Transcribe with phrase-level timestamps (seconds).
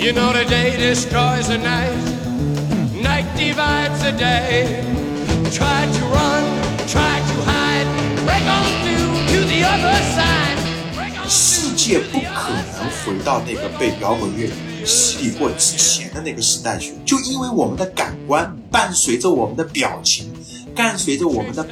[0.00, 1.92] You know the day destroys the night,
[3.02, 4.82] night divides the day.
[5.52, 6.42] Try to run,
[6.88, 7.84] try to hide,
[8.24, 10.56] break on through to the other side.
[10.96, 14.48] Break on 世界不可能回到那个被摇滚乐
[14.86, 20.32] 洗礼过之前的那个时代去，就因为我们的感官伴随着我们的表情，
[20.74, 21.62] 伴随着我们的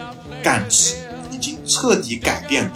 [0.42, 0.96] 感知，
[1.32, 2.73] 已经彻底改变了。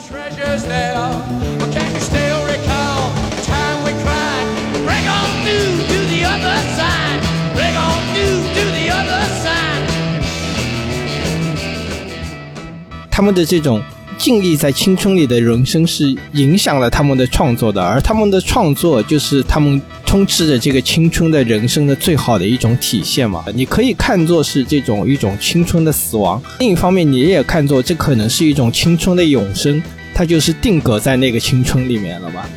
[13.12, 13.80] 他们的这种
[14.16, 23.44] 尽力在青春里的人生是影响了他们的创作的，而他们的创作就是他们充斥着这个青春的人生的最好的一种体现嘛。
[23.54, 29.82] 你可以看作是这种一种青春的死亡，另一方面你也看作这可能是一种青春的永生，
[30.14, 32.48] 它就是定格在那个青春里面了吧。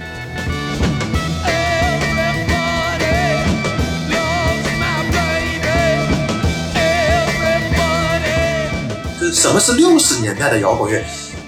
[9.35, 11.03] 什么是六十年代的摇滚乐？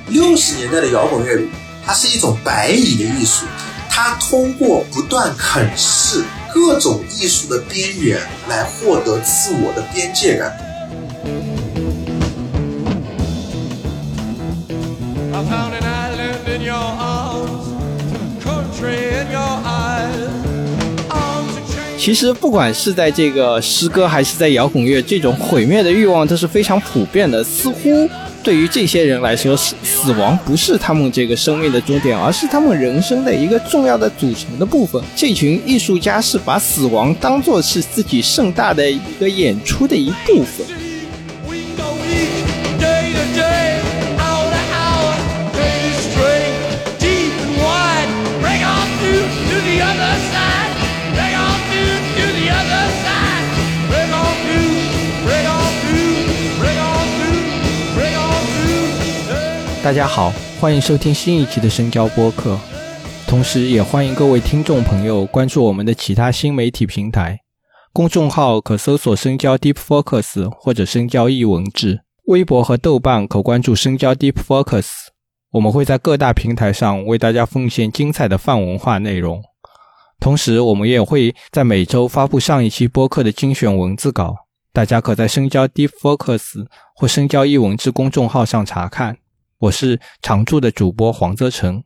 [0.09, 1.41] 六十年代的摇滚乐，
[1.85, 3.45] 它是一种白蚁的艺术，
[3.89, 6.21] 它通过不断啃噬
[6.53, 10.51] 各种艺术的边缘，来获得自我的边界感。
[15.33, 17.69] I found an island in your arms,
[18.43, 19.96] country in your eyes.
[22.07, 27.43] 其实不管是在这个诗歌还是在摇滚乐，这种毁灭的欲望都是非常普遍的。
[27.43, 28.09] 似乎
[28.41, 35.03] 对于这些人来说，死死亡不是他们这个生命的终点，而是他们人生的一个重要的组成的部分。
[35.17, 40.65] 这群艺术家是把死亡当作是自己盛大的一个演出的一部分。
[59.87, 62.59] 大家好，欢迎收听新一期的深交播客，
[63.25, 67.39] 同时也欢迎各位听众朋友关注我们的其他新媒体平台。
[67.93, 74.89] 公众号可搜索“深交 Deep Focus” 或者“深交易文志”，微博和豆瓣可关注“深交 Deep Focus”。
[75.51, 79.41] 我们会在各大平台上为大家奉献精彩的泛文化内容，
[80.19, 84.35] 同时我们也会在每周发布上一期播客的精选文字稿，
[84.73, 89.19] 大家可在深交 Deep Focus 或深交易文志公众号上查看。
[89.59, 91.83] 我是常驻的主播黄泽成。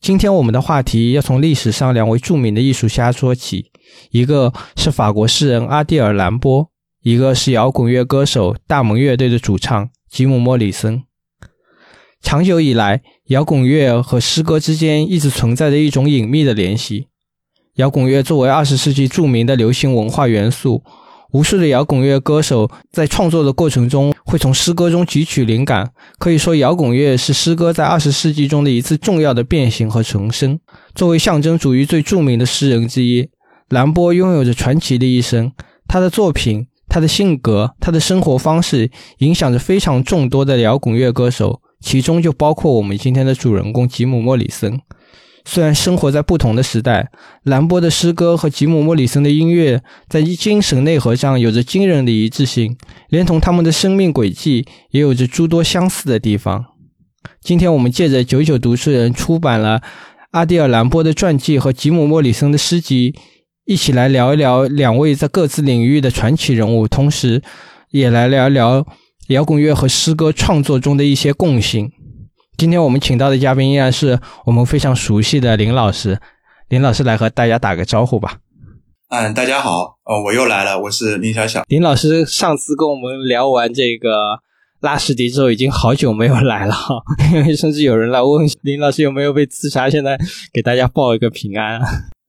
[0.00, 3.70] 今天我们的话题要从历史上两位著名的艺术家说起，
[4.10, 6.68] 一个是法国诗人阿蒂尔·兰波，
[7.02, 11.04] 一个是摇滚乐歌手大蒙乐队的主唱吉姆·莫里森。
[12.20, 17.06] 长久以来，摇滚乐和诗歌之间一直存在着一种隐秘的联系。
[17.74, 20.82] 摇滚乐作为二十世纪著名的流行文化元素，
[21.32, 25.92] 无数的摇滚乐歌手在创作的过程中会从诗歌中汲取灵感。
[26.18, 30.58] 可以说，摇滚乐是诗歌在二十世纪中的一次重要的变形和重生。
[30.92, 33.28] 作为象征主义最著名的诗人之一，
[33.68, 35.52] 兰波拥有着传奇的一生。
[35.86, 44.80] 他的作品、他的性格、他的生活方式，影响着非常众多的摇滚乐歌手，其中就包括我们今天的主人公吉姆·莫里森。
[45.44, 47.10] 虽然生活在不同的时代，
[47.42, 52.76] 兰波的诗歌和吉姆·莫里森的音乐在精神内核上有着惊人的一致性，
[53.08, 56.64] 连同他们的生命轨迹也有着诸多相似的地方。
[57.40, 59.82] 今天我们借着九九读书人出版了
[60.30, 63.14] 阿蒂尔·兰波的传记和吉姆·莫里森的诗集，
[63.66, 67.42] 一起来聊一聊两位在各自领域的传奇人物，同时
[67.90, 68.86] 也来聊一聊
[69.28, 71.92] 摇滚乐和诗歌创作中的一些共性。
[72.56, 76.18] 今天我们请到的嘉宾依然是我们非常熟悉的林老师，
[76.68, 78.38] 林老师来和大家打个招呼吧。
[79.08, 81.64] 嗯，大家好，呃，我又来了，我是林小小。
[81.66, 84.38] 林老师上次跟我们聊完这个
[84.80, 86.94] 拉什迪之后，已经好久没有来了哈，
[87.32, 90.16] 因 为甚至有人来问林老师有没有被刺杀，现在
[90.52, 91.80] 给大家报一个平安。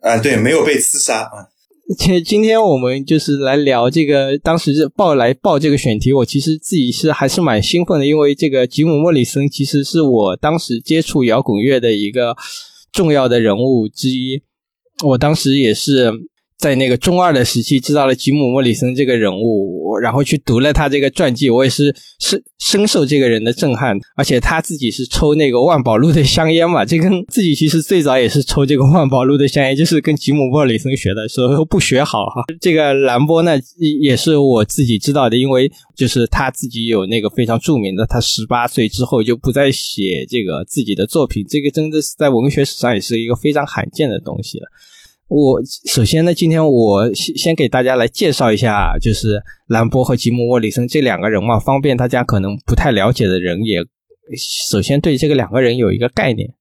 [0.01, 1.49] 啊，对，没有被刺杀啊。
[1.99, 12.35] 今今天我们就是来聊这个，当时报来报这个选题，我其实自己是还是蛮兴奋的，因为这个吉姆·莫里森其实是我当时接触摇滚乐的一个
[12.91, 14.41] 重要的人物之一。
[15.03, 16.11] 我当时也是
[16.57, 23.97] 在那个中二的时期知道了吉姆·莫里森这个人物，然后去读了他这个传记，我也是深深受这个人的震撼。
[24.15, 32.43] 而且他自己是抽那个万宝路的香烟嘛，这跟自己其实最早也是抽这个万宝路的香烟，就是跟吉姆·莫里森学的，说不学好哈。
[32.61, 33.51] 这个兰波呢
[34.01, 44.67] 也是我自己知道的，因为就是他自己有那个非常著名的，他十八岁之后就不再写这个自己的作品，这个真的是在文学史上也是一个非常罕见的东西了。
[45.27, 53.79] 我首先呢，今天我先先给大家来介绍一下，就是兰波和吉姆·沃里森这两个人嘛，方便大家可能不太了解的人也
[54.37, 56.53] 首先对这个两个人有一个概念。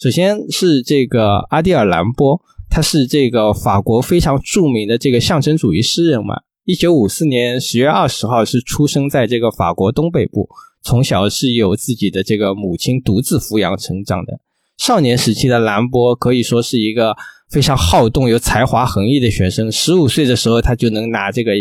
[0.00, 2.40] 首先是这个阿蒂尔·兰波，
[2.70, 6.40] 他是这个法国非常著名的这个象征主义诗人嘛。
[6.64, 10.48] 一九五四年十月二十号是出生在这个法国东北部，
[10.82, 14.40] 从小是由自己的这个母亲独自抚养成长的。
[14.78, 17.14] 少年时期的兰波可以说是一个。
[17.50, 21.52] 非常好动、有才华横溢的学生，十五岁的时候，他就能拿这个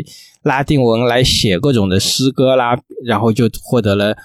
[0.43, 4.15] 拉丁文来写各种的诗歌啦，然后就获得了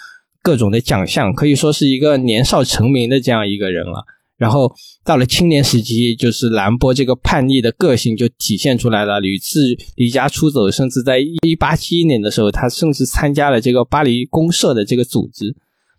[0.42, 4.04] 各种的奖项，可以说是一个年少成名的这样一个人了。
[4.36, 4.72] 然后
[5.04, 9.60] 到了青年时期，就是兰波这个叛逆的个性就体现出来了，屡次
[9.94, 15.54] 离家出走，甚至在一八七一年的时候，他甚至参加了这个巴黎公社的这个组织。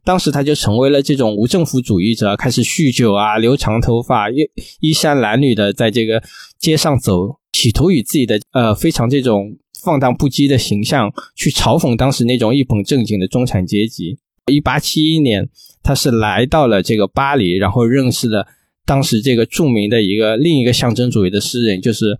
[0.05, 4.49] 当时他就成为了这种无政府主义者，开始酗酒啊，留长头发，衣
[4.81, 6.21] 衣衫褴褛的在这个
[6.59, 14.17] 街上走，企图以自己的呃非常这种放荡不羁的形象去嘲讽当时那种一本正经的中产阶级。
[14.51, 15.47] 一八七一年，
[15.81, 18.45] 他是来到了这个巴黎，然后认识了
[18.85, 22.17] 当时这个著名的一个另一个象征主义的诗人，就是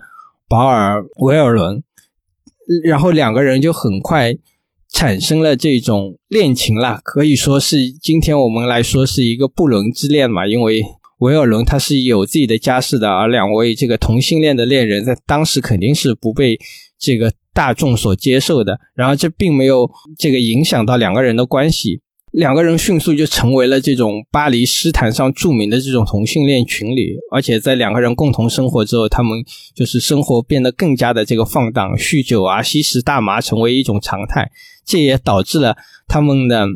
[0.47, 1.83] 保尔·维尔伦，
[2.85, 4.33] 然后两个人就很快。
[4.93, 10.47] 产生了这种恋情啦，可以说是今天我们来说是一个不伦之恋嘛。
[10.47, 10.81] 因为
[11.17, 16.57] 维尔伦他是有自己的家室的，而两位这个同性恋的恋人在当时肯定是不被
[16.99, 18.79] 这个大众所接受的。
[18.93, 22.01] 然后这并没有这个影响到两个人的关系。
[22.31, 29.43] 两个人迅速就成为了这种巴黎诗坛上著名的这种同性恋群里，而且在两个人共同生活之后，他们
[29.75, 34.49] 就是生活变得更加的这个放荡，酗酒啊，吸食大麻成为一种常态。
[34.85, 35.75] 这也导致了
[36.07, 36.67] 他们的，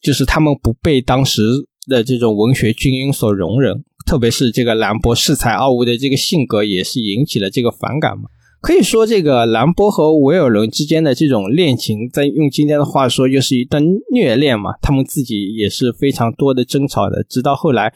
[0.00, 1.42] 就是他们不被当时
[1.86, 8.24] 的这种文学精英所容忍，特别是这个兰博恃才傲物的这个性格，也是引起了这个反感嘛。
[8.60, 13.82] 可以说，这个兰波和维尔伦之间的这种恋情，在用今天的话说，就是一段
[14.12, 14.74] 虐恋嘛。
[14.80, 17.92] 他们自己也是非常多的争吵的，直到后来，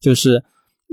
[0.00, 0.42] 就是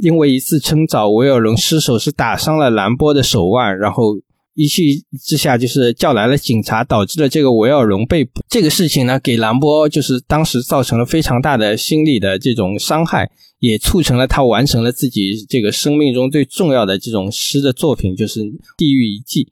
[0.02, 4.16] 因为一次争吵，维尔伦失手是打伤了兰波的手腕，然后。
[4.56, 8.42] 一气之下，就是叫来了警察，导致了这个维尔伦被捕。
[8.48, 18.42] 这个事情呢，给兰波就是当时造成了非常大的心理的这种伤害，也促成了他完成了自己这个生命中最重要的这种诗的作品，就是
[18.78, 19.46] 《地狱遗迹》。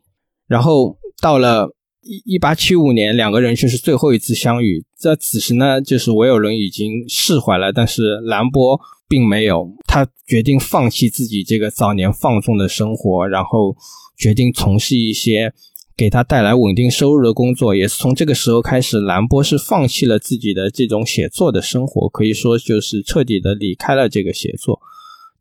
[0.48, 1.74] 然后到了
[2.04, 4.86] 一一八七五年，两个人却是最后一次相遇。
[5.00, 13.76] 在此时呢，就是维尔伦已经释怀了，但是兰波并没有，他决定放弃自己这个早年放纵的生活，然后。
[14.22, 15.52] 决定从事一些
[15.98, 24.80] 给他带来稳定收入的工作，也是从这个时候开始，兰波是放弃了自己的这种写作的生活，可以说就是彻底的离开了这个写作。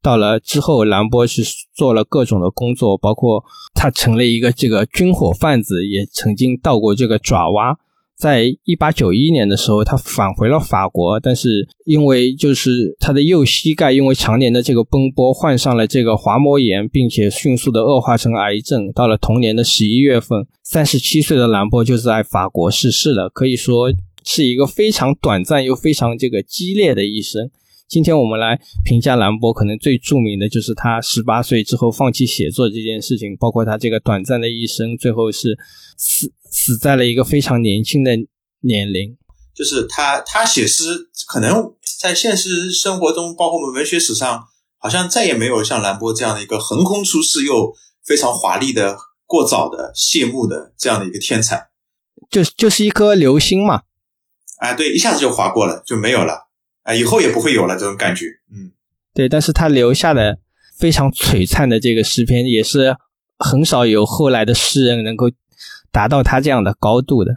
[0.01, 1.43] 到了之后，兰波是
[1.75, 3.45] 做了各种的工作，包括
[3.75, 7.79] 他成了一个这个军火贩子，也曾经到过这个爪哇。
[8.21, 18.93] 在一八九一年的时候，他返回了法国，但是因为就是他的右膝盖因为常年的这个奔波，患上了这个滑膜炎，并且迅速的恶化成癌症。
[18.93, 23.31] 到了同年的十一月份，三十七岁的兰波就在法国逝世了。
[23.31, 23.91] 可以说
[24.23, 27.51] 是一个非常短暂又非常这个激烈的一生。
[27.91, 35.59] 今天我们来评价兰波，可能最著名的就是他十八岁之后放弃写作这件事情，包括他这个短暂的一生，最后是
[35.99, 38.13] 死死在了一个非常年轻的
[38.61, 39.17] 年龄。
[39.53, 44.45] 就是他，他写诗可能在现实生活中，包括我们文学史上，
[44.79, 51.71] 好像再也没有像兰波这样的一个横空出世又非常华丽的、过早的谢幕的这样的一个天才，
[52.31, 53.83] 就就是一颗流星嘛。
[54.59, 56.50] 哎，对，一下子就划过了，就没有了。
[56.83, 58.73] 啊，以后也不会有了这种感觉，嗯，
[59.15, 60.39] 对，但是他留下的
[60.79, 62.97] 非常璀璨的这个诗篇，也是
[63.39, 65.31] 很少有后来的诗人能够
[65.93, 67.33] 达到他这样的高度的。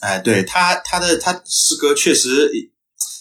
[0.00, 2.50] 哎，对他，他的他诗歌确实，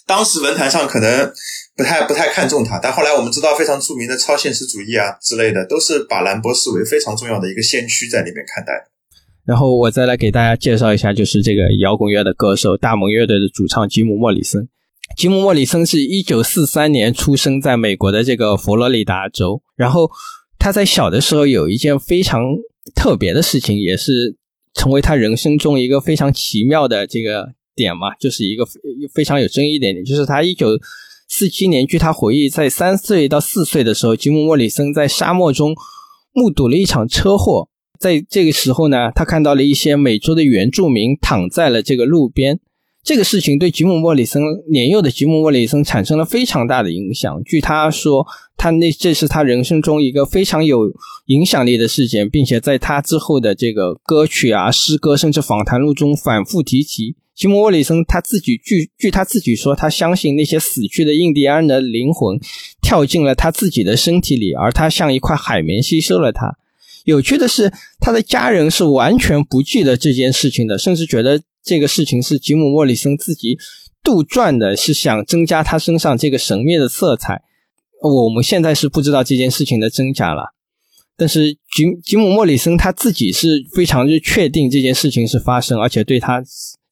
[0.06, 1.34] 当时文坛上可能
[1.76, 8.92] 不太不太看重他，但后来我们知道非常著名的超现实主义啊之类的，都是把兰博视为非常重要的一个先驱在里面看待的。
[9.46, 14.68] 然后我再来给大家介绍一下，就是这个摇滚乐的歌手大蒙乐队的主唱吉姆·莫里森。
[15.16, 19.62] 吉姆·莫里森是一九四三年出生在美国的这个佛罗里达州。
[19.76, 20.10] 然后
[20.60, 22.42] 他在小的时候有一件非常
[22.96, 24.36] 特别的事情，也是
[24.74, 28.66] 成为他人生中一个非常奇妙的这个点嘛，就是一个
[29.14, 30.78] 非常有争议点点，就是他一九
[31.30, 35.74] 四七年，据他回忆，在三岁到四岁的时候，吉姆·莫里森在沙漠中
[36.34, 37.70] 目睹了一场车祸。
[37.98, 42.60] 在这个时候呢，他看到了一些美洲的原住民躺在了这个路边。
[43.06, 47.40] 这个事情对吉姆·莫里森年幼的吉姆·莫里森产生了非常大的影响。
[47.44, 48.26] 据他说，
[48.58, 50.92] 他那这是他人生中一个非常有
[51.28, 57.16] 影响力的事件，并且在他之后的这个歌曲啊、诗歌甚至访谈录中反复提及。
[57.36, 62.40] 吉姆·莫里森他自己据据他自己说，他相信那些死去的印第安人的灵魂
[62.82, 66.58] 跳进了他自己的身体里，而他像一块海绵吸收了他。
[67.04, 71.40] 有趣的是，他的家人是完全不记得这件事情的，甚至觉得。
[71.66, 73.58] 这个事情是吉姆·莫里森自己
[74.04, 77.42] 杜撰的，是想增加他身上这个神秘的色彩。
[78.02, 80.54] 我们现在是不知道这件事情的真假了，
[81.18, 86.44] 但是吉吉姆·莫里森他自己是非常之确定这件事情是发生，而且对他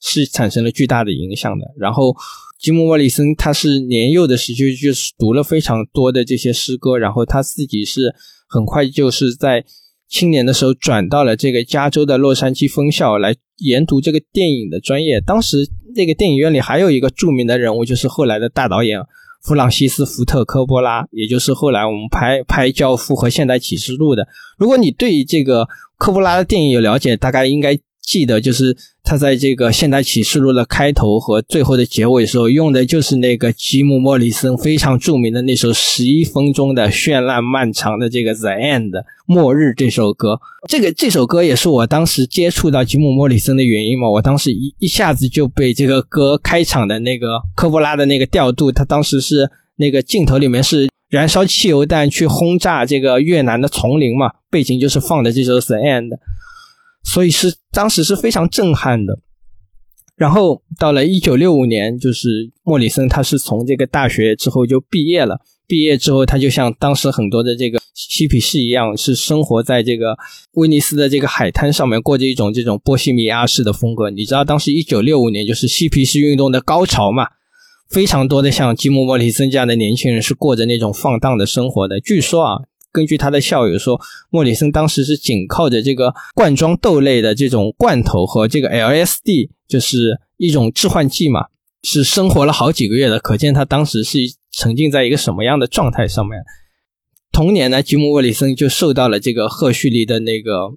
[0.01, 1.67] 是产生了巨大的影响的。
[1.77, 2.15] 然后，
[2.59, 8.15] 吉姆·莫里森他是年幼的时期就是读了非常多的这些诗歌，然后他自己是
[8.49, 9.63] 很快就是在。
[10.13, 15.19] 青年的时候转到了这个加州的洛杉矶分校来研读这个电影的专业。
[15.19, 18.99] 当时那个电影院里还有一个著名的人物，就是后来的大导演
[19.41, 24.27] 弗朗西斯·福特·科波拉，也就是后来我们拍拍《教父》和《现代启示录》的。
[24.59, 25.67] 如果你对这个
[25.97, 27.75] 科波拉的电影有了解，大概应该。
[28.05, 38.89] 记得就是他在这个《现代启示录》的开头和最后的结尾时候用的就是那个吉姆·莫里森非常著名的那首十一分钟的绚烂漫长的这个《The End》
[39.25, 40.39] 末日这首歌。
[40.67, 44.09] 这个这首歌也是我当时接触到吉姆·莫里森的原因嘛。
[44.09, 56.09] 我当时一一下子就被这个歌开场的那个科波拉的那个调度，他当时是那个镜头里面是燃烧汽油弹去轰炸这个越南的丛林嘛，背景就是放的这首《The End》。
[57.03, 59.19] 所以是当时是非常震撼的。
[60.15, 65.41] 然后到了一九六五年，就是莫里森他是从这个大学之后就毕业了。
[65.65, 70.15] 毕业之后，他就像当时很多的这个嬉皮士一样，是生活在这个
[70.53, 74.09] 威尼斯的这个海滩上面，过着一种这种波西米亚式的风格。
[74.09, 77.27] 你知道，当时一九六五年就是嬉皮士运动的高潮嘛，
[77.89, 81.99] 非常多的像吉姆·莫里森这样的年轻人是过着那种放荡的生活的。
[81.99, 82.61] 据说啊。
[82.93, 91.47] 根据他的校友说，莫里森当时是紧靠着这个罐装豆类的这种罐头和这个 LSD，就是一种致幻剂嘛，
[91.81, 93.19] 是生活了好几个月的。
[93.19, 94.19] 可见他当时是
[94.51, 96.39] 沉浸在一个什么样的状态上面。
[97.31, 100.51] 同年呢，吉姆·莫里森就受到了这个赫胥黎的那个《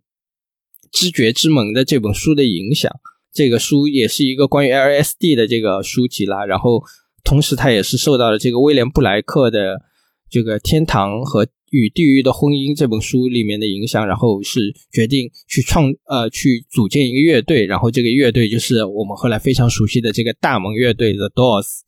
[0.91, 2.91] 知觉之门》的这本书的影响。
[3.31, 6.47] 这个书也是一个关于 LSD 的这个书籍啦。
[6.47, 6.83] 然后，
[7.23, 9.83] 同时他也是受到了这个威廉·布莱克的
[10.31, 11.47] 这个《天堂》和。
[11.71, 21.81] 与地狱的婚姻这本书里面的影响，然后是决定去创呃去组建一个乐队，然后这个乐队就是我们后来非常熟悉的这个大门乐队 The Doors。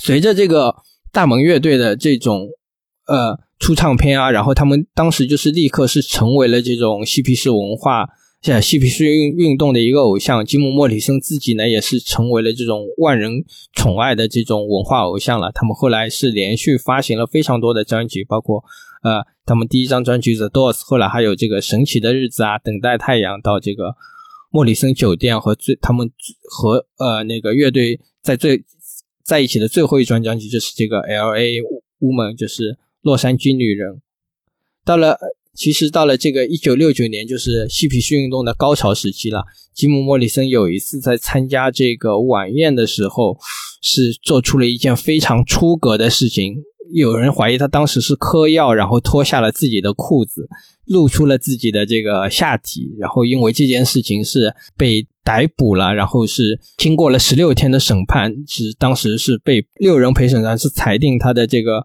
[0.00, 0.74] 随着这个
[1.12, 2.48] 大门乐队的这种
[3.06, 8.08] 呃出唱片啊，然后他们当时就是立刻是成为了这种嬉皮士文化。
[8.52, 15.50] 在嬉皮士运运动的一个偶像吉姆·莫里森自己呢，也是成为了这种万人宠爱的这种文化偶像了。
[15.52, 18.62] 他们后来是连续发行了非常多的专辑，包括
[19.02, 23.96] 呃，他们第一张专辑《The Doors》，后来还有这个《神奇的日子》啊，《等待太阳》到这个
[24.50, 26.08] 莫里森酒店和最他们
[26.48, 28.62] 和呃那个乐队在最
[29.24, 31.60] 在一起的最后一张专辑就是这个《L.A.
[32.00, 34.00] Woman》，就是洛杉矶女人。
[34.84, 35.18] 到了。
[35.56, 39.42] 其实到了这个一九六九年，就是嬉皮士运动的高潮时期了。
[39.74, 43.36] 吉姆·莫里森有一次在参加这个晚宴的时候，
[43.82, 46.56] 是做出了一件非常出格的事情。
[46.92, 50.48] 有人怀疑他当时是嗑药，然后脱下了自己的裤子，
[50.86, 52.94] 露出了自己的这个下体。
[52.98, 61.84] 然后因为这件事情是被逮捕了，然后是经过了十六天的审判，是当时是被六人陪审团是裁定他的这个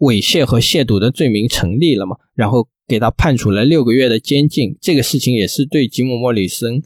[0.00, 2.16] 猥亵和亵渎的罪名成立了嘛？
[2.34, 2.68] 然后。
[2.86, 6.82] 给他判处了六个月的监禁，这个事情也是对吉姆·莫里森，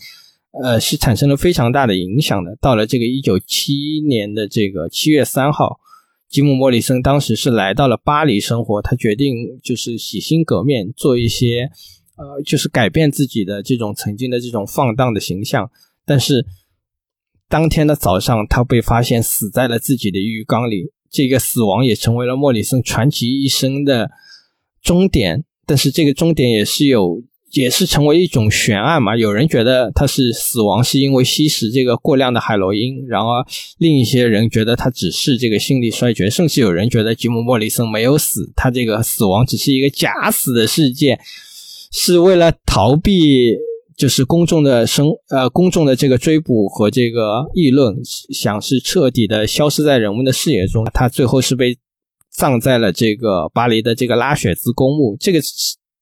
[0.63, 2.57] 呃，是产生了非常大的影响的。
[2.61, 5.81] 到了这个一九七一年的这个七月三号，
[6.29, 11.71] 吉姆·莫里森当时是来到了巴黎生活，他决定就是洗心革面，做一些，
[12.17, 15.71] 呃，就是改变自己的这种曾经的这种放荡的形象。
[16.07, 16.47] 但是
[17.49, 24.11] 当天的早上，他被发现死在了自己的浴缸里，这个死亡也成为了莫里森传奇一生的
[24.81, 25.45] 终点。
[25.69, 27.23] 但是这个终点也是有，
[27.53, 29.15] 也是成为一种悬案嘛。
[29.15, 33.45] 有人觉得他是死亡是因为吸食这个过量的海洛因，然而
[33.77, 41.21] 另一些人觉得他只是这个心力衰竭，甚至有人觉得吉姆·莫里森没有死，他这个死亡只是一个假死的事件，
[41.93, 43.55] 是为了逃避
[43.95, 47.95] 就是公众的生呃公众的这个追捕和这个议论，
[48.33, 50.83] 想是彻底的消失在人们的视野中。
[50.95, 51.77] 他最后是被。
[52.39, 55.17] 葬在了这个巴黎的这个拉雪兹公墓。
[55.19, 55.41] 这个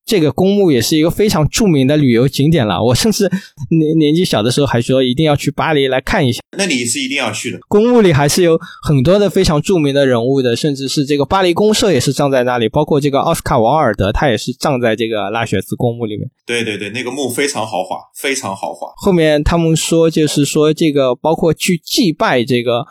[0.04, 2.80] 这个公墓也是一个非常著名的旅游景点了。
[2.80, 3.28] 我甚至
[3.70, 6.40] 年年纪小的时候还说一定要去巴黎来看一下。
[6.56, 7.58] 那你是一定要去的。
[7.66, 16.30] 公墓里还是有很多的非常著名的人物的，甚至是这个巴黎公社也是葬在那里，包括这个奥斯卡·王尔德，他也是葬在这个拉雪兹公墓里面。
[16.46, 18.92] 对对对，那个墓非常豪华，非常豪华。
[18.96, 22.86] 后面他们说，就是说这个包括去祭拜这个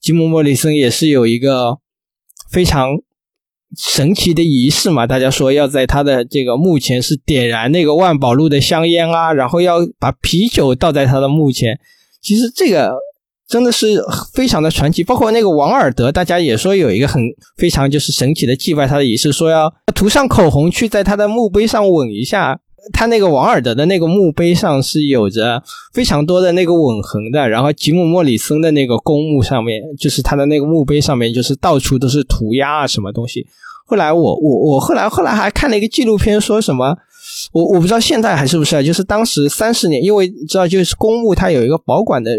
[0.00, 1.78] 吉姆·莫里森，也是有一个
[2.50, 2.90] 非常
[3.78, 5.06] 神奇的仪式嘛。
[5.06, 11.78] 大家说要在他的这个墓前是点燃那个万宝路的香烟啊，然后要把啤酒倒在他的墓前。
[12.20, 12.92] 其实这个
[13.48, 14.02] 真的是
[14.34, 15.02] 非常的传奇。
[15.02, 17.22] 包括那个王尔德，大家也说有一个很
[17.56, 22.60] 非常就是神奇的祭拜他的仪式，说要涂上口红去在他的墓碑上吻一下。
[22.92, 33.46] 他那个王尔德的那个墓碑上是有着非常多的那个吻痕的，然后吉姆·莫里森的那个公墓上面，就是他的那个墓碑上面，就是到处都是涂鸦啊，什么东西。
[33.86, 36.96] 后来我我我后来后来还看了一个纪录片，说什么
[37.52, 42.32] 我我不知道现在还是不是啊，就是当时三十年，因为知道就是公墓它有一个保管的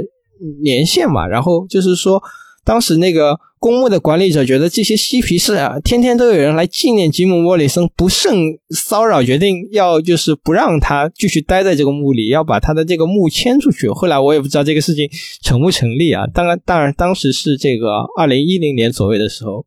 [0.64, 2.22] 年限嘛，然后就是说
[2.64, 3.40] 当时那个。
[3.62, 13.88] 公墓的管理者觉得这些嬉皮士啊，天天都有人来纪念吉姆·莫里森，不胜骚扰，决定要就是不让他继续待在这个墓里，要把他的这个墓迁出去。
[13.90, 15.08] 后来我也不知道这个事情
[15.44, 16.26] 成不成立啊。
[16.34, 19.64] 当然，当然，当时是这个二零一零年左右的时候，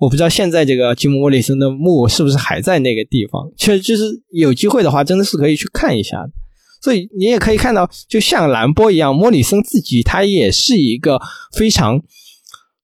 [0.00, 3.52] 我不知道现在这个吉姆·莫里森的墓是不是还在那个地方。
[3.58, 6.24] 其实，就是有机会的话，真的是可以去看一下。
[6.80, 11.20] 所以你也可以看到，就像兰波一样，莫里森自己他也是一个
[11.52, 12.00] 非常。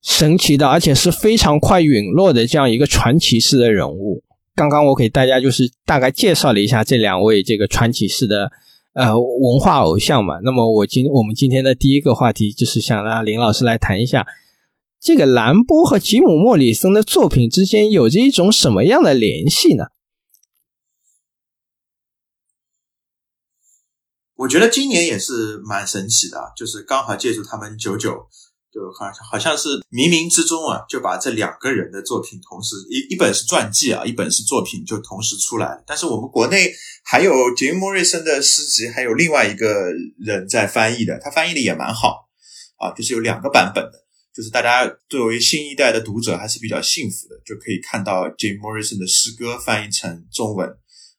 [0.02, 4.25] 神奇的，而且是非常快陨落的这样一个传奇式的人物。
[4.54, 8.50] 刚刚我给大家就是大概介绍了一下这两位这个传奇式的
[8.94, 10.40] 呃文化偶像嘛。
[10.42, 14.26] 那么我今我们今天的第一个话题就是想让林老师来谈一下
[15.00, 19.85] 这个兰波和吉姆·莫里森的作品之间有着一种什么样的联系呢？
[24.35, 28.26] 我觉得今年也是蛮神奇的，就是刚好借助他们九九。
[28.72, 35.85] 就好像好像是冥冥之中啊，就把这两个人的作品同时一一本是传记啊，一本是作品就同时出来了。
[35.87, 36.72] 但是我们国内
[37.04, 42.30] 还有杰姆·莫瑞森的诗集，还有另外一个人在翻译的，他翻译的也蛮好
[42.78, 50.66] 啊，就是有两个版本的，就是大家作为新一代的读者还是比较幸福的，就可以看到杰姆·莫瑞森的诗歌翻译成中文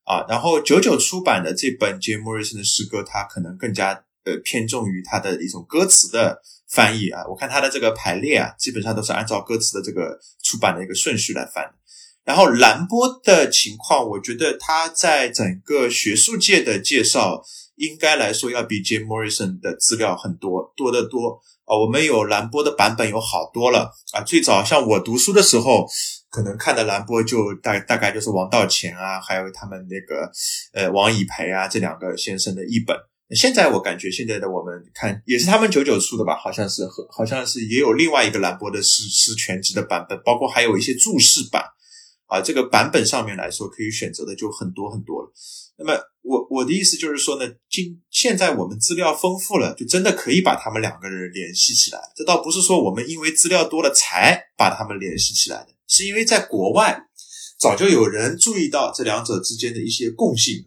[0.06, 0.26] 啊。
[0.28, 3.92] 然后九九出版的这本杰姆·莫瑞森的诗歌，它可能更加
[4.26, 6.42] 呃偏重于他的一种歌词的。
[6.74, 11.64] 翻译啊，我看他的这个排列啊，基本上都是按照歌词的这个出版的一个顺序来翻。
[12.26, 17.44] 然后兰波的情况，我觉得他在整个学术界的介绍，
[17.76, 21.78] 应该来说要比 Jim Morrison 的资料很多，多得多啊。
[21.78, 24.22] 我们有兰波的版本有好多了啊。
[24.22, 25.86] 最早像我读书的时候，
[26.30, 30.32] 可能看的兰波就大大概就是王道乾啊，还有他们那个
[30.74, 32.98] 呃王以培啊这两个先生的译本。
[33.36, 41.64] 现在我感觉现在的我们看也是他们九九出的吧，好像是和好像是也有另外一个兰博的诗诗全集的版本，包括还有一些注释版
[42.28, 42.42] 啊。
[42.42, 45.32] 这个版本上面来说可以选择的就很多很多了。
[45.78, 52.00] 那么我我的意思就是说呢，今现在我们资料丰富了，就真的可以把他们两个人联系起来。
[52.16, 57.02] 这倒不是说我们因为资料多了才把他们联系起来的，是因为在国外
[57.60, 60.66] 早就有人注意到这两者之间的一些共性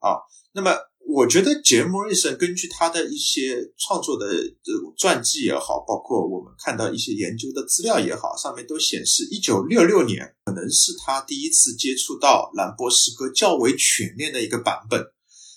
[0.00, 0.18] 啊。
[0.52, 0.72] 那么。
[1.06, 4.26] 我觉得杰姆·瑞森根据他的一些创作的
[4.62, 15.02] 这种传记也好，包括我们看到一些研究的资料也好，上面都显示，一九六六年可能是他第一次接触到兰波诗歌较为全面的一个版本。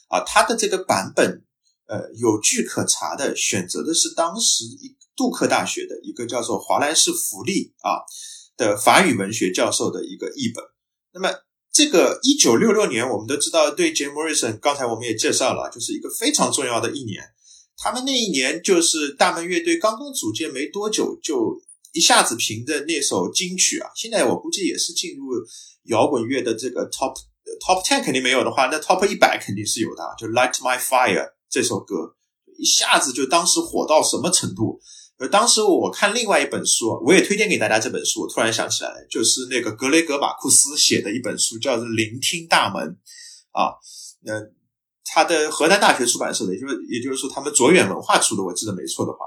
[0.10, 1.44] 啊，他的这个版本，
[1.88, 8.04] 呃，有据可查的，选择的是当时一杜克大学的一个叫做华莱士·弗利啊
[8.58, 10.64] 的法语文学教授的一个译本。
[11.14, 11.30] 那么。
[11.76, 17.22] 这个一九六六年，我们都知道，对杰姆·莫里森，刚才我们也介绍了，就是一个非常重要的一年。
[17.76, 21.62] 他们那一年就是大门乐队刚刚组建没多久，就
[21.92, 25.26] 一下子凭着那首金曲啊，现在我估计也是进入
[25.90, 27.14] 摇滚乐的这个 top
[27.60, 32.16] top ten 肯定没有的话，那 top 一百肯定是有的，就《Light My Fire》这首歌，
[32.58, 34.80] 一下子就当时火到什么程度？
[35.18, 38.24] 而当时我看另外一本书，我也推荐给大家这本书。
[38.24, 42.84] 我突然想起来了，就是那个格雷格马库斯写的一本书，叫做《聆听大门》
[43.52, 43.72] 啊。
[44.24, 44.34] 那
[45.06, 49.20] 他的河南大学出版社的，也就是也就是说他们卓远文化出的，我记得没错的话，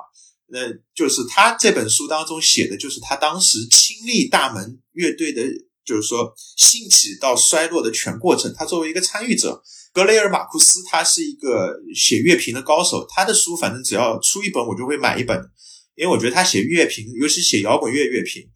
[0.49, 0.59] 那
[0.95, 5.43] 就是他这本书当中写的就是他当时亲历大门乐队的，
[5.87, 8.53] 就是说兴起到衰落的全过程。
[8.55, 9.63] 他作为一个参与者，
[9.95, 15.41] 格雷尔马库斯他是一个写乐评的高手，他的书反正只要出一本，我就会买一本。
[15.99, 18.49] 因为我觉得他写乐评，尤其写摇滚乐乐评，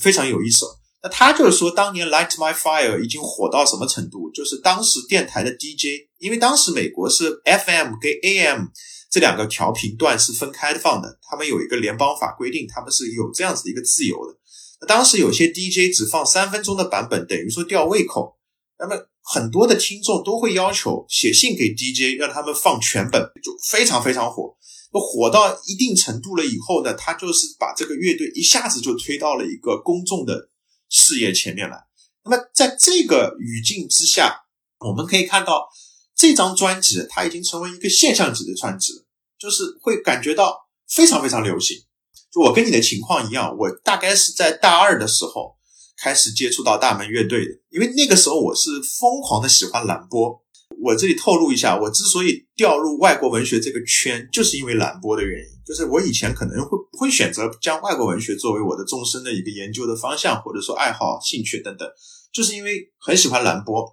[0.00, 0.66] 非常有一手。
[1.02, 4.30] 那他就是说，当年《Light My Fire》已经火到什么程度？
[4.32, 8.66] 就是当时电台的 DJ，因为当时美国是 FM 跟 AM
[9.10, 14.38] 这两个调频段是分开放的，他们有一个联邦法规定，他们是有这样子的一个自由的。
[14.82, 18.36] 那当时有些 DJ 只放三分钟的版本，等于说吊胃口。
[18.78, 24.54] 那么很多的听众都会要求写信给 DJ，让他们放全本，就非常非常火。
[24.98, 30.48] 火到一定程度了以后呢，他就是把这个乐队一下子就推到了一个公众的。
[30.92, 31.84] 视野前面来，
[32.24, 34.46] 那么在这个语境之下，
[34.80, 35.68] 我们可以看到
[36.16, 39.04] 这张专辑它已经成为一个现象级的专辑了，
[39.38, 41.84] 就是会感觉到非常非常流行。
[42.32, 45.56] 就我跟你的情况一样，我大概是在大二的时候
[45.96, 50.42] 开始接触到大门乐队的，因为那个时候我是疯狂的喜欢蓝波。
[50.82, 55.60] 我这里透露一下，我之所以掉入外国文学这个圈，就是因为蓝波的原因。
[55.66, 61.86] 就是我以前可能会不会选择将外国文学作为我的终身的一个研究的方向，或者说爱好、兴趣等等，
[62.32, 63.84] 就是因为很喜欢蓝波，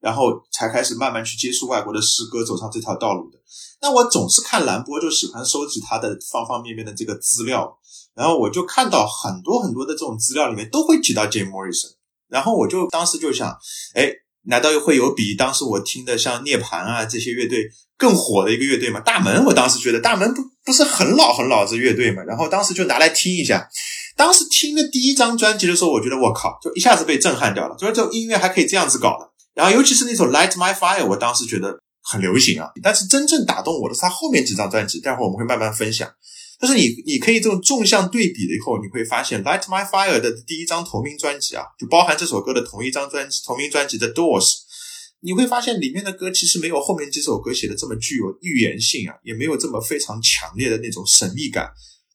[0.00, 3.38] 然后才开始慢慢去接触外国的诗歌，走上这条道路的。
[3.82, 7.76] 那我总是看蓝波，就喜欢收集他的方方面面的这个资料，
[8.14, 11.96] 然后我就看到很多很多的这种资料里面都会提到 Jim Morrison，
[12.28, 13.50] 然后我就当时就想，
[13.94, 14.12] 哎。
[14.48, 19.00] 难道又会有比当时我听的像涅槃啊这些乐队更火的一个乐队吗？
[19.00, 23.68] 大门，我当时觉得大门不不是很老很老的乐队嘛，然后当时就拿来听一下。
[24.16, 27.76] 当时听的第一张专辑的时候，我觉得我靠，就一下子被震撼掉了。
[27.78, 29.30] 就是这音乐还可以这样子搞的。
[29.54, 32.68] 然后尤其是那首《Light My Fire》，我当时觉得很流行啊。
[32.82, 36.08] 但是真正打动我的是他后面几张专辑，待会儿我们会慢慢分享。
[36.60, 44.44] 但是你你可以这种纵向对比了以后，你会发现《Light My Fire》的第一张同名专辑啊，就包含这首歌的同一张专辑同名专辑的《Doors》。
[45.20, 51.68] 你会发现里面的歌其实没有后面几首歌写的这么具有预言性啊，也没有这么非常强烈的那种神秘感，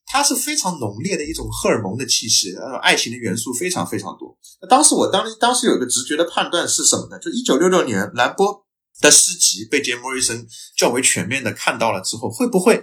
[0.06, 4.34] 它是非常浓烈的一种荷尔蒙的气息，呃，爱情的元素非常非常多。
[4.70, 7.18] 当时我当当时有一个直觉的判断是什么呢？
[7.18, 8.64] 就一九六六年兰波
[9.02, 12.82] 的诗集被杰莫瑞森较为全面的看到了之后，会不会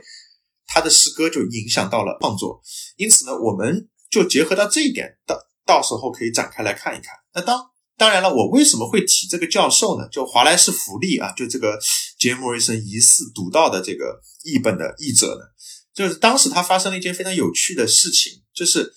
[0.73, 2.61] 他的诗歌就影响到了创作？
[2.95, 7.15] 因此呢，我们就结合到这一点，到到时候可以展开来看一看。
[7.33, 7.61] 那当
[7.97, 10.07] 当然了，我为什么会提这个教授呢？
[10.09, 11.77] 就华莱士·福利啊，就这个
[12.17, 15.41] 杰莫瑞森疑似读到的这个译本的译者呢，
[15.93, 18.91] 就是当时他发生了一件非常有趣的事情，就是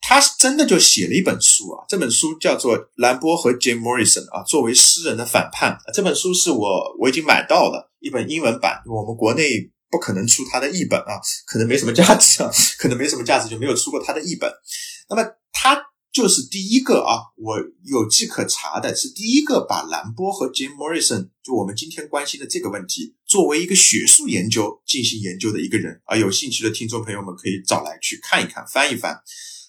[0.00, 5.78] 他真的就写了一本书啊，这本书叫做《兰波和杰莫瑞森》啊，作为诗人的反叛。
[5.94, 14.50] 这本书是我我已经买到了一本英文版，我们国内不可能出他的译本啊，可能没什么价值啊，可能没什么价值就没有出过他的译本。
[15.08, 15.90] 那么他。
[16.12, 29.16] 就是第一个啊，我有迹可查的是第一个把兰波和 Jim Morrison 就我们今天关心的这个问题作为一个学术研究进行研究的一个人啊，有兴趣的听众朋友们可以找来去看一看翻一翻。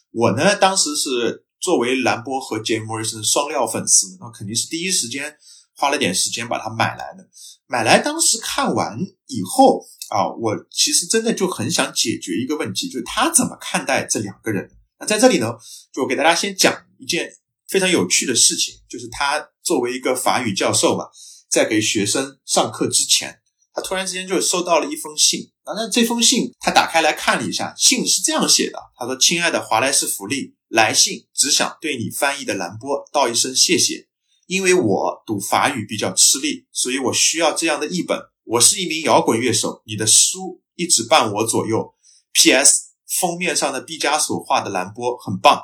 [0.10, 5.36] 我呢，当时是作为兰波和 Jim Morrison 双料粉丝，那肯定是第一时间
[5.78, 7.30] 花了点时间把它买来的。
[7.68, 14.70] 买来当时看完以后啊，我其实真的就很想解决一个问题，就是他怎么看待这两个人。
[15.00, 15.54] 那在这里呢，
[15.94, 17.32] 就给大家先讲一件
[17.70, 21.06] 非常有趣的事情，就是他作为一个法语教授嘛，
[21.50, 23.40] 在给学生上课之前，
[23.74, 25.50] 他突然之间就收到了一封信。
[25.64, 34.10] 那这封信他打开来看了一下，信是这样写的：他说：“亲爱的华莱士·福利，来信只想对你翻译的兰波道一声谢谢，
[34.48, 38.20] 因为我读法语比较吃力，所以我需要这样的译本。
[38.52, 41.94] 我是一名摇滚乐手，你的书一直伴我左右。
[42.34, 45.62] P.S.” 封面上的毕加索画的蓝波很棒，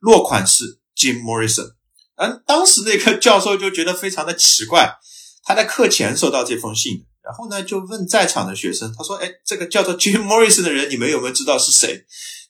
[0.00, 1.76] 落款是 Jim Morrison。
[2.16, 4.98] 嗯，当时那个教授就觉得非常的奇怪，
[5.44, 12.04] 他在课前收到这封信，然后呢就问在场的学生，他说：“哎，这个叫做 Jim Morrison 的人，你们有没有知道是谁？”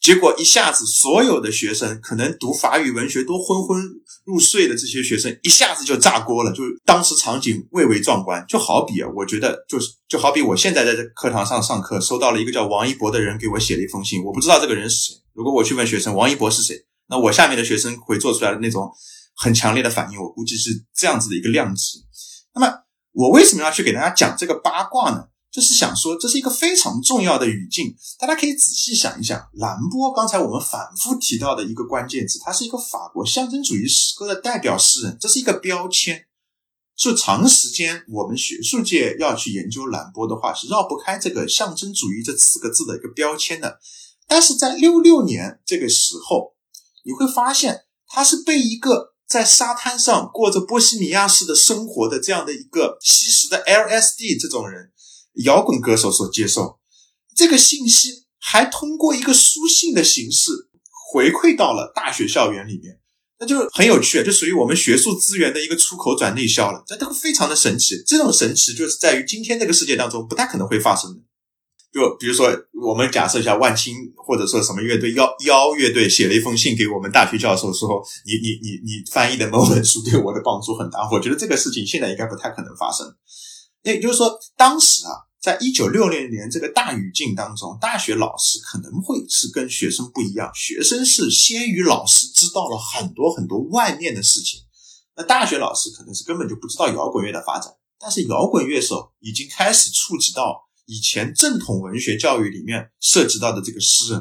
[0.07, 3.83] 结果一下子，所有的学生可能读法语文学都昏昏
[4.25, 6.53] 入睡的这些学生，一下子就炸锅了。
[6.53, 15.21] 就当时场景蔚为壮观，就好比啊，我觉得就是就好比我现在在这课堂上上课，收到了一个叫王一博的人给我写了一封信，我不知道这个人是谁。
[15.33, 16.77] 如果我去问学生王一博是谁，
[17.09, 18.89] 那我下面的学生会做出来的那种
[19.35, 22.05] 很强烈的反应，我估计是这样子的一个量级。
[22.55, 22.73] 那么
[23.11, 25.25] 我为什么要去给大家讲这个八卦呢？
[25.57, 29.43] 就是想说，这是一个非常重要的语境，大家可以仔细想一想。
[29.55, 36.27] 兰波刚才我们反复提到的一个关键词，他是一个法国象征主义诗歌的代表诗人，这是一个标签。
[36.95, 43.79] 是长时间我们学术界要去研究兰波的话，是绕不开这个象征主义这四个字的一个标签的。
[44.29, 46.55] 但是在六六年这个时候，
[47.03, 54.93] 你会发现他是被一个在沙滩上过着波西米亚式的生活的这样的一个吸食的 LSD 这种人。
[55.45, 56.79] 摇滚歌手所接受
[57.35, 60.51] 这个信息，还通过一个书信的形式
[61.13, 63.01] 回馈到了大学校园里面。
[63.39, 68.03] 那就很有趣，就属于我们学术资源的一个出口转内销了，这这个非常的神奇。
[68.07, 71.21] 这种神奇就是在于今天这个世界当中不太可能会发生的。
[71.93, 72.51] 就比如说，
[72.83, 81.07] 我们假设一下，万青或者说什么乐队幺幺乐队写了一封信给我们大学教授，说你你你你翻译的某本书对我的帮助很大。
[81.13, 83.07] 我觉得这个事情现在应该不太可能发生。
[83.85, 85.13] 那也就是说，当时啊，
[85.47, 94.63] 在一九六六年这个大语境当中，大学老师可能会是跟学生不一样，学生是先于老师知道了很多很多外面的事情。
[95.15, 100.67] 那大学老师可能是根本就不知道摇滚乐的发展，但是摇滚乐手已经开始触及到。
[100.87, 104.21] 以前正统文学教育里面涉及到的这个诗人、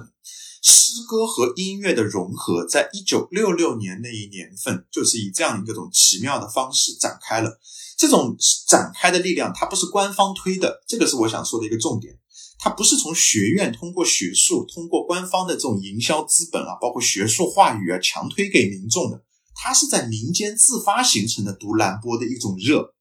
[0.62, 7.60] 诗歌和音乐的融合，在一九六六年那一年份，就是以这样一种奇妙的方式展开了。
[7.98, 8.36] 这种
[8.68, 12.18] 展开的力量，它不是官方推的，这个是我想说的一个重点。
[12.58, 19.24] 它不是从学院通过学术、通过官方的这种营销资本啊，包括学术话语啊，强推给民众的。
[19.54, 22.94] 它是在民间自发形成的读兰波的一种热，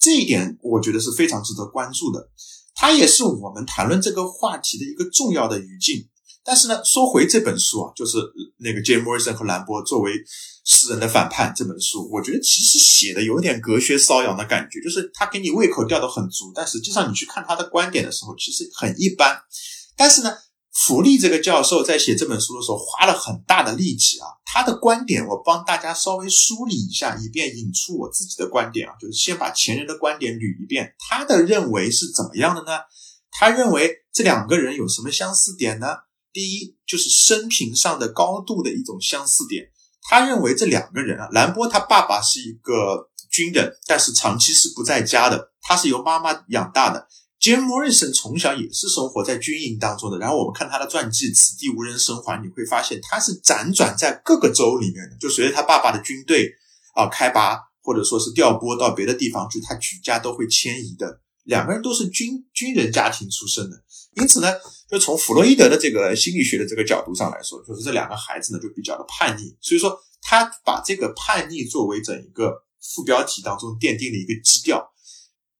[0.00, 2.30] 这一点我觉得是非常值得关注的。
[2.74, 6.08] 它也是我们谈论这个话题的一个重要的语境。
[6.48, 8.16] 但是呢，说回这本书啊，就是
[8.56, 10.14] 那个杰姆·莫瑞森和兰波作为
[10.64, 19.38] 诗人的反叛这本书，我觉得其实写的有点隔靴搔痒的感觉，就是他给你胃口吊得很足，但实际上你去看他的观点的时候，其实很一般。
[19.94, 20.32] 但是呢。
[20.86, 30.94] 福利这个教授在写这本书的时候花了很大的力气啊，他的观点我帮大家稍微梳理一下，以便引出我自己的观点啊，就是先把前人的观点捋一遍。
[31.08, 32.78] 他的认为是怎么样的呢？
[33.32, 35.88] 他认为这两个人有什么相似点呢？
[36.32, 39.70] 第一就是生平上的高度的一种相似点。
[40.02, 47.06] 他认为这两个人啊，兰波他爸爸是一个军人，但是长期是不在家的，他是由妈妈养大的。
[47.40, 56.50] Jim Morrison 从小也是生活在军营当中的，然后我们看他的传记《此地无人生还》，你会发现他是辗转在各个州里面的，就随着他爸爸的军队
[56.94, 61.20] 啊开拔或者说是调拨到别的地方去，他举家都会迁移的。
[61.48, 63.82] 两个人都是军军人家庭出身的，
[64.16, 64.52] 因此呢，
[64.86, 74.92] 就从弗洛伊德的这个心理学的这个角度上来说，就是这两个孩子呢就比较的叛逆，所以说他把这个叛逆作为整一个副标题当中奠定了一个基调。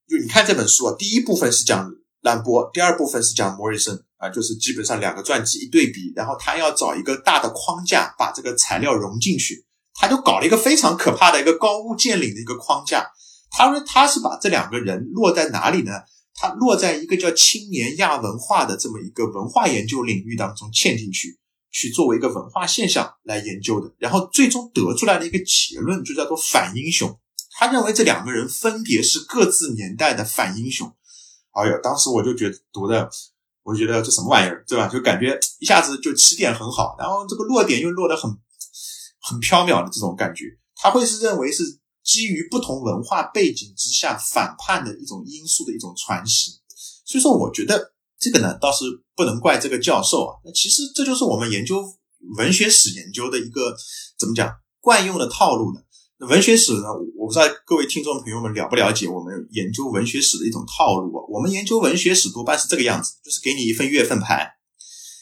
[0.07, 13.11] 就你看这本书啊，第一部分是讲兰波，第二部分是讲莫瑞森啊，就是基本上两个传记一对比，然后他要找一个大的框架把这个材料融进去，他就搞了一个非常可怕的一个高屋建瓴的一个框架。
[13.51, 15.93] 他说他是把这两个人落在哪里呢？
[16.35, 21.37] 他落在一个叫青年亚文化的这么一个文化研究领域当中嵌进去，
[21.73, 27.19] 去作为一个文化现象来研究的，然后最终得出来的一个结论就叫做反英雄。
[27.59, 30.87] 他认为这两个人分别是各自年代的反英雄。
[31.51, 33.11] 哎呦，当时我就觉得读的，
[33.65, 34.87] 我就觉得这什么玩意儿，对吧？
[34.87, 38.31] 就感觉一下子就起点很好，然后这个落点又落得很
[39.21, 40.45] 很飘渺的这种感觉。
[40.77, 41.65] 他会是认为是
[42.09, 46.53] 基于不同文化背景之下反叛的一种因素的一种传习。
[47.05, 50.41] 所以说，我觉得这个呢，倒是不能怪这个教授啊。
[50.43, 51.85] 那其实这就是我们研究
[52.39, 53.77] 文学史研究的一个
[54.19, 55.83] 怎么讲惯用的套路呢？
[56.19, 56.89] 那文学史呢？
[57.15, 61.21] 我不知道各位听众朋友们了不了解我们研究文学史的一种套路啊？
[61.29, 64.51] 我们研究文学史多半是这个样子，就是给你一份月份牌，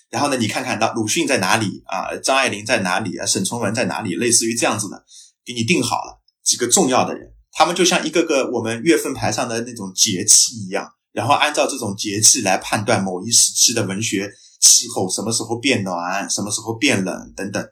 [0.09, 5.05] 然后呢，你看看到鲁迅在哪里啊，张爱玲在哪里啊，沈从文在哪里，类似于这样子的，
[5.45, 17.69] 给你定好了几个重要的人，他们就像一个个我们月份牌上的那种节气一样，然后按照这种节气来判断某一时期的文学气候什么时候变暖，什么时候变冷等等。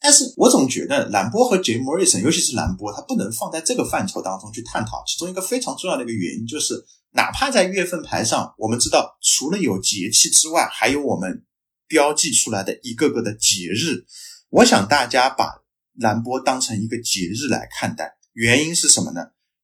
[0.00, 5.02] 但是我总觉得兰波和杰姆·莫瑞森，尤其是兰波，他不能放在这个范畴当中去探讨。
[5.06, 6.74] 其中一个非常重要的一个原因就是，
[7.12, 11.44] 哪怕在月份牌上，我们知道除了有节气之外，还有我们
[11.86, 14.04] 标记出来的一个个的节日。
[14.50, 15.62] 我想大家把
[15.94, 19.20] 兰波当成一个节日来看待，原因是什么呢？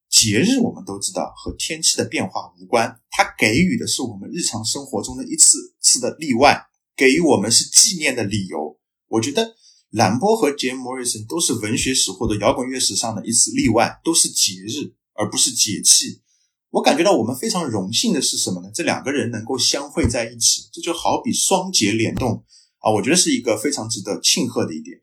[0.08, 8.80] 节日我们都知道和天气的变化无关，它给予的是我们日常生活中的一次次的例外，给予我们是纪念的理由。
[9.08, 9.56] 我觉得。
[9.92, 16.22] 兰波和杰姆·莫瑞森都是文学史或者摇滚乐史上的一次例外，都是节日而不是节气。
[16.70, 18.70] 我感觉到我们非常荣幸的是什么呢？
[18.72, 22.44] 这两个人能够相会在一起，这就好比双节联动
[22.78, 22.94] 啊！
[22.94, 24.96] 我觉得是一个非常值得庆贺的一点。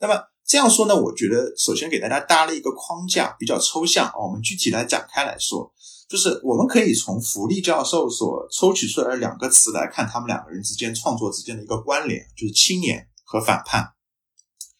[0.00, 0.14] 那么
[0.50, 4.14] 这样说呢，我觉得首先给大家搭了一个框架，比较抽象啊。
[4.18, 5.72] 我们具体来展开来说，
[6.08, 13.92] 就是我们可以从福利教授所抽取出来的两个词来看他们两个人之间创作之间的一个关联，就是青年和反叛。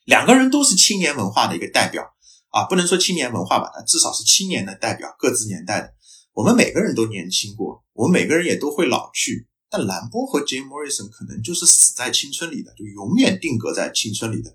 [0.04, 2.02] 两个人都是青年文化的一个代表
[2.48, 5.94] 啊，不能说青年文化吧，但至少是青年的代表，各自年代的。
[6.32, 9.46] 我们每个人都年轻过，我们每个人也都会老去。
[9.72, 14.50] 但兰波和 Jim Morrison 可能就是死在青春里的，就永远定格在青春里的。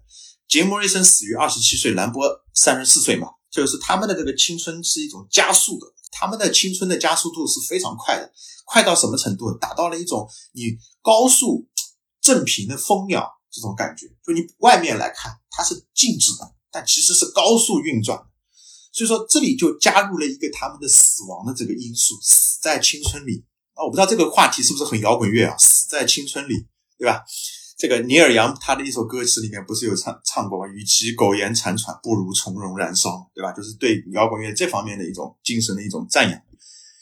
[0.47, 8.31] 杰莫瑞森死于二十七岁，兰波三十四岁嘛，就是他们的这个青春是一种加速的，他们的青春的加速度是非常快的，
[8.65, 9.53] 快到什么程度？
[9.57, 11.67] 达到了一种你高速
[12.21, 18.25] 正频的蜂鸟这种感觉，就你外面来看它是静止的，但其实是高速运转的。
[18.91, 23.83] 所以说这里就加入了一个他们的死亡的这个因素，死在青春里啊！
[23.83, 25.57] 我不知道这个话题是不是很摇滚乐啊？
[25.57, 26.65] 死在青春里，
[26.97, 27.21] 对吧？
[27.77, 30.65] 这个尼尔杨他的一首歌词里面不是有唱唱过吗？
[30.73, 33.51] 与其苟延残喘，不如从容燃烧，对吧？
[33.51, 36.41] 就是对摇滚乐这方面的一种精神的一种赞扬，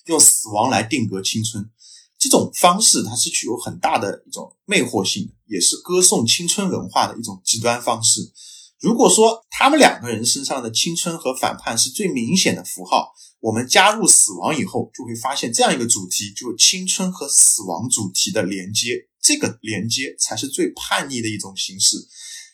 [0.06, 1.70] 用死亡来定格青春，
[2.18, 8.32] 这种方式它是具有很大的一种魅惑性的，也是歌颂青春文化的一种极端方式。
[8.80, 21.98] 如果说他们两个人身上的青春和反叛是最明显的符号，我们加入死亡以后，就会发现这样一个主题，就是青春和死亡主题的连接，这个连接才是最叛逆的一种形式。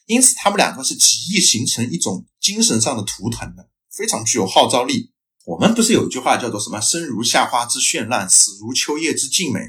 [0.05, 5.11] 因此，他们两个是极易形成一种精神上的图腾的，非常具有号召力。
[5.45, 9.59] 我们不是有一句话叫做什么“生如夏花之绚烂，死如秋叶之静美”？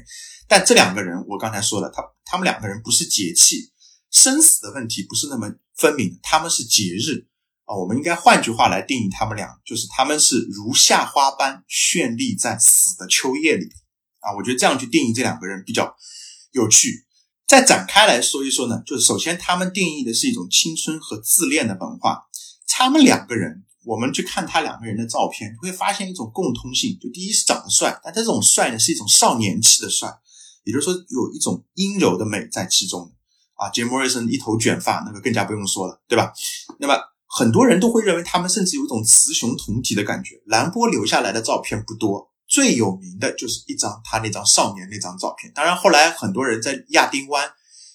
[0.47, 3.71] 但这两个人，我刚才说了，他他们两个人不是节气。
[4.11, 7.27] 生死的问题不是那么分明，他们是节日
[7.65, 7.73] 啊。
[7.75, 13.69] 我们应该换句话来定义他们俩，就是他们是如夏花般绚丽在死的秋叶里
[14.19, 14.35] 啊。
[14.35, 15.95] 我觉得这样去定义这两个人比较
[16.51, 17.05] 有趣。
[17.47, 22.27] 再展开来说一说呢，就是首先他们定义的是一种青春和自恋的文化。
[22.67, 30.09] 他们两个人，我们去看他两个人的照片，会发现一种共通性，就第一是长得帅，但这种帅呢是一种少年气的帅，
[30.63, 33.11] 也就是说有一种阴柔的美在其中。
[33.55, 36.33] 啊，杰莫瑞森一头卷发，那个更加不用说了，对吧？
[36.79, 36.95] 那么
[37.27, 40.41] 很多人都会认为他们甚至有一种雌雄同体的感觉。
[40.47, 45.51] 兰波留下来的照片不多，最有名的就是一张他那张少年那张照片。
[45.55, 47.49] 当然后来很多人在亚丁湾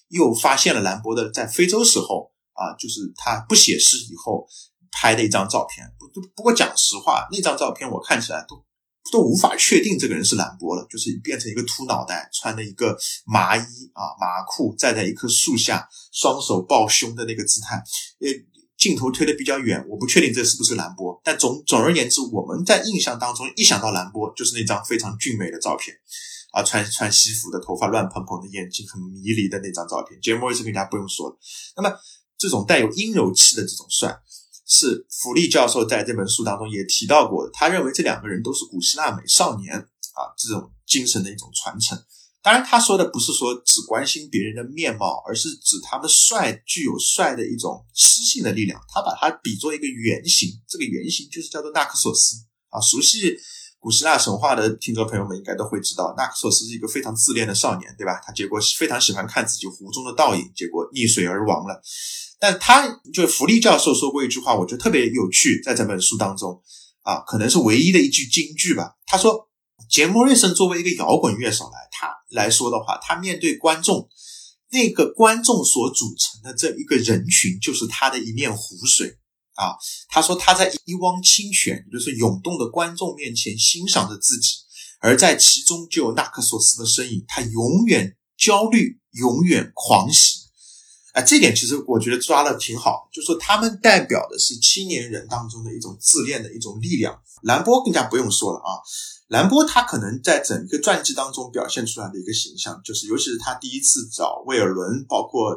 [0.07, 4.47] 又发现了兰博的在非洲时候啊，就是他不写诗以后
[4.91, 5.85] 拍的一张照片。
[5.99, 8.65] 不不过讲实话，那张照片我看起来都。
[9.09, 12.93] 都无法确定这个人是兰博了，就是变成一个秃脑袋，穿的一个
[13.25, 13.61] 麻衣
[13.93, 17.81] 啊麻裤，站在一棵树下，双手抱胸的那个姿态。
[18.19, 18.27] 呃，
[18.77, 21.19] 镜头推的比较远，我不确定这是不是兰波。
[21.23, 25.97] 但总总而言之，我们在印象当中一想到兰波，就是那张非常俊美的照片
[26.51, 30.19] 啊，穿穿西服的，头发乱蓬蓬的，眼睛很迷离的那张照片。
[30.21, 31.37] 杰莫斯更加不用说了。
[31.75, 31.91] 那么
[32.37, 34.21] 这种带有阴柔气的这种帅。
[34.69, 41.97] 是弗利教授在这本书当中也提到过的，他认为这两个人都是古希腊美少年啊，这种精神的一种传承。
[42.43, 48.79] 当然，他说的不是说只关心别人的面貌，而是指他们帅具有帅的一种诗性的力量。
[48.93, 52.37] 他把它比作一个原型，这个原型就是叫做纳克索斯
[52.69, 52.79] 啊。
[52.79, 53.35] 熟悉
[53.79, 58.21] 古希腊神话的听众朋友们应该都会知道，纳克索斯是一个非常自恋的少年，对吧？
[58.25, 61.81] 他结果非常喜欢看自己湖中的倒影，结果溺水而亡了。
[62.39, 66.61] 但他就弗利教授说过一句话，我觉得特别有趣，在这本书当中
[67.01, 68.93] 啊，可能是唯一的一句金句吧。
[69.05, 69.49] 他说
[69.89, 74.09] ：“杰莫瑞森作为一个摇滚乐手来，他来说的话，他面对观众，
[74.69, 79.17] 那个观众所组成的这一个人群，就是他的一面湖水
[79.55, 79.75] 啊。
[80.09, 84.55] 他说他在一汪清泉，就是涌动的观众面前欣赏着自己，
[84.99, 90.47] 而在其中就有纳克索斯的身影，他永远焦虑，永远狂喜。”
[91.13, 97.19] 啊，这点其实我觉得抓的挺好，就说他们代表的是青年人当中的一种自恋的一种力量。
[97.41, 98.69] 兰波更加不用说了啊，
[99.27, 105.51] 兰波他可能在整个传记当中表现出来的一个形象，就是尤其是他第一次找威尔伦，包括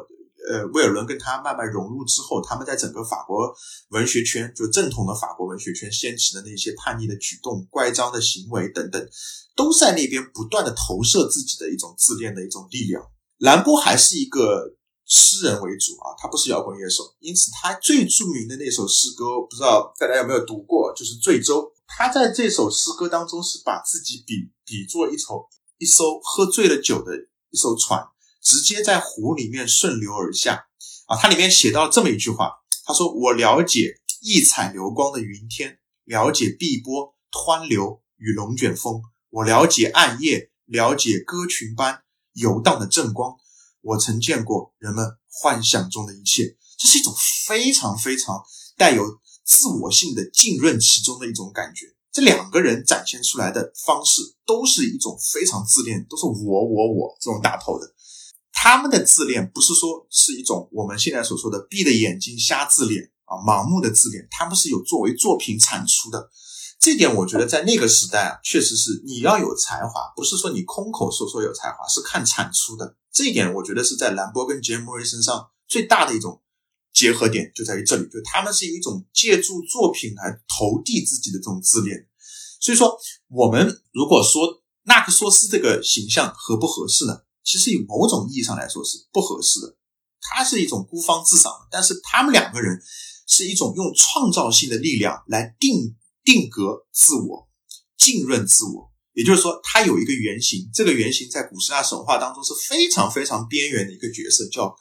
[0.49, 3.53] 呃威尔伦跟他慢慢融入之后，他们在整个法国
[3.89, 9.09] 文学圈，就正统的法国文学圈掀起的那些叛逆的举动、乖张的行为等等，
[9.55, 13.03] 都在那边不断的投射自己的一种自恋的一种力量。
[13.37, 14.75] 兰波还是一个。
[15.13, 21.61] 诗人为主啊，他不是摇滚乐手，因此他最著名的那首诗歌，不知道大家有没有读过，就是《醉舟》。
[21.97, 27.13] 他在这首诗歌当中是把自己比比作一艘一艘喝醉了酒的
[27.49, 28.07] 一艘船，
[28.41, 30.67] 直接在湖里面顺流而下
[31.07, 31.17] 啊。
[31.17, 32.51] 他里面写到这么一句话，
[32.85, 43.35] 他说：“我了解异彩流光的云天，了解碧波湍流与龙卷风，我了解暗夜，了解歌群般游荡的正光。”
[43.83, 47.11] 我曾见过人们幻想中的一切，这是一种
[47.47, 48.43] 非常非常
[48.77, 49.03] 带有
[49.51, 51.87] 自我性的浸润其中的一种感觉。
[52.09, 57.93] 这两个人展现出来的方式都是一种非常自恋，都是我我我这种大头的。
[58.53, 66.29] 他们的自恋不是说是一种我们现在所说的闭着眼睛瞎自恋啊，盲目的自恋，他们是有作为作品产出的。
[66.79, 72.95] 这点我觉得在那个时代啊，确实是你要有才华，不是说你空口说说有才华，是看产出的。
[73.11, 76.41] 这一点我觉得是在兰博跟杰莫瑞身上最大的一种
[76.93, 82.07] 结合点就在于这里，就他们是一种借助作品来投递自己的这种自恋。
[82.59, 82.97] 所以说，
[83.29, 87.21] 我们如果说纳克索斯这个形象合不合适呢？
[87.43, 89.75] 其实以某种意义上来说是不合适的。
[90.21, 92.79] 他是一种孤芳自赏，但是他们两个人
[93.27, 97.49] 是一种用创造性的力量来定定格自我、
[97.97, 98.91] 浸润自我。
[99.13, 104.75] 也就是说，他有一个原型，这个原型在古希腊神话当中是非常非常边缘的一个角色，叫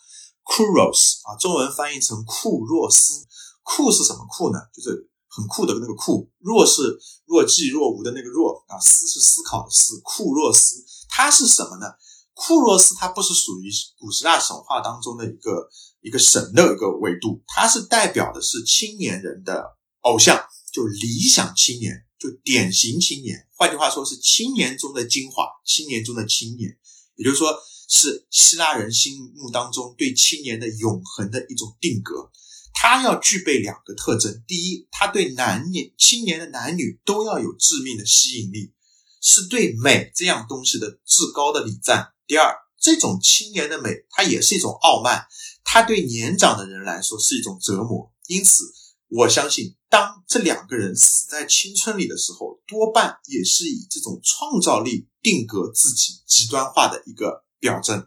[0.51, 3.25] Kuros 啊，中文翻译成库若斯。
[3.63, 4.59] 库是什么库呢？
[4.75, 6.29] 就是很酷的那个库。
[6.41, 10.01] 若是若即若无的那个若啊，思是思考的思。
[10.03, 11.87] 库若斯，它是什么呢？
[12.35, 15.69] 库若斯它不是属于古希腊神话当中的一个
[16.01, 20.37] 一个神的一个维度，它是代表的是青年人的偶像，
[20.73, 23.47] 就理想青年，就典型青年。
[23.57, 26.77] 换句话说，是青年中的精华，青年中的青年，
[27.15, 27.57] 也就是说。
[27.93, 32.31] 是希腊人心目当中对青年的永恒的一种定格，
[32.73, 38.73] 他要具备两个特征：第一，他对男女青年的男女都要有致命的吸引力，
[39.21, 45.27] 是对美这样东西的至高的礼赞；第二，这种青年的美，它也是一种傲慢，
[45.65, 48.13] 它对年长的人来说是一种折磨。
[48.29, 48.73] 因此，
[49.09, 57.45] 我相信，当这两个人死在青春里的时候，多半也是以这种创造力定格自己极端化的一个。
[57.61, 58.07] 表征。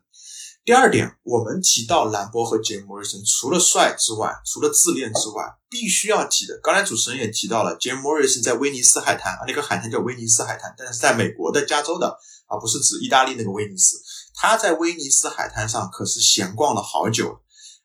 [0.65, 6.57] 第二点，我们提到兰博和杰莫瑞森，除了帅之外，除了自恋之外，必须要提的。
[6.63, 14.01] 刚才主持人也提到了，杰莫瑞森在威尼斯海滩啊，那个海滩叫威尼斯海滩，但是在美国的加州的啊，不是指意大利那个威尼斯。
[14.33, 17.42] 他在威尼斯海滩上可是闲逛了好久。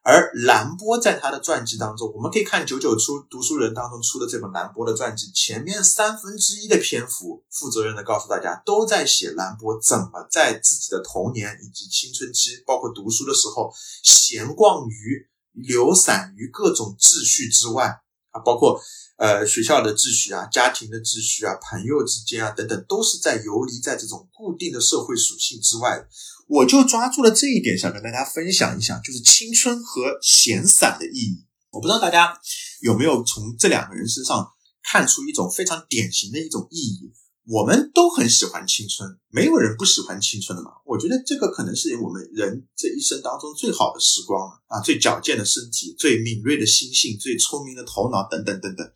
[0.08, 13.70] 而兰波在他的传记当中，我们可以看九九出读书人当中出的这本兰波的传记，前面三分之一的篇幅，负责任的告诉大家，都在写兰波怎么在自己的童年以及青春期，包括读书的时候，
[14.02, 18.00] 闲逛于流散于各种秩序之外
[18.30, 18.80] 啊，包括
[19.18, 26.08] 呃学校的秩序啊、家庭的秩序啊、朋友之间啊等等，都是在游离在这种固定的社会属性之外。
[26.48, 31.44] 我就抓住了这一点，想跟大家分享一下，就是青春和闲散的意义。
[31.70, 32.40] 我不知道大家
[32.80, 34.48] 有没有从这两个人身上
[34.82, 37.12] 看出一种非常典型的一种意义。
[37.50, 40.70] 我们都很喜欢青春，没有人不喜欢青春的嘛。
[40.84, 48.86] 我觉得这个可能是我们人这一生当中最好的时光了啊，最矫健的身体，最敏锐的心性，最聪明的头脑等等等等。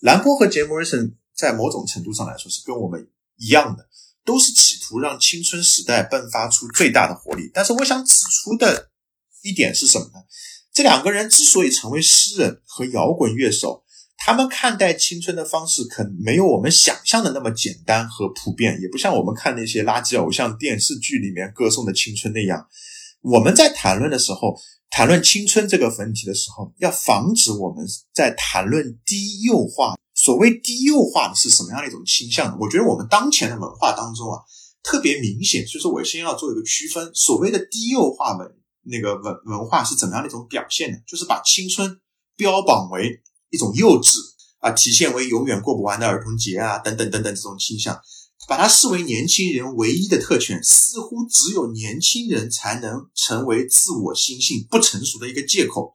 [0.00, 3.88] 兰波和杰莫瑞森在某种程度上来说是跟我们一样的。
[4.24, 8.90] 都是企图让青春时代迸发出最大的活力，但是我想指出的
[9.42, 10.24] 一点是什么呢？
[10.72, 13.84] 这两个人之所以成为诗人和摇滚乐手，
[14.16, 22.66] 他们看待青春的方式可没有我们想象的那么简单和普遍，也不像我们看那些垃圾偶像电视剧里面歌颂的青春那样。
[23.20, 24.58] 我们在谈论的时候，
[24.90, 29.94] 谈论青春这个问题的时候，要防止我们在谈论低幼化。
[30.24, 32.56] 所谓低幼化的是什么样的一种倾向呢？
[32.58, 34.40] 我觉得我们当前的文化当中啊，
[34.82, 35.66] 特别明显。
[35.66, 37.10] 所以说我先要做一个区分。
[37.14, 38.50] 所谓的低幼化文
[38.84, 40.96] 那个文文化是怎么样的一种表现呢？
[41.06, 42.00] 就是把青春
[42.36, 43.20] 标榜为
[43.50, 44.16] 一种幼稚
[44.60, 48.00] 啊，体现为永远过不完的儿童节啊，等等等等这种倾向，
[48.48, 55.94] 把它视为年轻人唯一的特权，似乎只有年轻人才能成为自我心性不成熟的一个借口，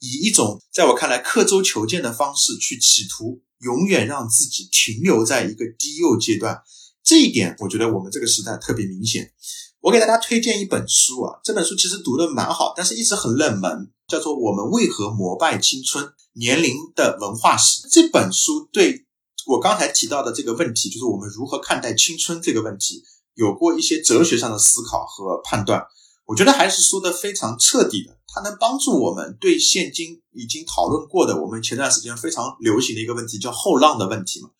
[0.00, 3.42] 以一种在我看来刻舟求剑的方式去企图。
[3.60, 6.62] 永远让自己停留在一个低幼阶段，
[7.02, 9.32] 这一点我觉得我们这个时代特别明显。
[9.80, 17.82] 我给大家推荐一本书啊，这本书其实读的蛮好，但是一直很冷门，叫做《我们为何膜拜青春：年龄的文化史》。
[17.90, 19.06] 这本书对
[19.46, 23.02] 我刚才提到的这个问题，就是我们如何看待青春这个问题，
[23.34, 25.84] 有过一些哲学上的思考和判断。
[26.28, 28.18] 我觉得还是说的非常彻底的。
[28.30, 34.50] 它能帮助我们对现今已经讨论过的，我们前段时间非常流行的一个问题，叫后浪的问题嘛，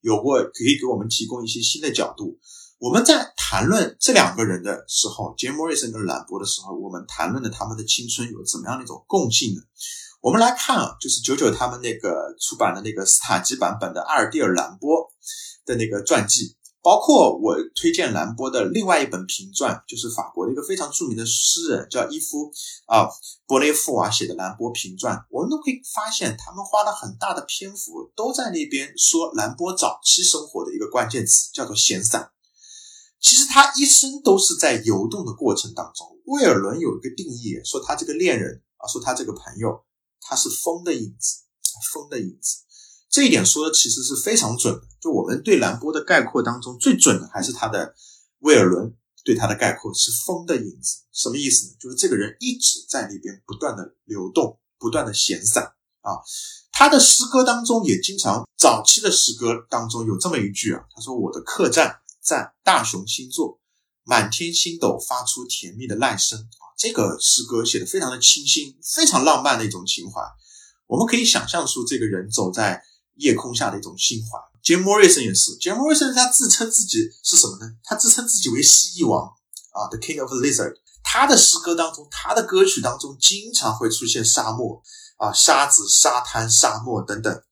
[0.00, 2.38] 有过可以给我们提供一些新的角度。
[2.78, 9.60] 我们在谈论这两个人的时候，杰莫瑞森跟兰博的时候，我们谈论的他们的青春有怎么样的一种共性呢？
[10.22, 15.06] 我们来看啊，就是九九他们那个出版的那个斯塔基版本的阿尔蒂尔兰波
[15.66, 16.56] 的那个传记。
[16.80, 22.50] 包括我推荐兰波的另外一本评传，就是法国的一个非常著名的诗人叫伊夫
[22.86, 23.08] 啊
[23.46, 32.30] 博雷夫瓦写的兰波评传，我们都可以发现，他们花了很大的篇幅都在那边说兰波早期生活的一个关键词叫做闲散。
[33.20, 36.06] 其实他一生都是在游动的过程当中。
[36.26, 39.82] 威尔伦有一个定义，说他这个恋人啊，说他这个朋友，
[40.20, 41.42] 他是风的影子，
[41.92, 42.58] 风的影子。
[43.10, 44.82] 这一点说的其实是非常准的。
[45.00, 47.94] 就我们对兰波的概括当中最准的，还是他的
[48.40, 48.94] 威尔伦
[49.24, 51.02] 对他的概括是风的影子。
[51.12, 51.72] 什么意思呢？
[51.80, 56.18] 就是这个人一直在里边不断的流动不断的闲散啊。
[56.72, 63.60] 他的诗歌当中也经常，早期的诗歌当中有这么一句啊，他说：“我的客栈在大雄星座，
[64.04, 70.22] 满天星斗发出甜蜜的籁声啊。”这个诗歌写的非常的清新，非常浪漫的一种情怀。
[70.86, 72.80] 我们可以想象出这个人走在
[73.18, 74.38] 夜空下的一种心怀。
[74.62, 77.70] 杰莫瑞森也是，杰莫瑞森他自称自己是什么呢？
[77.84, 79.24] 他自称自己为蜥蜴王
[79.72, 80.74] 啊，The King of Lizard。
[81.04, 84.82] 他的诗歌当中，他的歌曲当中经常会出现沙漠。
[85.18, 87.42] 啊，沙子、沙滩、沙漠等等，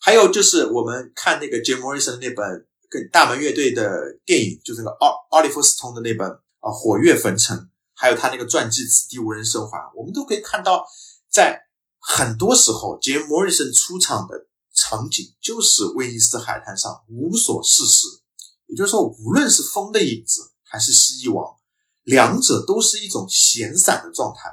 [0.00, 7.58] 还有就是我们看那个 Jim Morrison 那本跟大门乐队的电影，就是那个奥奥利弗斯通的那本啊《火月焚城》，
[7.96, 10.86] 还有他那个传记《此地无人生还》，我们都可以看到，
[11.28, 11.60] 在
[11.98, 14.46] 很多时候杰莫瑞森出场的
[14.88, 18.06] 场景就是威尼斯海滩上无所事事，
[18.66, 21.56] 也就是说，无论是风的影子还是蜥蜴王，
[22.04, 24.50] 两者都是一种闲散的状态。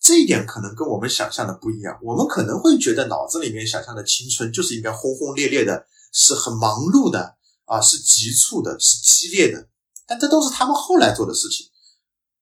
[0.00, 9.68] 这一点可能跟我们想象的不一样，我们可能会觉得脑子里面想象的青春就是应该轰轰烈烈的，是很忙碌的啊，是急促的，是激烈的。
[10.04, 11.66] 但这都是他们后来做的事情。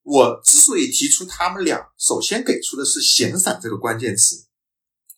[0.02, 4.46] 我之所以提出他们俩，首先给出的是闲散这个关键词，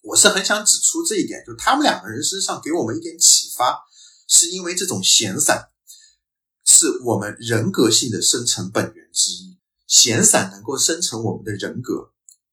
[0.07, 3.77] 我是很想指出这一点，就他们两个人身上给我们一点启发，
[4.29, 5.71] 是因为这种闲散
[6.65, 12.13] 是我们人格性的生成本源之一，闲散能够生成我们的人格。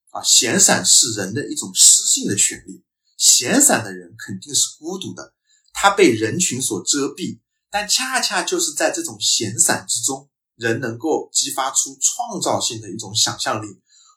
[0.10, 2.84] 啊，闲散是人的一种诗性的权利。
[3.18, 5.34] 闲散的人肯定是孤独的，
[5.74, 7.40] 他被人群所遮蔽。
[7.70, 13.68] 但恰恰就是在这种闲散之中，人能够激发出创造性的一种想象力，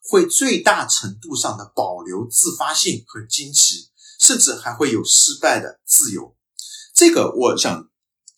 [0.08, 3.90] 会最大程度上的保留自发性和惊奇，
[4.20, 6.36] 甚至还会有失败的自由。
[6.94, 7.88] 这个我想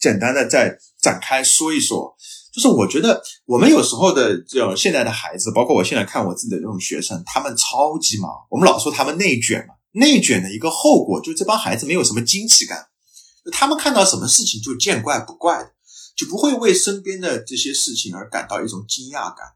[0.01, 2.17] 简单的再展开说一说。
[2.51, 8.33] 就是我觉得我们有时候的这种现在的孩子，包括我现在看我自己的这种学生，他们超级忙。
[8.51, 12.89] 我们老说他们内卷嘛，内卷的一个后果就是这帮孩子没有什么惊奇感，
[13.53, 15.71] 他们看到什么事情就见怪不怪的，
[16.17, 19.47] 就不会为身边的这些事情而感到一种惊讶感。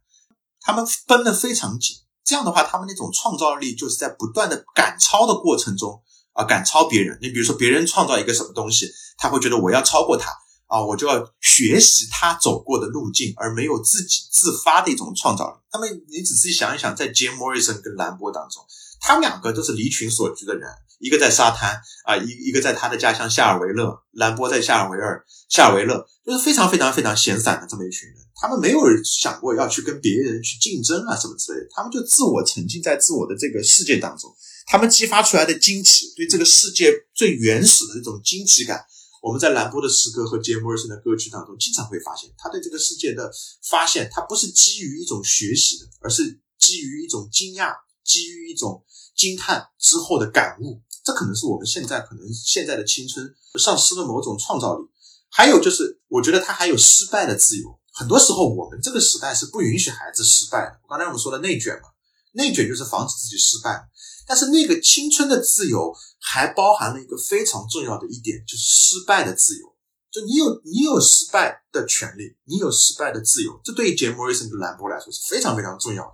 [0.61, 6.03] 他们绷得非常紧，这样的话，他们那种创造力就是在不断的赶超的过程中
[6.33, 7.19] 啊，赶超别人。
[7.21, 10.31] 你比如说，别人创造一个什么东西，他会觉得我要超过他。
[10.69, 15.61] 啊，我就要学习他走过的路径，而没有自己自发的一种创造力。
[15.71, 18.65] 他们，你仔细想一想，在杰莫瑞森跟兰波当中，
[18.99, 20.67] 他们两个都是离群所居的人，
[20.99, 28.17] 一个在沙滩啊，一一个在他的家乡夏尔维勒，兰波在夏尔维尔，夏尔维勒就是非常非常非常闲散的这么一群人。
[28.43, 34.35] 他们没有想过要去跟别人去竞争啊什么之类的，他们就自我沉浸在自我的这个世界当中，
[34.67, 38.85] 他们激发出来的惊奇，对这个世界最原始的那种惊奇感。
[39.23, 43.31] 我们在兰波的诗歌和杰莫尔森的歌曲当中，经常会发现他对这个世界的
[43.63, 47.73] 发现，他不是基于一种学习的，而是基于一种惊讶，
[48.05, 48.85] 基于一种
[49.15, 50.83] 惊叹之后的感悟。
[51.05, 54.85] 这可能是我们现在可能现在的青春丧失了某种创造力。
[55.31, 57.79] 还有就是，我觉得他还有失败的自由。
[57.93, 60.81] 很多时候，我们这个时代是不允许孩子失败的。
[60.89, 61.89] 刚才我们说的内卷嘛，
[62.33, 63.89] 内卷就是防止自己失败。
[64.27, 69.67] 但是那个青春的自由还包含了一个非常重要的一点，就是失败的自由。
[70.11, 73.61] 就你有你有失败的权利，你有失败的自由。
[73.65, 76.13] 这对于杰莫瑞森和兰博来说是非常非常重要的。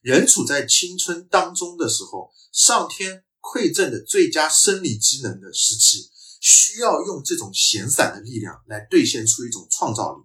[0.00, 6.10] 人处在青春当中的时候，上天馈赠的最佳生理机能的时期，
[6.40, 10.22] 需要用这种闲散的力量来兑现出一种创造力。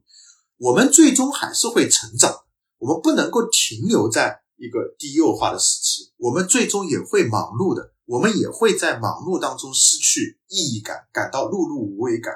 [0.57, 2.43] 我们最终还是会成长，
[2.79, 4.41] 我们不能够停留在。
[4.55, 12.31] 一个低幼化的时期，我们最终也会忙碌的，我们也会在忙碌当中失去意义感，感到碌碌无为感。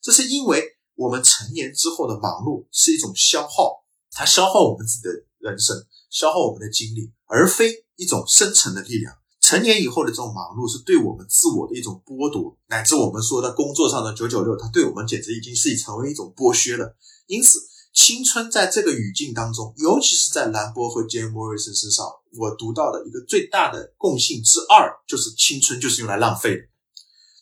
[0.00, 0.64] 这是因为
[0.96, 5.76] 我们成年之后的忙碌是一种消耗，它消耗我们自己的人生，
[6.10, 9.14] 消耗我们的精力，而非一种生成的力量。
[9.40, 16.96] 成年以后的这种忙碌是对我们自我的一种剥夺，乃至我们说的工作上的九九六，它对我们简直已经是成为一种剥削了。
[17.28, 17.60] 因此。
[17.94, 22.06] 青春在这个语境当中，尤其是在兰博和杰莫瑞森身上，
[22.36, 26.62] 我读到的一个最大的共性之二，就是青春就是用来浪费的。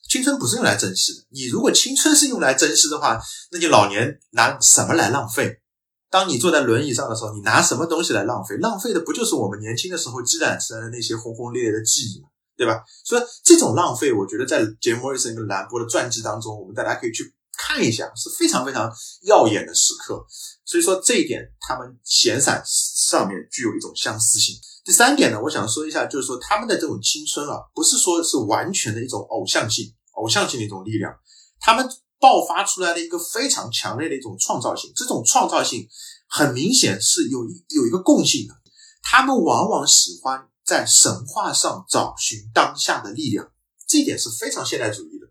[0.09, 1.26] 青春不是用来珍惜的。
[1.28, 3.20] 你如果青春是用来珍惜的话，
[3.51, 5.61] 那你老年拿什么来浪费？
[6.09, 8.57] 当你坐在轮椅上的时候，你拿什么东西来浪费？
[8.57, 12.28] 浪费的不就是我们年轻的时候积攒起来的那些轰轰烈烈的记忆吗？
[12.57, 12.82] 对吧？
[13.05, 17.36] 所以这种浪费，我觉得在杰莫瑞森跟兰波的传记当中，我们大家可以去。
[17.57, 18.90] 看一下是非常非常
[19.22, 20.24] 耀眼的时刻，
[20.64, 24.54] 所以说这一点他们闲散上面具有一种相似性。
[24.84, 31.12] 第三点呢，我想说一下，就是说他们的这种青春啊，不是说是完全的一种偶像性、偶像性的一种力量，
[31.59, 31.88] 他们
[32.20, 34.92] 爆发出来的一个非常强烈的一种创造性。
[34.94, 35.88] 这种创造性
[36.28, 37.40] 很明显是有
[37.70, 38.54] 有一个共性的，
[39.02, 43.50] 他们往往喜欢在神话上找寻当下的力量，
[43.88, 45.26] 这一点是非常现代主义的。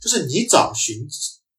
[0.00, 1.08] 就是你找寻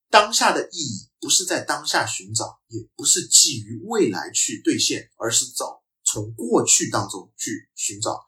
[0.09, 8.25] 当下的意义，不是在当下寻找，也不是基于未来去兑现，而是找从过去当中去寻找。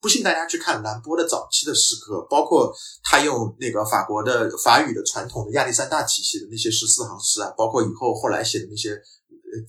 [0.00, 2.72] 不信大家去看兰波的早期的诗歌，包括
[3.02, 8.96] 他用那个法国的法语的传统的亚历山大体系的那些十四行诗啊，包括以后后来写的那些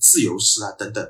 [0.00, 1.04] 自由诗啊等等。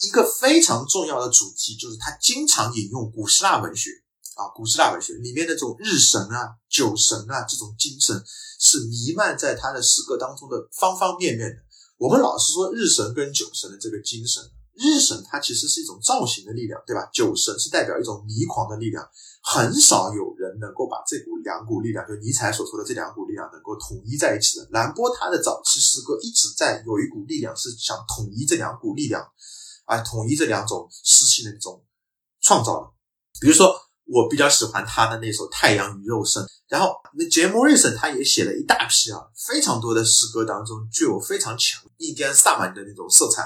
[0.00, 3.90] 一个非常重要的主题就是他经常引用古希腊文学
[4.36, 8.14] 啊，古希腊文学里面的这种日神啊、酒神啊这种精神
[8.60, 11.56] 是弥漫在他的诗歌当中的方方面面的。
[11.96, 14.44] 我们老是说日神跟酒神的这个精神。
[14.78, 17.08] 日神它其实是一种造型的力量，对吧？
[17.10, 19.02] 酒神是代表一种迷狂的力量，
[19.42, 24.68] 很少有人能够把这股两股力量，就尼采所说的这两股力量能够统一在一起的。
[24.72, 29.26] 兰波他的早期诗歌一直在有一股力量是想统一这两股力量，
[29.86, 31.82] 啊，统一这两种诗性的一种
[32.42, 32.90] 创造的。
[33.40, 33.74] 比如说，
[34.06, 43.42] 我比较喜欢他的那首《太阳与肉身》，然后那杰莫瑞森他也写了一大批啊，非常多的诗歌当中具有非常强印第安萨满的那种色彩。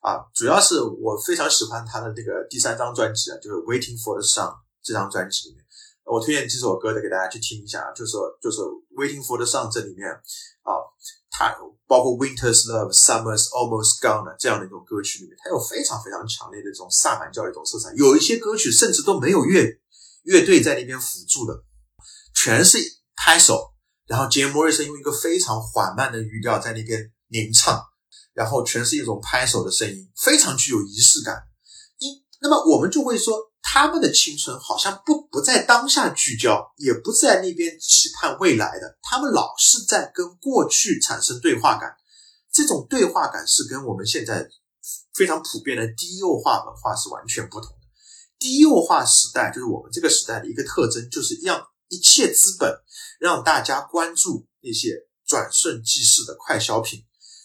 [0.00, 4.46] 啊，主要是我非常喜欢他的那个第三张专辑啊，就是《Waiting for the Sun》
[4.80, 5.64] 这张专辑里面，
[6.04, 8.58] 我推荐几首歌的给大家去听一下，就是就是
[8.94, 10.08] 《Waiting for the Sun》这里面
[10.62, 10.70] 啊，
[11.28, 11.52] 它
[11.88, 19.66] 包括《Winter's Love》《Summer's Almost Gone》这样的一种歌曲里面，它有非常非常强烈的这种萨满教的一种色彩，有一些歌曲甚至都没有乐
[20.28, 21.64] 乐队在那边辅助的，
[22.34, 22.78] 全是
[23.16, 23.72] 拍手，
[24.06, 27.82] 然后杰莫瑞森用一个非常缓慢的语调在那边吟唱。
[28.34, 31.42] 然后全是一种拍手的声音，非常具有仪式感。
[31.98, 41.96] 一，那么我们就会说，他们的青春好像不不在当下聚焦，也不在那边期盼未来的，他们老是在跟过去产生对话感。
[42.52, 44.48] 这种对话感是跟我们现在
[45.14, 47.76] 非常普遍的低幼化文化是完全不同。
[48.38, 52.80] 低幼化时代就是我们这个时代的一个特征，就是让一切资本
[53.18, 57.00] 让大家关注那些转瞬即逝的快消品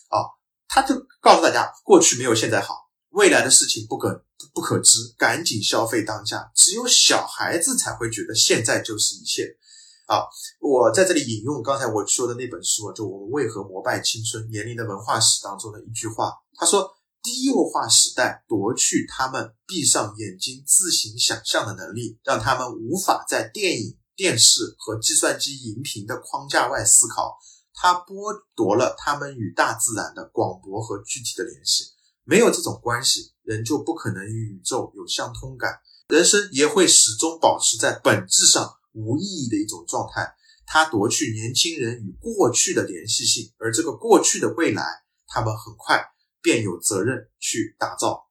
[0.10, 0.24] 啊。
[0.68, 6.52] 他就告诉大家，过去没有现在好，未来的事情不可不可知，赶紧消费当下。
[6.56, 9.58] 只有小孩子才会觉得现在就是一切。
[10.06, 10.28] 啊，
[10.60, 16.92] 我在这里引用刚才我说的那本书，就我们为何膜拜青春年龄的文化史当中的一句话，他说：
[17.24, 27.40] 低幼化时代夺去他们闭上眼睛自行想象的能力，让他们无法在电影、电视和计算机荧屏的框架外思考。
[27.74, 31.86] 它剥夺了他们与大自然的广博和具体的联系，
[32.26, 40.36] 没有这种关系，人就不可能与宇宙有相通感，人生也会始终保持在本质上无意义的一种状态。
[40.66, 44.84] 它夺去年轻人与过去的联系性，而这个过去的未来，
[45.28, 46.06] 他们很快
[46.44, 48.28] 便有责任去打造。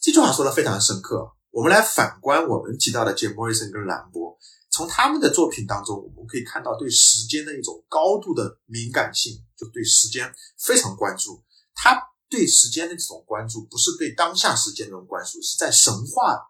[0.00, 1.34] 这句话说的非常深刻。
[1.50, 4.36] 我们来反观我们提到的杰莫瑞森跟兰博。
[4.70, 11.42] 从他们的作品当中，我们可以看到对时间的一种高度的敏感性，就对时间非常关注。
[11.74, 16.42] 他对时间的这种关注，不是对当下时间这种关注，是在神话、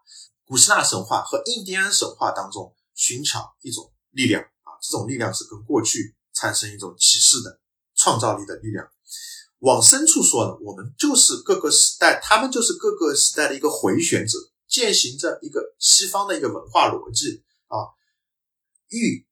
[0.45, 4.75] 古希腊神话和印第安神话当中寻找一种力量啊。
[4.81, 7.61] 这种力量是跟过去产生一种启示的
[7.95, 8.85] 创造力的力量。
[9.59, 14.37] 往深处说呢，我们就是各个时代，他们就是各个时代的一个回旋者，
[14.67, 17.97] 践行着一个西方的一个文化逻辑啊。
[18.89, 19.25] 欲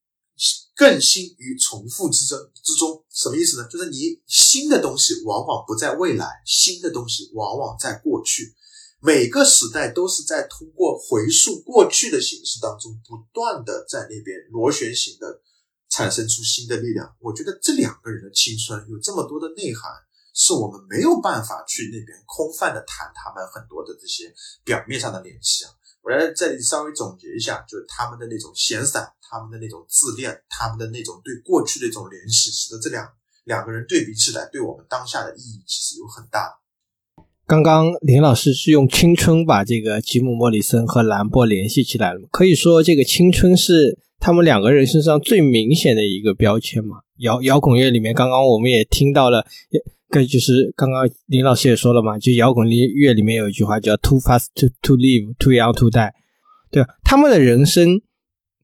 [0.75, 3.67] 更新于重复之争之中，什么意思呢？
[3.69, 8.53] 就是你新的东西往往不在未来，新的东西往往在过去。
[8.99, 15.41] 每个时代都是在通过回溯过去的形式当中，不断的在那边螺旋形的
[15.89, 17.15] 产生出新的力量。
[17.21, 19.91] 我觉得这两个人的青春有这么多的内涵，
[20.35, 24.31] 是我们没有办法去那边空泛的谈他们很多的这些
[24.65, 25.71] 表面上的联系啊。
[26.03, 33.07] 我来这里稍微总结一下，就是他们的那种闲散，他们的那种自恋，他们的那种对过去的一种联系，使得这两
[33.45, 36.59] 两个人对比起来，对我们当下的意义其实有很大。
[37.47, 46.97] 刚刚林老师是用青春把这个吉姆·莫里森和兰波联系起来了，可以说这个青春是他们两个人身上最明显的一个标签嘛。
[47.19, 49.47] 摇摇滚乐里面，刚刚我们也听到了。
[50.15, 56.09] 这就是刚刚林老师也说了嘛，就摇滚乐里面有一句话叫 “too fast to to live, too young to die”，
[56.71, 56.87] 对吧？
[57.03, 57.99] 他们的人生，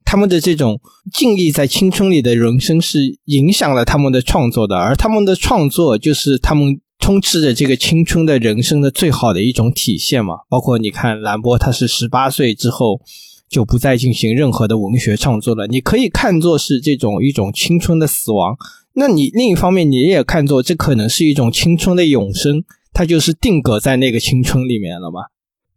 [0.06, 0.80] 他们的这种
[1.12, 10.36] 尽力在青春里的人生是影响了他们的创作的，而他们的创作就是他们充斥着这个青春的人生的最好的一种体现嘛。
[10.50, 13.02] 包括你看兰波，他是十八岁之后
[13.50, 18.56] 就不再进行任何的文学创作了，你可以看作是这种一种青春的死亡。
[18.94, 22.64] 那你另一方面，你也看作这可能是一种青春的永生，
[22.94, 25.22] 它就是定格在那个青春里面了嘛？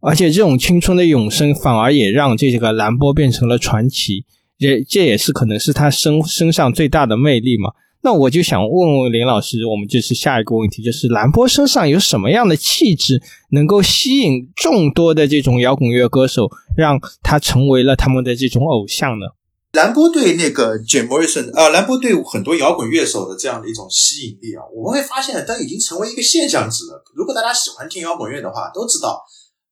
[0.01, 4.25] 而且这种青春的永生，反而也让这个兰波变成了传奇，
[4.57, 7.71] 也这也是可能是他身身上最大的魅力嘛。
[8.03, 16.47] 那我就想问问林老师，我们就是下一个问题，就是兰波身上有什么样的气质，能够吸引众多的这种摇滚乐歌手，
[16.77, 19.25] 让他成为了他们的这种偶像呢？
[19.75, 27.03] 兰波对那个 Jim Morrison 啊，兰波对很多摇滚乐手的这样的一种吸引力啊，我们会发现，它已经成为一个现象级了。
[27.13, 29.23] 如果大家喜欢听摇滚乐的话，都知道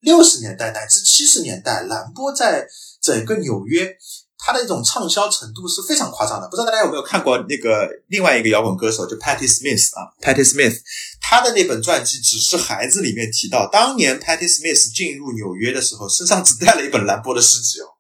[0.02, 2.68] 六十年代乃至七十年代，兰波在
[3.02, 3.98] 整个纽约。
[4.46, 10.82] 他的一种畅销程度是非常夸张的，不知道大家有没有看过那个另外一个摇滚歌手，就 Patti Smith 啊，Patti Smith，
[11.22, 17.93] 他的那本传记《只是孩子》里面提到，当年 Patti Smith 进入纽约的时候，身上只带了一本兰波的诗集哦，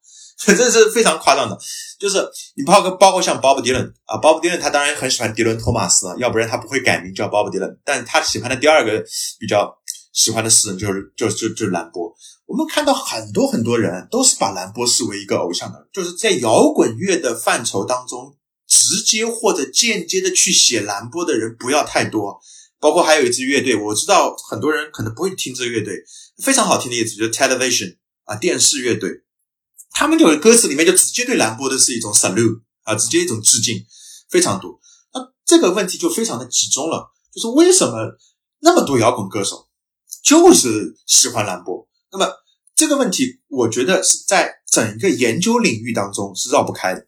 [0.46, 1.58] 这是非常夸张的。
[2.00, 2.18] 就是
[2.56, 9.04] 你包括包括像 Bob Dylan 啊，Bob Dylan 他当然很喜欢迪伦·托马斯，要不然他不会改名叫 Bob Dylan，但他喜欢的第二个
[9.39, 9.74] 比较
[10.12, 12.14] 喜欢的诗人就是就就就是兰波。
[12.46, 18.36] 我们看到很多很多人都是把兰波视为一个偶像的，就是在摇滚乐的范畴当中，
[18.68, 22.39] 直接或者间接的去写兰波的人不要太多。
[22.82, 25.96] 包括还有一支乐队，我知道很多人可能不会听这个乐队，
[26.44, 29.22] 非常好听的一支，就是 Television 啊，电视乐队。
[29.94, 33.86] 他们就歌词里面就直接对兰波的是一种 salute 啊，直接一种致敬，
[34.30, 34.80] 非常多。
[35.14, 38.18] 那这个问题就非常的集中了，就是为什么
[38.60, 39.68] 那么多摇滚歌手
[40.24, 41.88] 就是喜欢兰波？
[42.12, 42.28] 那么
[42.76, 47.06] 这个问题，我觉得是在整个研究领域当中是绕不开的。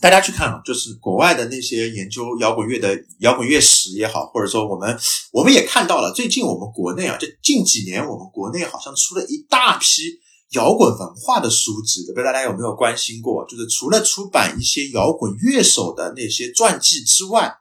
[0.00, 4.98] 大家去看啊，就是国外的那些研究摇滚乐的摇滚乐史也好，或者说我们
[5.32, 10.02] 我们也看到了，最近我们国内啊，就近几年我们国内好像出了一大批
[10.50, 13.46] 摇滚文化的书籍，不知道大家有没有关心过？
[13.46, 17.52] 就是除了出版一些摇滚乐手的那些传记之外，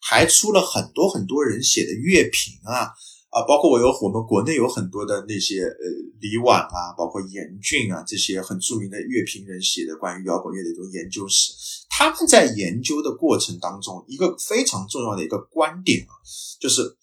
[0.00, 2.92] 还出了很多很多人写的乐评啊。
[3.30, 5.84] 啊，包括我有我们国内有很多的那些呃
[6.20, 11.52] 李婉啊，包括严俊啊这些很著名的乐评人写的关于摇滚乐的一种研究史，
[11.88, 16.14] 他们在研究的过程当中，一个非常重要的一个观点啊，
[16.60, 16.96] 就是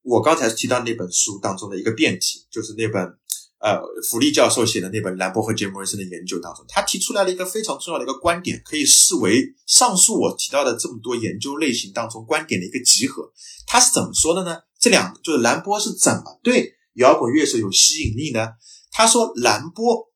[0.00, 3.18] 我刚才提到那本书当中的一个辩题，就是那本
[3.60, 13.32] 呃福利教授写的那本兰博和杰莫瑞森的研究当中，他提出来了一个非常重要的一个观点，可以视为上述我提到的这么多研究类型当中观点的一个集合。
[13.66, 14.58] 他是怎么说的呢？
[14.80, 18.48] 这两就是兰波是怎么对摇滚乐手有吸引力呢？
[18.90, 20.08] 他说，兰波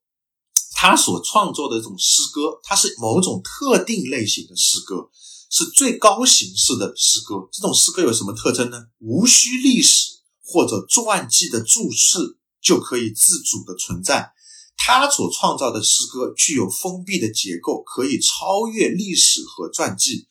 [0.75, 5.09] 他所创作的这种诗歌，它是某种特定类型的诗歌，
[5.51, 7.49] 是最高形式的诗歌。
[7.53, 8.87] 这种诗歌有什么特征呢？
[8.99, 10.09] 无需历史
[10.43, 12.19] 或者传记的注释
[12.63, 14.33] 就可以自主的存在。
[14.77, 20.29] 他所创造的诗歌具有封闭的结构，可以超越历史和传记。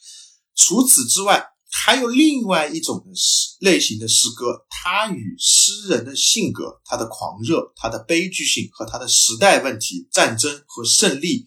[0.55, 1.49] 除此之外。
[1.73, 11.45] 还有另外一种的诗类型的诗歌，它与诗人的性格、他的狂热、他的悲剧性和他的时代问题、战争和胜利、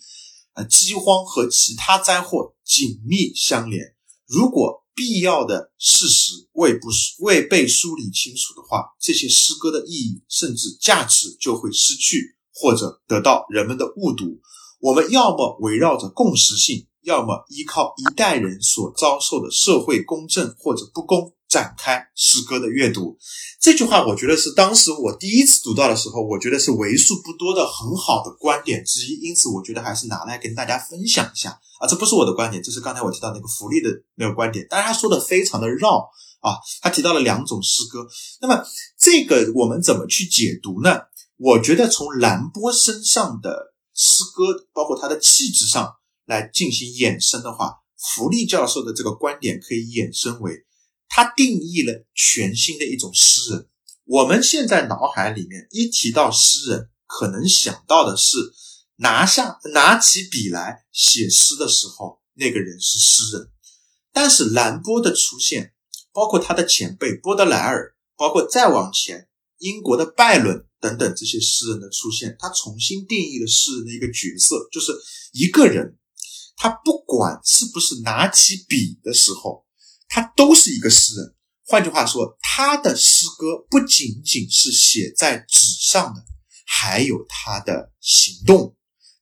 [0.55, 3.95] 呃饥荒和其他灾祸紧密相连。
[4.27, 6.89] 如果必要的事实未不
[7.21, 14.41] 未被梳理清楚的话，这些诗歌的意义甚至价值就会失去，或者得到人们的误读。
[14.81, 16.87] 我们要么围绕着共识性。
[17.05, 23.17] 要么依靠一代人所遭受的社会公正或者不公展开诗歌的阅读，
[23.61, 38.05] 这句话我觉得是当时我第一次读到的时候，我觉得是为数不多的很好的观点之一，因此我觉得还是拿来跟大家分享一下啊，这不是我的观点，这是刚才我提到那个福利的那个观点，但是他说的非常的绕啊，他提到了两种诗歌，
[38.41, 38.65] 那么
[38.99, 41.03] 这个我们怎么去解读呢？
[41.37, 45.95] 我觉得从兰波身上的诗歌，包括他的气质上。
[46.27, 50.65] 来进行衍生的话，福利教授的这个观点可以衍生为，
[51.17, 53.69] 他定义了全新的一种诗人。
[54.03, 58.37] 我们现在脑海里面一提到诗人，可能想到的是
[58.97, 63.49] 拿下拿起笔来写诗的时候，那个人是诗人。
[64.13, 65.73] 但是兰波的出现，
[66.13, 74.91] 包括他的前辈波德莱尔，包括再往前英国的拜伦等等这些诗人的出现，他重新定义了诗人的一个角色，就是
[75.33, 75.97] 一个人。
[76.57, 79.64] 他不管是不是拿起笔的时候，
[80.15, 81.35] 他都是一个诗人。
[81.67, 86.25] 换句话说，他的诗歌不仅仅是写在纸上的，
[86.65, 88.77] 还有他的行动、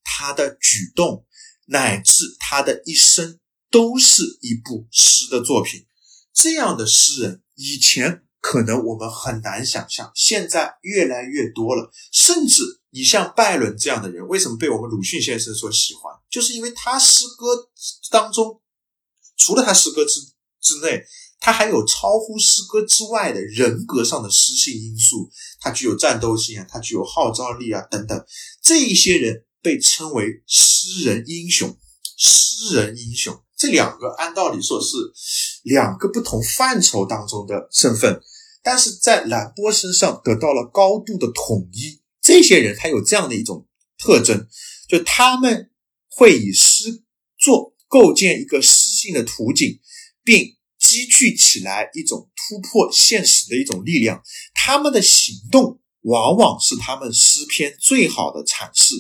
[0.04, 1.24] 他的举动，
[1.68, 3.40] 乃至他的一生，
[3.70, 5.86] 都是一部诗的作品。
[6.34, 12.82] 这样的诗人，以前可能我们很难想象，现在越来越多了，甚至。
[12.94, 16.14] 你像拜伦这样的人，为什么被我们鲁迅先生所喜欢？
[16.28, 17.70] 就是因为他诗歌
[18.10, 18.60] 当中，
[19.38, 20.20] 除了他诗歌之
[20.62, 21.04] 之内，
[21.40, 25.28] 它还有超乎诗歌之外的人格上的诗性因素，
[25.60, 28.24] 它具有战斗性啊，它具有号召力啊等等。
[28.62, 31.76] 这一些人被称为诗人英雄，
[32.16, 34.96] 诗人英雄这两个按道理说是
[35.64, 38.20] 两个不同范畴当中的身份，
[38.62, 42.00] 但是在兰波身上得到了高度的统一。
[42.20, 43.66] 这些人他有这样的一种
[43.98, 44.46] 特征，
[44.88, 45.70] 就他们
[46.08, 47.02] 会以诗
[47.38, 49.80] 作构建一个诗性的图景，
[50.24, 54.22] 并积聚起来一种突破现实的一种力量。
[54.54, 58.94] 他们的行动往往是他们诗篇最好的阐释，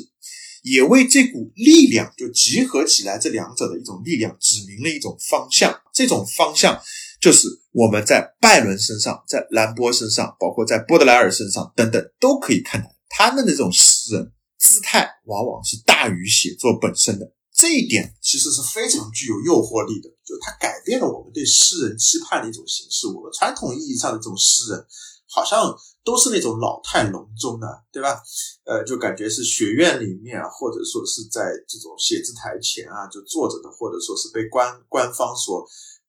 [0.62, 5.80] 也为这股力量就集合起来这两者的一种力量指明了一种方向。
[5.92, 6.80] 这种方向
[7.20, 12.88] 就是我们在拜伦身上、在兰波身上，包括在波德莱尔身上等等都可以看到。
[13.08, 17.30] 他们的这种诗人姿态往往是大于写作本身的，
[17.62, 20.10] 这一点其实是非常具有诱惑力的。
[20.26, 23.06] 就它改变了我们对诗人期盼的一种形式。
[23.06, 24.86] 我们传统意义上的这种诗人，
[25.30, 25.70] 好像
[26.02, 28.18] 都是那种老态龙钟的，对吧？
[28.66, 35.64] 呃，就感觉是学院里面，或者说是在这种写字台前啊，就坐着的，或者说是被官官方所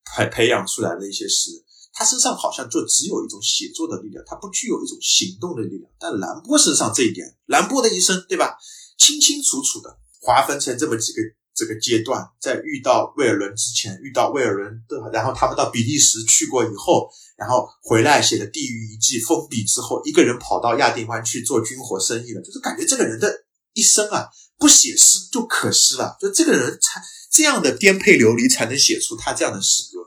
[0.10, 1.62] 培培养出来的一些诗人。
[1.94, 5.92] 他身上好像就只有一种写作的力量，他不具有一种行动的力量。
[6.00, 8.58] 但兰波身上这一点，兰波的一生，对吧？
[8.98, 11.22] 清清楚楚的划分成这么几个
[11.56, 24.28] 这个阶段，在遇到威尔伦之前，遇到威尔伦的，然后他们到比利时去过以后，然后回来写了《地狱遗迹》封笔之后，一个人跑到亚丁湾去做军火生意了，就是感觉这个人的一生啊，
[24.58, 27.02] 不写诗就可惜了，就这个人才
[27.32, 30.00] 这样的颠沛流离，才能写出他这样的诗歌。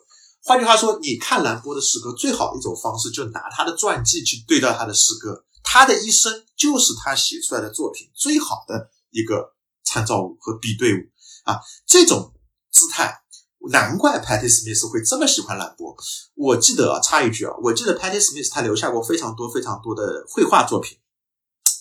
[0.43, 5.45] 换句话说，你看兰波的诗歌，最好的一种方式，就拿他的传记去对照他的诗歌。
[5.65, 9.53] 他的一生就是他写出来的作品最好的一个
[9.85, 10.99] 参照物和比对物
[11.47, 11.59] 啊！
[11.87, 12.35] 这种
[12.71, 13.23] 姿态，
[13.71, 15.97] 难怪 Patty Smith 会这么喜欢兰波。
[16.35, 20.99] 我记得啊，插一句啊，我记得 Patty Smith 他留下过非常多非常多的绘画作品，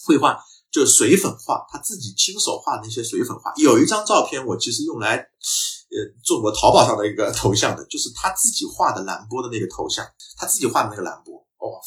[0.05, 0.39] 绘画
[0.71, 3.51] 就是水粉画，他自己亲手画的那些水粉画。
[3.57, 5.27] 有一张照片，我其实用来。
[5.87, 10.03] 呃，做过淘宝上的一个头像的，就是他自己画的兰波的那个头像，
[10.35, 11.79] 他自己画的那个兰波，哦，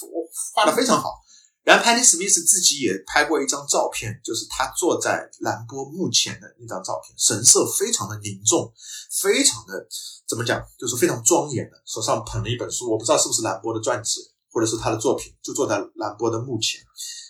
[0.54, 1.20] 画的非常好。
[1.68, 8.72] 然后 Patty Smith 自己也拍过一张照片，就是他坐在兰波墓前的那张照片，神色非常的凝重，
[9.20, 9.86] 非常的
[10.26, 16.80] 怎么讲，就是非常庄严的，手上捧了一本书，我不知道是不是兰波的传记，或者是他的作品，就坐在兰波的墓前，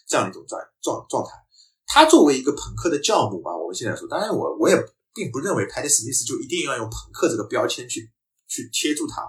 [0.07, 1.33] 这样一种状状状态。
[1.89, 4.77] 他作为一个朋克的教母吧，我们现在说，当然我我也。
[5.15, 8.09] 并不认为 Patty Smith 就一定要用朋克这个标签去
[8.47, 9.23] 去贴住他，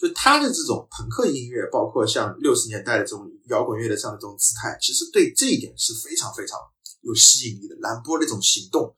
[0.00, 6.58] 就他的这种朋克音乐，包括像六十年代的这种摇滚乐的这样的这种姿态，其实对这一点是非常非常
[7.02, 7.76] 有吸引力的。
[7.80, 8.94] 兰波那种行动，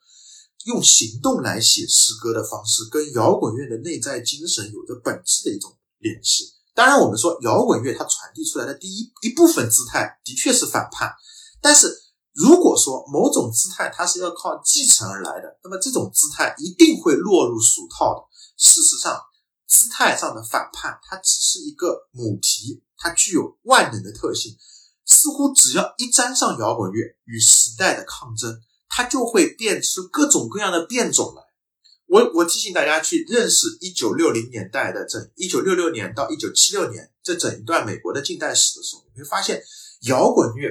[0.66, 6.44] 用行动来写诗歌的方式，跟摇滚乐的内在精神有着本质的一种联系。
[6.74, 11.12] 当然，我们说摇滚乐它传递出来的第一一部分姿态的确是反叛，
[11.60, 12.00] 但是。
[12.34, 18.20] 如果说某种姿态它是要靠继承而来的，那么这种姿态一定会落入俗套的。
[18.56, 19.20] 事实上，
[19.72, 24.54] 姿态上的反叛它只是一个母题，它具有万能的特性。
[25.06, 28.60] 似乎只要一沾上摇滚乐与时代的抗争，
[28.90, 31.42] 它就会变出各种各样的变种来。
[32.06, 39.62] 我我提醒大家去认识一九六零年代的整一九六六年到一九七六年这整一段美国的近代史的时候，你会发现
[40.02, 40.68] 摇滚乐。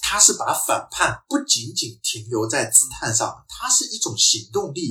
[0.00, 4.90] 它是把反叛不仅仅停留在姿态上，它是一种行动力。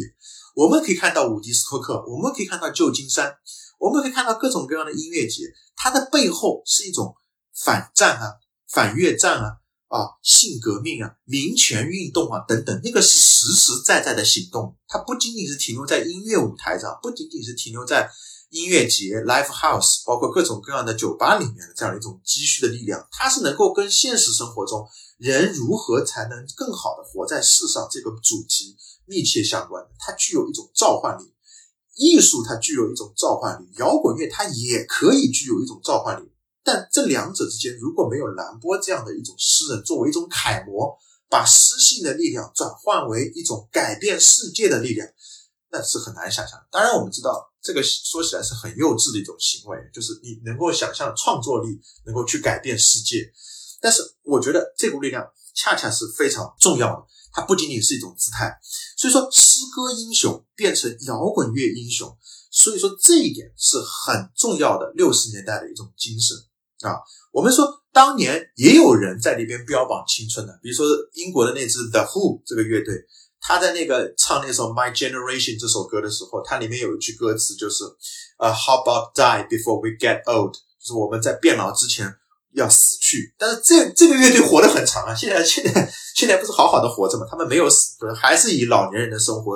[0.56, 3.38] 我们可以看到伍迪斯托克，我们可以看到旧金山，
[3.78, 5.44] 我们可以看到各种各样的音乐节，
[5.76, 7.16] 它的背后是一种
[7.54, 8.34] 反战啊、
[8.68, 9.58] 反越战啊、
[9.90, 14.76] 啊性革命啊、民权运动啊等等，那个是实实在在的行动。
[14.88, 18.10] 它不仅仅是停留在音乐舞台上，不仅仅是停留在。
[18.50, 24.88] 音乐节、live house，包括各种各样的酒吧里面的这样一种积蓄的力量，它是能够跟现实生活中
[25.18, 29.90] 人如何才能更好的活在世上这个主题密切相关的。
[30.00, 31.34] 它具有一种召唤力，
[31.96, 36.32] 艺术它具有一种召唤力，摇滚乐它也可以具有一种召唤力。
[36.64, 40.98] 但这两者之间如果没有兰波这样的一种诗人作为一种楷模，
[41.30, 45.08] 把诗性的力量转换为一种改变世界的力量，
[45.72, 46.60] 那是很难想象。
[46.72, 47.52] 当然，我们知道。
[47.66, 53.34] 这个说起来是很幼稚的一种行为，就是你能够想象创作力能够去改变世界，
[53.82, 58.56] 但是我觉得这股力量恰恰是非常重要的，它不仅仅是一种姿态。
[58.96, 62.16] 所以说，诗歌英雄变成摇滚乐英雄，
[62.52, 64.92] 所以说这一点是很重要的。
[64.94, 66.38] 六十年代的一种精神
[66.88, 67.02] 啊，
[67.32, 72.94] 我们说当年也有人在里边标榜青春的，比如说英国的那支 The Who 这个乐队。
[73.48, 77.84] 他在那个唱那首《My Generation》这首歌的时候，它里面有一句歌词就是
[78.40, 80.56] 呃、How about die before we get old？
[80.82, 82.12] 就是我们在变老之前
[82.54, 83.36] 要死去。
[83.38, 87.28] 但是这这个乐队活得很长啊，现在现在现在不是好好的活着吗？
[87.30, 89.56] 他们没有死，还是以老年人的生活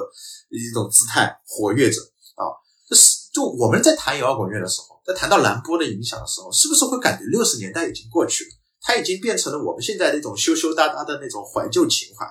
[0.49, 1.99] 一种姿态活跃着
[2.35, 2.45] 啊。
[2.87, 8.51] 就是就我们在谈摇滚乐的时候，在谈到兰波的影响的时候，是不是会感觉六十年代已经过去了？
[8.81, 12.25] 它已经变成了我们现在那种羞羞答答的那种怀旧情怀。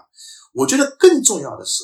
[0.55, 1.83] 我觉得更重要的是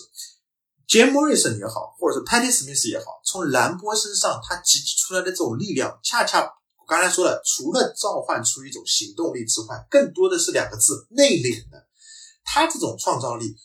[0.89, 11.87] ，Jim Morrison 也好，或者是 Patty Smith 也好，从兰波身上他集集出来的这种力量，恰恰我刚才说了，除了召唤出一种行动力之外，更多的是两个字：内敛的。
[12.45, 13.57] 他这种创造力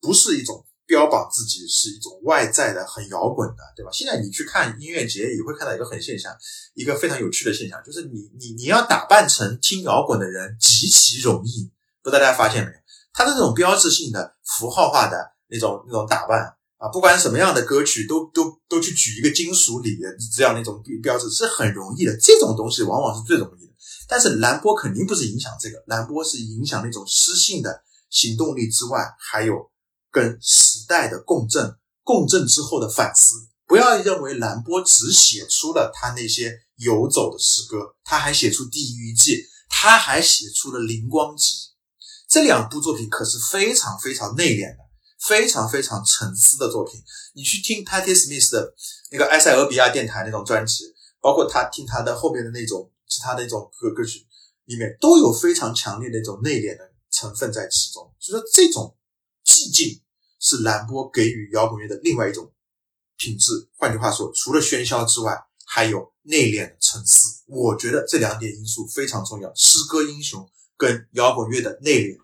[0.00, 3.90] 不是一种标榜自己是一种外在的很摇滚的，对吧？
[3.92, 6.34] 现在你去看音乐节，也会看到一个很现象，
[6.74, 11.70] 一个非常有趣的现象，就是你你你要打扮成听摇滚的人极其容易，
[12.02, 12.79] 不知道大家发现没有？
[13.12, 15.16] 他的那种标志性的符号化的
[15.48, 16.40] 那种那种打扮
[16.78, 19.98] 啊，不管什么样的歌曲，都都都去举一个金属里
[20.34, 22.16] 这样的一种标志是很容易的。
[22.18, 23.72] 这种东西往往是最容易的。
[24.08, 29.70] 但是兰波肯定不是影响这个，兰波是影响那种诗性的行动力之外，还有
[30.10, 33.34] 跟时代的共振，共振之后的反思。
[33.66, 39.36] 不要认为兰波只写出了他那些游走的诗歌，他还写出《地狱记》，
[39.68, 41.44] 他还写出了《灵光集》。
[42.30, 44.84] 这两部作品可是非常非常内敛的，
[45.18, 47.02] 非常非常沉思的作品。
[47.34, 48.72] 你去听 Patti Smith 的
[49.10, 50.84] 那个埃塞俄比亚电台那种专辑，
[51.20, 54.24] 包括他听他的后面的那种其他那种歌歌曲，
[54.66, 58.14] 里面都有非常强烈的那种内敛的成分在其中。
[58.20, 58.96] 所以说，这种
[59.44, 60.00] 寂静
[60.38, 62.52] 是兰波给予摇滚乐的另外一种
[63.16, 63.68] 品质。
[63.76, 67.42] 换句话说，除了喧嚣之外，还有内敛的沉思。
[67.48, 69.52] 我觉得这两点因素非常重要。
[69.56, 70.48] 诗歌英雄。
[70.80, 72.16] 跟摇滚乐的内敛，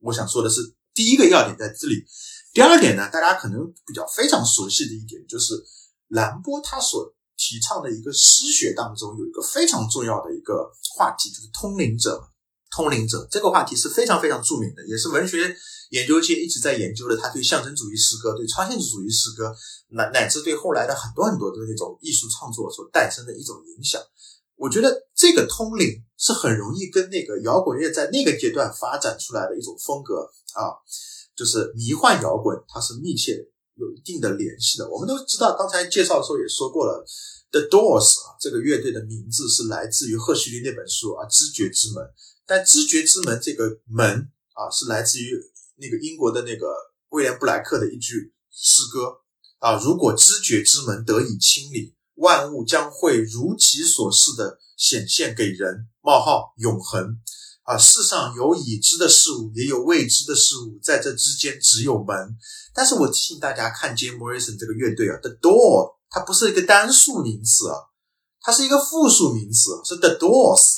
[0.00, 0.60] 我想说的是，
[0.92, 2.04] 第一个要点在这里。
[2.52, 5.54] 第二点呢，大家可能比较非常熟悉的一点，就是
[6.08, 12.30] 兰波他所提倡的一个诗学当中有一个非常重要的一个话题，就是通灵者。
[12.74, 15.56] 通灵者这个话题是非常非常著名的，也是文学
[15.90, 17.16] 研究界一直在研究的。
[17.16, 19.54] 他对象征主义诗歌、对超现实主义诗歌，
[19.90, 24.02] 乃乃至对后来的很多很多的那种艺术创作所诞生的一种影响。
[24.56, 30.78] 我觉得这个通灵是很容易跟那个摇滚乐在那个阶段发展出来的一种风格啊，
[31.34, 34.88] 就是迷幻摇滚，它是密切有一定的联系的。
[34.88, 37.04] 我们都知道，刚才介绍的时候也说过了
[37.50, 42.04] ，The Doors 啊，这个乐队的名字是来自于赫胥黎那本书啊，《知觉之门》。
[42.46, 45.34] 但《知觉之门》这个门啊，是来自于
[45.76, 46.74] 那个英国的那个
[47.08, 49.18] 威廉布莱克的一句诗歌
[49.58, 51.92] 啊，如果知觉之门得以清理。
[52.16, 55.88] 万物将会如其所示的显现给人。
[56.06, 57.18] 冒号永恒
[57.62, 57.78] 啊！
[57.78, 62.36] 世上有已知的事物，也有未知的事物，在这之间只有门。
[62.74, 67.76] 但是我提醒大家，看 Jim Morrison 这个乐队啊，The Door，它不是一个单数名词啊，
[68.42, 70.76] 它是一个复数名词，是 The Doors，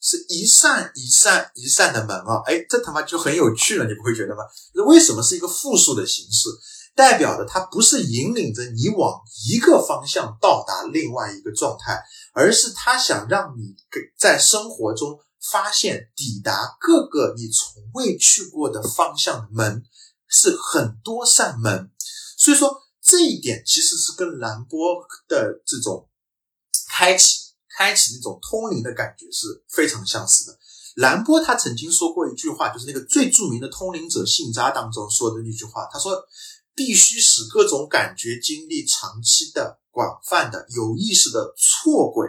[0.00, 2.40] 是一扇一扇一扇的门啊！
[2.46, 4.40] 哎，这他妈就很有趣了，你不会觉得吗？
[4.86, 6.48] 为什么是一个复数的形式？
[6.94, 19.82] 代表的它不是引领着你往一个方向到达另外一个状态，而是他想让你给在生活中发现抵达各个你从未去过的方向的门，
[20.28, 21.90] 是很多扇门。
[22.36, 24.78] 所以说这一点其实是跟兰波
[25.26, 26.10] 的这种
[26.90, 30.58] 开启、开启那种通灵的感觉是非常相似的。
[30.96, 36.22] 兰波他曾经说过一句话，就是那个最著名的通灵者信札当中说的那句话，他说。
[36.74, 42.26] 必须使各种感觉经历长期的、广泛的、有意识的错轨，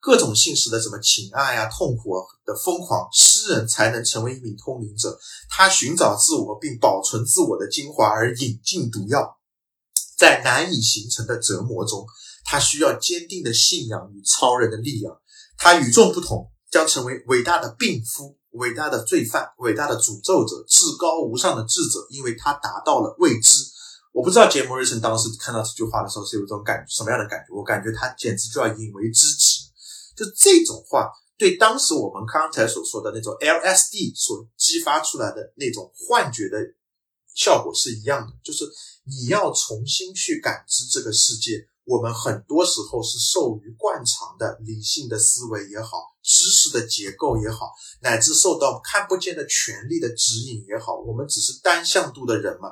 [0.00, 5.18] 各种性质的什么情爱啊、痛苦啊的疯狂，诗人才能成为一名通灵者。
[5.48, 9.38] 他寻找自我并保存自我的精华，而引进毒药，
[10.18, 12.06] 在难以形成的折磨中，
[12.44, 15.20] 他需要坚定的信仰与超人的力量。
[15.56, 18.36] 他与众不同，将成为伟大的病夫。
[18.52, 23.62] 伟大的罪犯，伟大的诅咒者，至高无上的智者，因为他达到了未知。
[24.18, 27.54] 我不知道杰莫瑞森当时看到这句话的时候是有一种感什么样的感觉？
[27.54, 29.70] 我感觉他简直就要引为知己。
[30.16, 36.58] 就这种话，对当时我们刚才所说的那种 LSD 所激发出来的那种幻觉的
[37.32, 38.32] 效果是一样的。
[38.42, 38.64] 就是
[39.04, 47.70] 你要重新去感知这个世界，我们很多时候是受于惯常的理性的思维也好，知识的结构也好，
[48.02, 52.70] 乃至受到看不见的权力的指引也好，我们只是单向度的人嘛。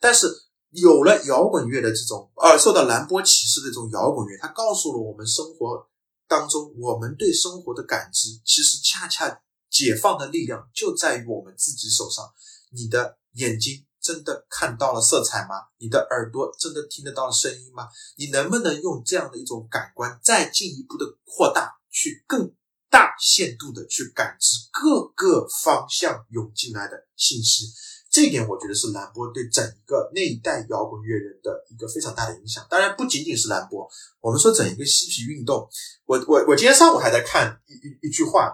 [0.00, 0.47] 但是。
[0.70, 5.88] 有了摇滚乐的这种，呃，受到兰波启示的这种摇滚乐，它告诉了我们生活
[6.26, 9.40] 当中我们对生活的感知，其实恰恰
[9.70, 12.24] 解放的力量就在于我们自己手上。
[12.70, 15.54] 你的眼睛真的看到了色彩吗？
[15.78, 17.88] 你的耳朵真的听得到声音吗？
[18.16, 22.52] 你能不能用这样的一种感官再进一步的扩大，去更
[22.90, 27.64] 大限度的去感知各个方向涌进来的信息？
[28.10, 32.66] 这一点我觉得是兰波对整个那一代摇滚乐人的一个非常大的影响。
[32.70, 33.86] 当然，不仅仅是兰波，
[34.20, 35.68] 我们说整一个嬉皮运动。
[36.06, 38.50] 我我我今天上午还在看一一一句话，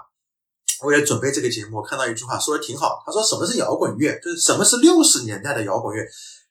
[0.83, 3.01] 为了准备这个节目，看到一句话说的挺好。
[3.07, 4.19] 他说：“什么是摇滚乐？
[4.21, 6.05] 就是什么是六十年代的摇滚乐？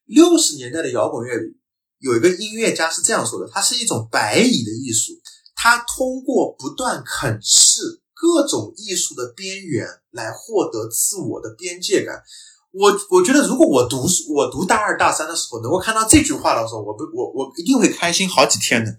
[0.06, 1.58] 六十年代的摇滚乐里
[2.00, 5.12] 有一个音乐家是这样说的：它是一种白蚁的艺术，
[5.56, 7.82] 它通过不断啃噬
[8.14, 12.24] 各种艺术的边缘来获得自我的边界感。”
[12.74, 18.92] 我我觉得，如果我读我读大二大三的时候，能够看到这句话的时候，我不我我一定会开心好几天的。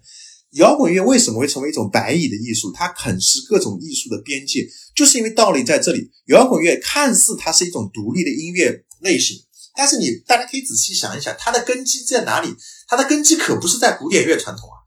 [0.51, 2.71] 摇滚乐为什么会成为一种白蚁的艺术？
[2.73, 4.65] 它啃食各种艺术的边界，
[4.95, 6.09] 就是因为道理在这里。
[6.27, 9.37] 摇滚乐看似它是一种独立的音乐类型，
[9.75, 12.55] 但是你大家可以仔细想一想，它的根基在哪里？
[12.87, 14.79] 它的根基可不是在古典乐传统啊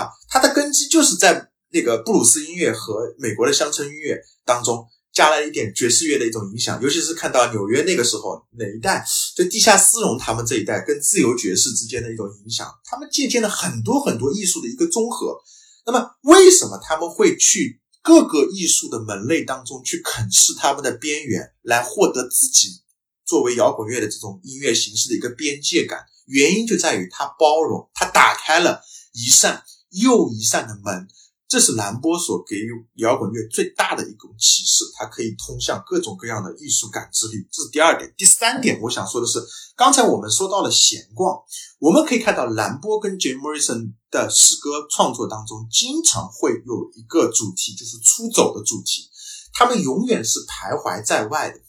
[0.00, 4.84] 啊，它的根基就是在那个布鲁斯音乐和美国的乡村音乐当中。
[5.12, 9.04] 加了一点爵士乐的一种影响，尤其是看到纽约那个时候哪一代，
[9.36, 15.38] 就地下丝绒他们这一代跟自由爵士之间的一种影响，他们借鉴了很多很多艺术的一个综合。
[15.84, 22.82] 那么，为什么他们会去各个艺术的门类当中去啃噬他们的边缘，来获得自己
[23.26, 26.06] 作为摇滚乐的这种音乐形式的一个边界感？
[26.26, 28.80] 原因就在于它包容，它打开了
[29.12, 31.08] 一扇又一扇的门。
[31.52, 37.46] 这是兰波所给予摇滚乐最大的一种启示，它可以通向各种各样的艺术感知力。
[37.52, 38.10] 这是第二点。
[38.16, 39.38] 第三点，我想说的是，
[39.76, 41.38] 刚才我们说到了闲逛，
[41.78, 49.10] 我们可以看到兰波跟 Jim Morrison 的诗歌创作当中，经常会有一个主题，就是出走的主题。
[49.52, 51.60] 他们永远是徘徊在外的。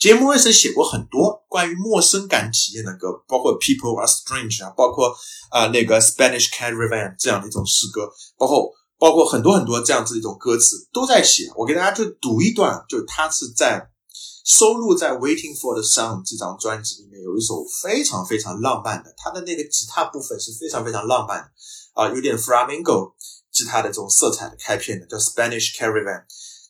[0.00, 5.14] Jim Morrison 写过很多关于陌生感体验的歌，包括 People Are Strange 啊，包括
[5.52, 8.72] 啊那个 Spanish Caravan 这样的一种诗歌，包括。
[9.02, 13.90] 包括很多很多这样子一种歌词都在写，我给大家就读一段，就他是在
[14.44, 21.50] 收录在《Waiting for the Sun》这张专辑里面有一首非常非常浪漫的，他的那个吉他部分是非常非常浪漫的
[21.94, 23.14] 啊，有点 flamenco
[23.50, 26.04] 吉他的这种色彩的开篇的，叫《Spanish Caravan》，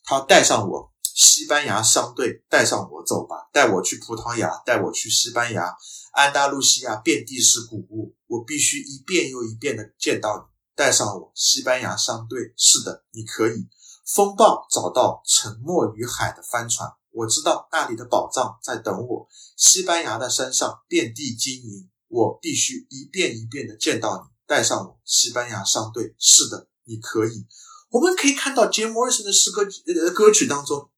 [0.05, 5.70] 他带上我西班牙商队，带上我走吧，带我去葡萄牙，带我去西班牙，
[6.12, 10.52] 安达卢西亚遍地是古物，我必须一遍又一遍的见到你。
[10.75, 12.55] 带上我，西班牙商队。
[12.57, 13.68] 是的，你可以。
[14.05, 19.29] 风暴找到沉没于海的帆船，我知道那里的宝藏在等我。
[19.57, 24.31] 西班牙的山上遍地金银，我必须一遍一遍的见到你。
[24.47, 26.14] 带上我，西班牙商队。
[26.18, 27.47] 是的，你可以。
[27.91, 30.91] 我们可以看到杰摩尔森的诗歌呃歌曲当中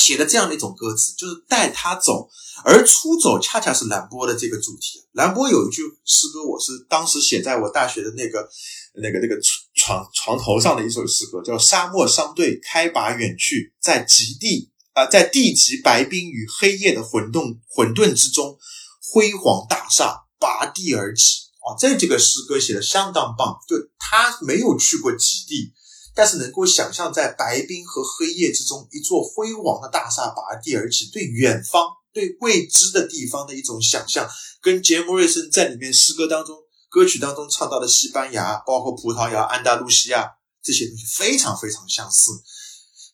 [0.00, 2.28] 写的这样的一种歌词，就是带他走，
[2.64, 5.04] 而出走恰恰是兰波的这个主题。
[5.12, 8.48] 兰波有一句诗歌，我是当时写在我大学的那个。
[8.92, 9.40] 那个那个
[9.72, 18.58] 床床头上的一首诗歌，叫《沙漠商队开拔远去，在极地啊，在地极白冰与黑夜的混沌混沌之中，
[19.00, 21.22] 辉煌大厦拔地而起
[21.60, 21.78] 啊！
[21.78, 25.72] 这这个诗歌写的相当棒，就他没有去过极地，
[26.14, 34.28] 但是能够想象在白冰和黑夜之中，一座辉煌的大厦拔地而起，对远方、对未知的地方的一种想象，
[34.60, 36.56] 跟杰姆瑞森在里面诗歌当中。
[36.92, 40.28] 歌曲当中唱到的西班牙，包括葡萄牙、安达卢西亚
[40.60, 42.32] 这些东西非常非常相似。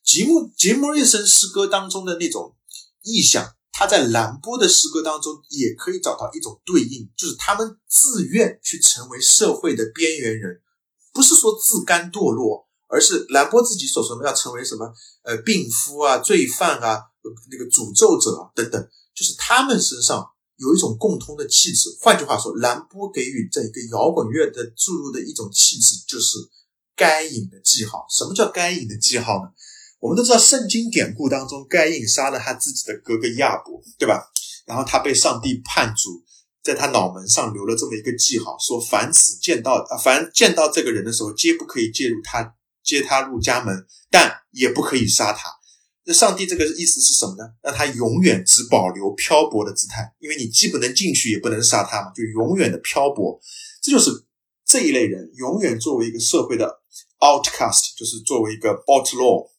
[0.02, 2.56] 吉姆杰莫瑞森诗歌当中的那种
[3.02, 10.62] 意象，他在兰波的诗歌当中也可以找到一种对应，就是他们自愿去成为社会的边缘人，
[11.12, 14.92] 不是说自甘堕落，而是兰波自己所说的要成为什么
[15.22, 17.00] 呃病夫啊、罪犯啊、
[17.50, 20.26] 那个诅咒者啊等等，就是他们身上。
[20.58, 26.38] 有一种共通的气质，换句话说，兰波给予这一个摇滚乐的注入的一种气质，就是
[26.96, 28.06] 该隐的记号。
[28.08, 29.50] 什么叫该隐的记号呢？
[30.00, 34.32] 我们都知道，圣经典故当中，该隐杀了他自己的哥哥亚伯，对吧？
[34.64, 36.24] 然后他被上帝判处，
[36.64, 42.54] 在他脑门上留了这么一个记号，说凡此见到啊，凡见到这个人的时候，皆不可以介入他，
[42.86, 45.50] 接他入家门，但也不可以杀他。
[46.04, 47.50] 那上帝这个意思是什么呢？
[47.62, 53.40] 让他永远只保留漂泊的姿态，因为你既不能进去，也不能杀他嘛，就永远的漂泊。
[53.82, 54.12] 这就是
[54.64, 56.80] 这一类人永远作为一个社会的
[57.18, 59.50] outcast，就是作为一个 outlaw，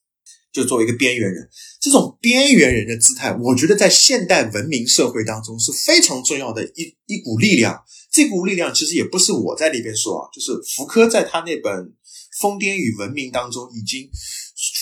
[0.53, 1.49] 就作为一个边缘人。
[1.81, 7.83] 这种边缘人的姿态，我觉得在现代文明社会当中是非常重要的一一股力量。
[8.09, 11.73] 这股力量其实也不是我在那边说啊，就是福柯在他那本
[12.39, 14.09] 《疯癫与文明》当中已经。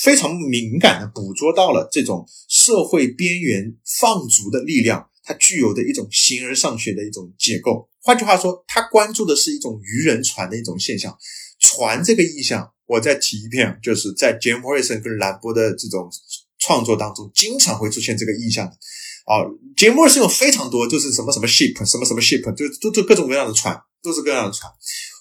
[0.01, 7.89] 非常敏感的捕捉到了这种社会边缘放逐的力量，它具有的一种形而上学的一种结构。
[8.01, 11.17] 换句话说，他关注的是一种渔人船的一种现象。
[11.59, 16.09] 船这个意象，我再提一遍，就是在杰姆·莫里森跟兰波的这种
[16.59, 18.65] 创作当中，经常会出现这个意象。
[19.25, 19.43] 啊，
[19.75, 24.71] 杰姆·莫里森有非常多，就是什么什么 ship，什么什么 ship，就就就各种各样的船，都是各样的船。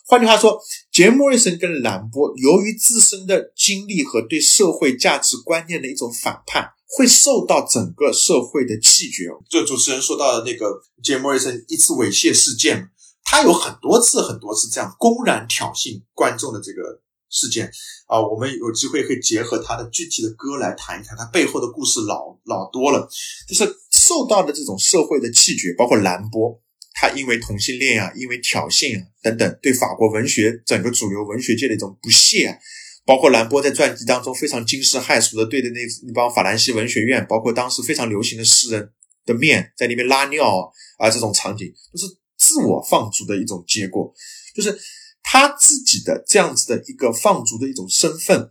[0.06, 0.62] 换句话说，
[0.95, 9.25] 杰·莫里森跟兰波由于自身的经历和对社会价值观念的一种反叛，会受到整个社会的气绝。
[9.51, 12.91] 就主持人说到的那个杰·莫里森一次猥亵事件，
[13.25, 17.69] 他有很多次、很多次这样公然挑衅观众的这个事件
[18.07, 18.21] 啊。
[18.21, 23.09] 我们有机会可以结合他的具体的歌来谈一谈，他背后的故事老老多了。
[23.49, 26.61] 就是受到的这种社会的气绝，包括兰波。
[26.97, 32.57] 他因为同性恋啊，因为挑衅啊等等，对法国文学整个主流文学界的一种不屑啊，
[33.05, 38.93] 包括兰波在传记当中非常惊世骇俗的对着那那帮法兰西文学院，包括当时非常流行的诗人
[39.27, 42.07] 的面，在那边拉尿啊，这种场景都是
[42.39, 44.15] 自我放逐的一种结果，
[44.55, 44.79] 就是
[45.25, 48.49] 他自己的这样子的一个放逐的一种身份，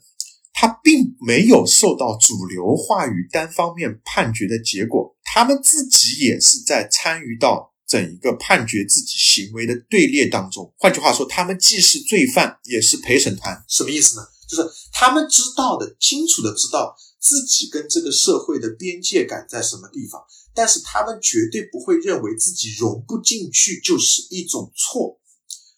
[0.52, 7.73] 他并没有受到主流话语单方面判决的结果，他们自己也是在参与到。
[7.94, 13.64] 整一个判决自己行为的队列当中，换句话说，他们既是罪犯，也是陪审团。
[13.70, 14.26] 什么意思呢？
[14.50, 20.20] 就是他们知道的，清楚的知道自己跟这个社会的边界感在什么地方，
[20.56, 25.20] 但是他们绝对不会认为自己融不进去就是一种错，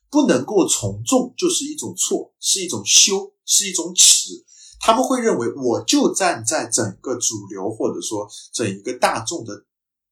[0.09, 4.45] 不能够从众就是一种错，是一种羞，是一种耻。
[4.79, 9.65] 他们会认为，我就站在整个主流或者说整一个大众的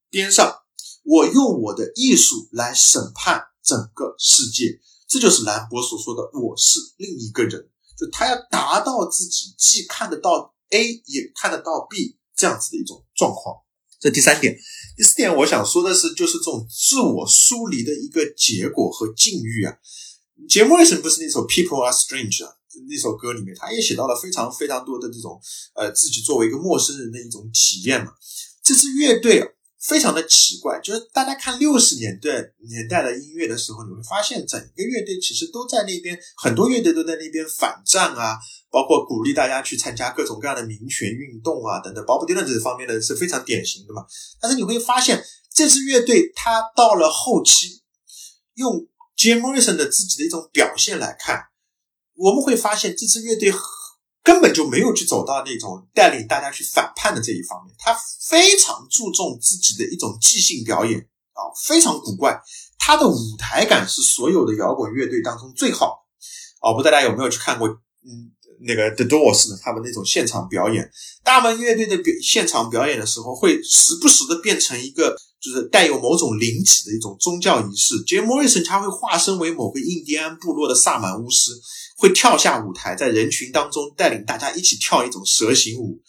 [0.09, 0.62] 边上。
[1.03, 7.69] 我用我的艺术来审判整个世界，这就是兰博所说的“我是另一个人”。
[7.99, 13.57] 就他要达到自己既看得到 A 也看得到 B 这样子的一种状况。
[13.99, 14.57] 这第三点，
[14.97, 19.75] 第四点，我想说的是，就是这种自我疏离的一个结果和境遇啊。
[20.47, 22.53] 节目为什么不是那首《People Are Strange》啊？
[22.89, 25.39] 那首歌里面，他也写到了非常非常多的这种
[25.75, 28.13] 呃，自己作为一个陌生人的一种体验嘛。
[28.63, 29.55] 这支乐队。
[29.87, 32.29] 非常的奇怪，就是大家看六十年代
[32.69, 38.39] 年代的音乐的时候，你会发现整个乐队其实都在那边，很多乐队都在那边反战啊，
[38.71, 42.03] 包括鼓励大家去参加各种各样的民权运动啊等等。
[42.05, 44.05] 包括迪伦这方面的是非常典型的嘛。
[44.39, 45.21] 但是你会发现，
[45.53, 47.81] 这支乐队它到了后期，
[48.53, 48.87] 用
[49.17, 51.47] Jim Morrison 的自己的一种表现来看，
[52.15, 53.53] 我们会发现这支乐队。
[54.23, 60.97] 根本就没有去走到那种带领大家去反叛的这一方面，他非常注重自己的一种即兴表演
[61.33, 62.41] 啊，非常古怪。
[62.79, 66.05] 他的舞台感是所有的摇滚乐队当中最好
[66.61, 66.73] 的啊！
[66.73, 68.31] 不知道大家有没有去看过，嗯，
[68.61, 70.89] 那个 The Doors 的他们那种现场表演，
[71.23, 78.03] 大门乐队的表现场表演的时候，会时不时的变成一个就是带有某种灵体的一种宗教仪式。
[78.05, 81.51] 杰莫瑞森他会化身为某个印第安部落的萨满巫师。
[82.03, 86.01] 会跳下舞台，在人群当中带领大家一起跳一种蛇形舞，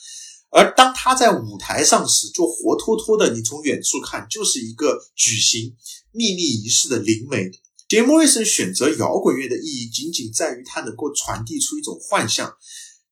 [0.51, 5.77] 而当他在舞台上时，就活脱脱的，你从远处看就是一个举行
[6.11, 7.49] 秘密仪式的灵媒。
[7.89, 12.57] 杰莫瑞森选择摇滚乐的意义，仅仅在于他能够传递出一种幻象，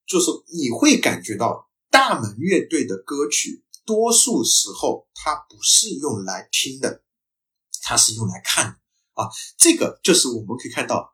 [0.05, 7.05] 就是你会感觉到大门乐队的歌曲，多数时候它不是用来听的，
[7.81, 8.73] 它是用来看的
[9.23, 9.31] 啊。
[9.57, 11.12] 这个就是我们可以看到。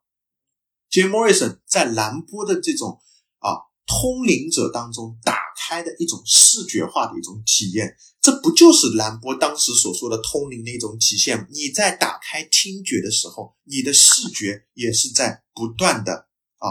[0.91, 3.01] Jim Morrison 在兰波的这种
[3.39, 11.47] 啊通灵者当中打开的一种视觉化的一种体验，这不就是兰波当时所说的通灵的一种体现？
[11.51, 16.29] 你在打开听觉的时候，你的视觉也是在不断的
[16.59, 16.69] 啊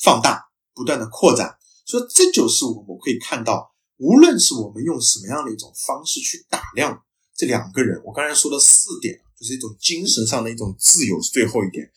[0.00, 1.56] 放大、不断的扩展。
[1.86, 7.02] 所以这就是我们可以看到，无论是我们用什么样的一种方式去打量
[7.34, 11.90] 这两个人，我刚才说的四点，就是一种精神上的一种自由，是最后一点。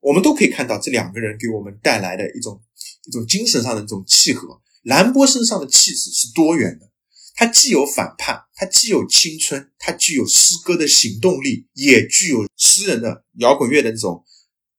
[0.00, 2.62] 我们都可以看到这两个人给我们带来的一种
[3.06, 4.60] 一种精神上的一种契合。
[4.82, 6.90] 兰波身上的气质是多元的，
[7.34, 14.24] 他既有反叛，他既有青春，他具有诗歌的行动力，也具有诗人的摇滚乐的这种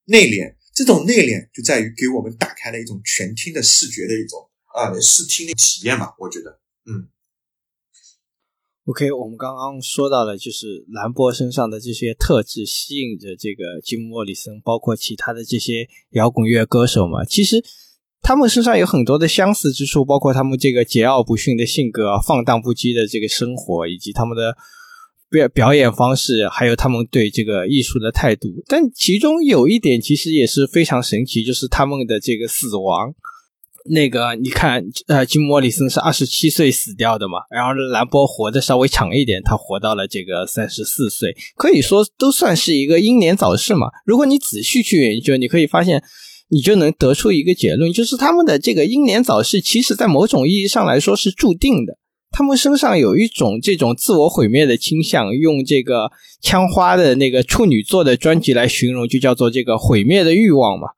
[0.06, 0.56] 内敛。
[0.74, 6.14] 这种内敛就在于给我们打开了一种全听的视觉的一种啊视听的体验嘛。
[6.18, 7.10] 我觉得，嗯。
[8.90, 17.24] OK，我们刚刚说到了，就是兰波身上的这些特质吸引着这个吉姆·莫里森，包括其他的这些摇滚乐歌手嘛。
[17.24, 17.64] 其实
[18.24, 24.58] 他们身上有很多的相似之处，包括他们这个桀骜不驯的性格、放荡不羁的这个生活，以及他们的
[25.30, 28.48] 表表演方式，还有他们对这个艺术的态度。
[28.66, 33.14] 但其中有一点其实也是非常神奇，就是他们的这个死亡。
[33.90, 43.88] 那个你看，呃，金莫里森是二十七岁死掉的嘛，然后兰博活的稍微长一点，他活到了这个三十四岁，可以说都算是一个英年早逝嘛。
[44.06, 46.04] 如果你仔细去研究，你可以发现，
[46.50, 51.98] 你就能得出一个结论，就是他们的这个英年早逝，其实在某种意义上来说是注定的。
[52.32, 56.12] 他们身上有一种这种自我毁灭的倾向，用这个
[56.42, 60.90] 枪花的那个处女座的专辑来形容，就叫做这个毁灭的欲望嘛。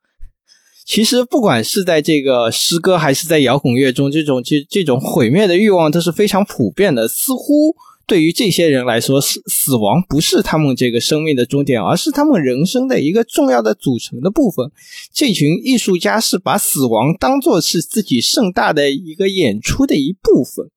[0.84, 7.06] 其实，不管是在这个诗歌还是在摇滚乐中，这种这这种毁灭的欲望都是非常普遍的。
[7.06, 14.70] 似乎对于这些人来说，死死亡不是他们这个生命的终点，而是他们人生的一个重要的组成的部分。
[15.12, 20.68] 这群艺术家是把死亡当做是自己盛大的一个演出的一部分。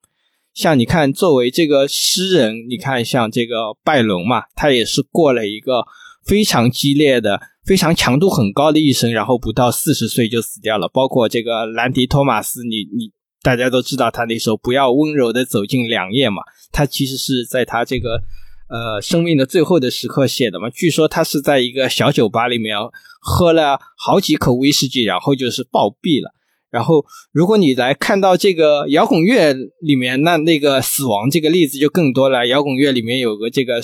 [0.54, 5.84] 像你看，作为这个诗人，你看像这个拜伦嘛，他也是过了一个
[6.24, 7.42] 非常激烈的。
[7.66, 10.88] 非常强度很高的一生，然后不到四十岁就死掉了。
[10.88, 13.12] 包括这个兰迪·托马斯，你你
[13.42, 18.22] 大家都知道他那首《不要温柔的走进两夜》嘛，他其实是在他这个
[18.70, 20.70] 呃生命的最后的时刻写的嘛。
[20.70, 22.78] 据说他是在一个小酒吧里面
[23.20, 26.36] 喝了好几口威士忌，然后就是暴毙了。
[26.70, 32.46] 然后如果你来看到这个摇滚乐里面，那那个死亡这个例子就更多了。
[32.46, 33.82] 摇滚乐里面有个这个。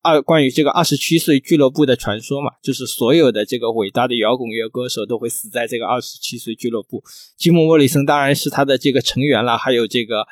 [0.00, 7.02] 二关于这个二十七岁俱乐部的传说嘛，就是所有的这个伟大的摇滚乐歌手都会死在这个二十七岁俱乐部。
[7.36, 10.26] 吉姆·莫里森当然是他的这个成员了，还有这个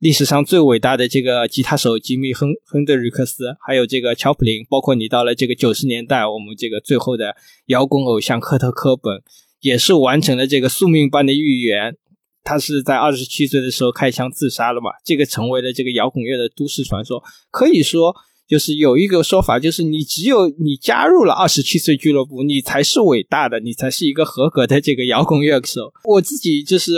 [0.00, 9.22] 历史上最伟大的这个吉他手吉米·亨亨德里克斯，还有这个乔普林，包括你到了这个九十年代，我们这个最后的摇滚偶像科特·科本
[9.60, 11.96] 也是完成了这个宿命般的预言，
[12.42, 17.22] 他是在二十七岁的时候开枪自杀了嘛，这个成为了这个摇滚乐的都市传说，
[17.52, 18.16] 可以说。
[18.48, 25.92] 就是有一个说法，就是你只有你加入了二十七岁俱乐部，你才是伟大的，你才是一个合格的这个摇滚乐手。
[26.04, 26.94] 我自己就是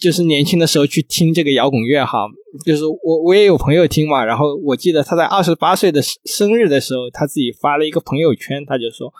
[0.00, 2.26] 就是年轻的时候去听这个摇滚乐哈，
[2.64, 9.12] 就是我我也有朋友听嘛，然后我记得他在二十八岁的生日的时候，他自己发了一个朋友圈，他就说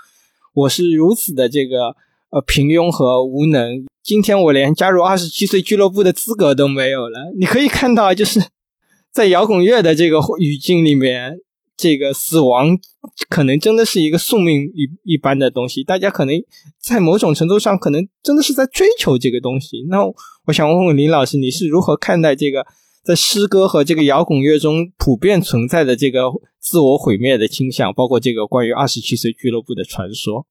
[0.54, 1.94] 我是如此的这个
[2.30, 7.34] 呃平庸和无能，今天我连加入二十七岁俱乐部的资格都没有了。
[7.38, 8.40] 你可以看到，就是。
[9.18, 11.40] 在摇滚乐的这个语境里面，
[11.76, 12.78] 这个死亡
[13.28, 15.82] 可能真的是一个宿命一一般的东西。
[15.82, 16.36] 大家可能
[16.80, 19.84] 在某种程度上，可能真的是在追求这个东西。
[19.88, 20.04] 那
[20.46, 22.64] 我想问问林老师，你是如何看待这个
[23.02, 26.30] 在诗歌和这个摇滚乐中普遍存在的这个
[26.60, 30.46] 自我毁灭的倾向，包括这个关于二十七岁俱乐部的传说？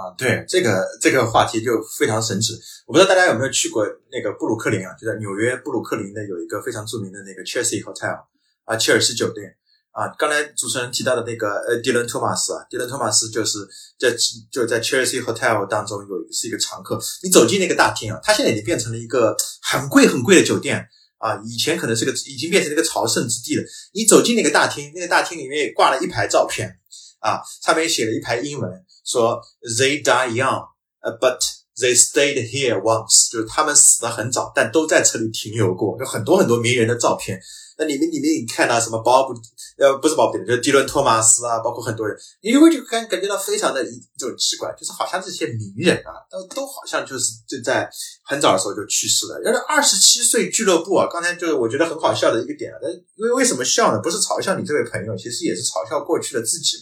[0.00, 2.54] 啊，对这个这个话题就非常神奇。
[2.86, 4.94] 我不知道大家有没有去过那个布鲁克林啊？
[4.98, 8.18] 就在纽约布鲁克林的有一个非常著名的那个 Chelsea Hotel
[8.64, 9.54] 啊，切尔西酒店
[9.92, 10.08] 啊。
[10.18, 13.58] 刚才主持人提到的那个呃，迪伦托马斯啊，迪伦托马斯就是
[13.98, 14.16] 在
[14.50, 16.98] 就在 Chelsea Hotel 当中有是一个常客。
[17.22, 20.82] 你走进那个大厅啊，它现在已经变成了一个很贵很贵的酒店
[21.18, 21.38] 啊。
[21.44, 23.62] 以前可能是个已经变成了一个朝圣之地了。
[23.92, 26.78] 你走进那个大厅，那个大厅里面也挂了一排照片
[27.20, 28.70] 啊，上面写了一排英文。
[29.10, 29.40] 说
[29.78, 30.62] they die young,
[31.00, 31.38] 呃 but
[31.76, 37.40] they stayed here once，就是他们死的很早，但都在这里停留过，有很多很多名人的照片。
[37.78, 39.34] 那里面里面你看到什么鲍勃，
[39.78, 47.88] 呃，不是鲍勃，就是迪伦托马斯啊，包括很多人，你就会就感感觉到非常的这种奇怪，就是好像这些名人啊，都都好像就是就在
[48.22, 49.40] 很早的时候就去世了。
[49.42, 54.00] 要是二十七岁俱乐部啊，刚才就是我觉得很好笑的一个点，但因为为什么笑呢？
[54.02, 56.76] 不是嘲笑你这位朋友，其实也是嘲笑过去的自己。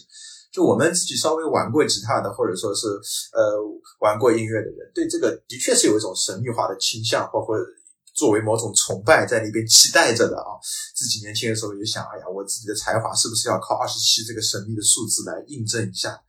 [0.51, 2.87] 就我们自己稍微玩过吉他的，或者说是
[3.33, 3.55] 呃
[3.99, 7.55] 玩过音乐的人，对这个的确是有一种神秘化的倾向，包括
[8.15, 10.57] 作为某种崇拜在那边期待着的啊。
[10.95, 16.19] 自己年轻的时候也想，哎呀，我自己的才华是不是要靠二十七这个神秘的数字来印证一下？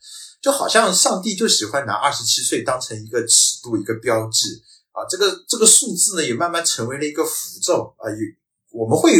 [0.42, 4.48] 就好像上帝就喜欢拿二十七岁当成一个尺度、一个标记
[4.92, 5.04] 啊。
[5.08, 8.10] 这个这个数字呢，也慢慢成为了一个符咒啊。
[8.10, 8.16] 也
[8.70, 9.12] 我们会。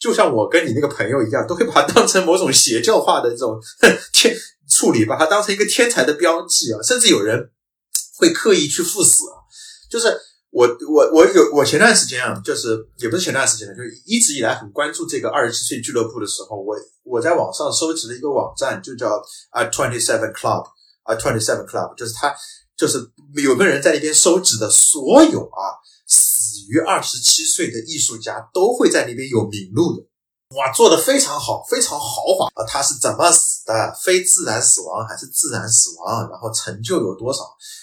[0.00, 3.60] 就像我跟你那个朋友一样，都会把它当成某种邪教化的这种
[4.14, 4.34] 天
[4.66, 7.50] 处理，把它当成一个天才的标记啊，甚至有人
[8.16, 9.36] 会刻意去赴死啊。
[9.90, 10.18] 就是
[10.50, 16.74] 我我我有我前段时间啊，就是也不是前段时间了，就是一直以来很关注这个二十七岁俱乐部的时候，我
[17.04, 20.64] 我在网上收集了一个网站，就叫啊 Twenty Seven Club
[21.02, 22.34] 啊 Twenty Seven Club，就是他
[22.74, 22.98] 就是
[23.34, 25.76] 有个人在那边收集的所有啊。
[26.50, 30.02] 死于二十七岁的艺术家都会在那边有名录的，
[30.56, 32.66] 哇，做的非常好，非常豪华啊！
[32.66, 33.94] 他是怎么死的？
[34.02, 36.28] 非自然死亡还是自然死亡？
[36.28, 37.40] 然后成就有多少？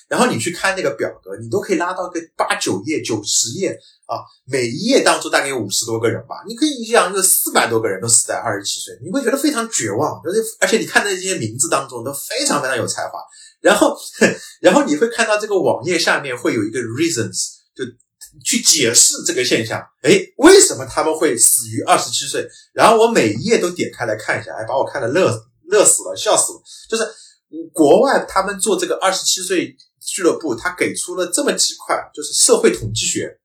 [0.10, 3.70] 然后你去看那个表格，你都可以拉到个八九页、九十页
[4.06, 6.44] 啊，每一页当中大概有五十多个人吧。
[6.46, 10.22] 你可以想，有四百多个人都死在二十七岁，你会觉得非常绝望。
[10.24, 13.20] 而且而且你看那些名字当中都非常非常有才华。
[13.60, 13.98] 然后，
[14.62, 17.84] 然后你会看到这个网页下面会有一个 reasons，就
[18.44, 19.80] 去解释这个现象。
[20.02, 22.48] 哎，为什么他们会死于二十七岁？
[22.74, 25.32] 然后我每一页都点开来看一下，哎，把我看的乐
[25.70, 26.62] 乐死了，笑死了。
[26.90, 27.08] 就是
[27.72, 33.40] 国外他们做这个二十七岁俱乐部，他给出了这么几块，就是社会统计学、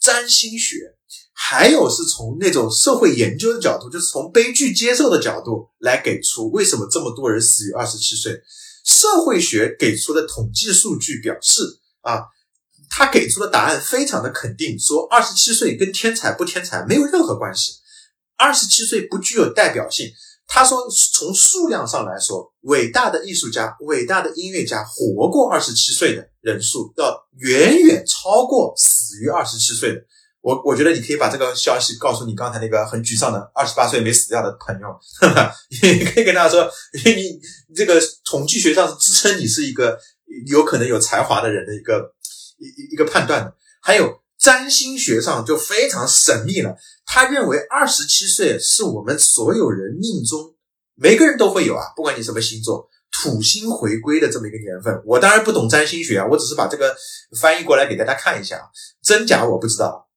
[0.00, 0.94] 占星学。
[1.38, 8.40] 还有是从那种社会研究的角度，就是从悲剧接受的角度来给出为什么这么多人死于二十七岁。
[8.84, 11.60] 社会学给出的统计数据表示，
[12.00, 12.22] 啊，
[12.88, 17.74] 他给出的答案非常的肯定，说二十七岁跟天才不天才没有任何关系，
[18.36, 20.10] 二十七岁不具有代表性。
[20.48, 30.00] 他说，从数量上来说，伟大的艺术家、伟大的音乐家活过二十七岁的人数要远远超过死于二十七岁的。
[30.40, 34.86] 我我觉得你可以把这个消息告诉你刚才那个很沮丧的二十八岁没死掉的朋友，
[35.82, 36.70] 你可以跟他说，
[37.04, 37.40] 你
[37.74, 39.98] 这个统计学上是支撑你是一个
[40.46, 42.14] 有可能有才华的人的一个
[42.58, 43.54] 一一一个判断的。
[43.80, 50.54] 还有占星学上就非常神秘了，他认为二十七岁是我们所有人命中
[50.94, 55.02] 每个人都会有啊，不管你什么星座，土星回归的这么一个年份。
[55.06, 56.96] 我当然不懂占星学啊，我只是把这个
[57.40, 58.64] 翻译过来给大家看一下啊，
[59.02, 60.08] 真假我不知道。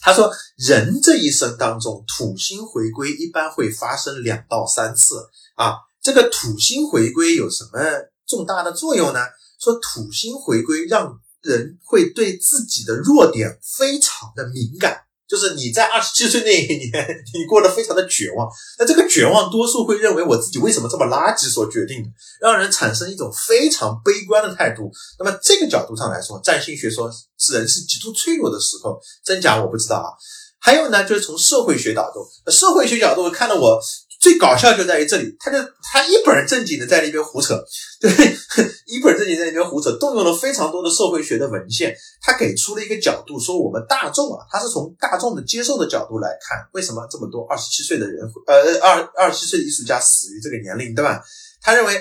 [0.00, 5.76] 他说，人这一生当中，土星回归一般会发生两到三次啊。
[6.02, 7.78] 这个土星回归有什么
[8.26, 9.20] 重大的作用呢？
[9.60, 15.02] 说土星回归让人会对自己的弱点非常的敏感。
[15.28, 18.46] 就是你在二十七岁那一年，你过得非常的绝望。
[18.78, 22.08] 那这个绝望，多数会认为我自己为什么这么垃圾所决定的，
[22.38, 24.92] 让人产生一种非常悲观的态度。
[25.18, 30.12] 那么这个角度上来说，占星学说是人是极度脆弱的时候，真假我不知道啊。
[30.60, 33.80] 还有呢，就是从社会学角度，社会学角度看到我。
[34.22, 37.60] 最搞笑就在于这里，他就他一本正经的在那边胡扯，
[38.00, 38.08] 对，
[38.86, 51.20] 一本正经在那边胡扯，动用了非常多的社会学的文献，他给出了一个角度，说我们大众啊，他是从大众的接受的角度来看，为什么这么多二十七岁的人，呃，二二十七岁的艺术家死于这个年龄，对吧？
[51.60, 52.00] 他认为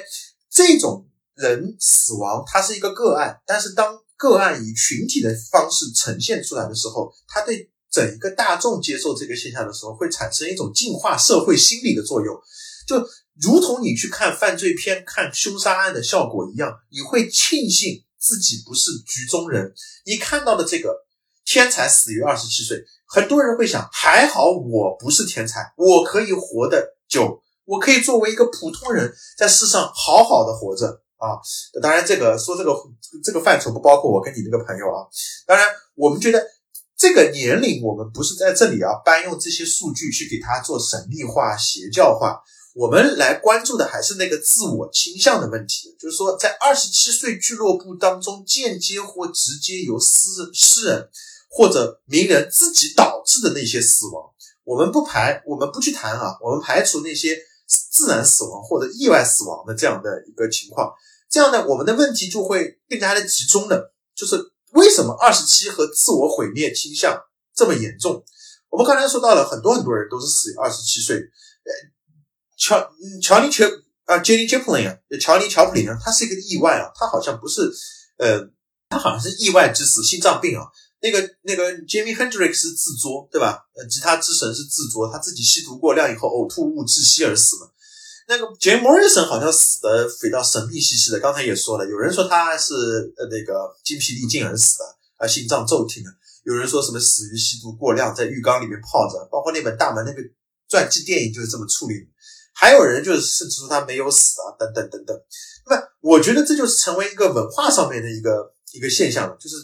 [0.51, 7.67] 这种人死亡，他是一个个案，但是当个案以群体的方式呈现出来的时候，他对。
[7.91, 12.33] 整一个大众接受这个现象的时候，会产生一种净化社会心理的作用，
[12.87, 12.95] 就
[13.41, 19.73] 如同你去看犯罪片、看凶杀案的效果一样，你会庆幸自己不是局中人。
[20.05, 21.05] 你看到的这个
[21.43, 30.87] 天才死于二十七岁，很多人会想：还好我不是天才，我可以活得久，我可以作为一个普通人在世上好好的活着
[31.17, 31.35] 啊。
[31.81, 32.73] 当然，这个说这个
[33.21, 35.03] 这个范畴不包括我跟你那个朋友啊。
[35.45, 36.41] 当然，我们觉得。
[37.01, 42.39] 这个年龄，我们不是在这里啊搬用这些数据去给他做神秘化、邪教化。
[42.75, 51.09] 我们来关注的还是那个自我倾向的问题，就是说，在二十七岁俱乐部当中，间接或直接由诗诗人
[51.49, 54.29] 或者名人自己导致的那些死亡，
[54.63, 57.35] 我们不排，我们不去谈啊，我们排除那些
[57.89, 60.93] 自然死亡或者意外死亡的这样的一个情况。
[61.31, 64.51] 这样呢，我们的问题就会更加的集中的，就是。
[64.71, 67.17] 为什么二十七和自我毁灭倾向
[67.55, 68.23] 这么严重？
[68.69, 71.17] 我们刚才说到了很多很多人都是死于二十七岁。
[71.17, 71.71] 呃，
[72.57, 72.89] 乔
[73.21, 73.65] 乔尼乔
[74.05, 77.71] 啊，杰尼杰普林啊，乔尼乔普林啊，他是一个意外啊，他好像不是
[78.17, 78.49] 呃，
[78.89, 80.65] 他好像是意外之死，心脏病啊。
[81.01, 83.65] 那个那个杰米亨德瑞克是自作对吧？
[83.75, 87.70] 呃，吉他之神是自作，他自己吸毒过量以后呕吐物窒息而死的。
[88.27, 92.73] 那个杰莫瑞森好像死的非常神秘兮兮的，刚才也说了，有人说他是
[93.17, 94.85] 呃那个精疲力尽而死的，
[95.17, 96.09] 啊心脏骤停的；
[96.45, 100.21] 有人说什么死于吸毒过量，在浴缸里面泡着，包括那本大门那个
[100.69, 101.95] 传记电影就是这么处理。
[102.53, 105.17] 还有人就是甚至说他没有死啊，等等等等。
[105.65, 109.55] 那么我觉得这就是成为一个文化上面的一个一个现象了，就是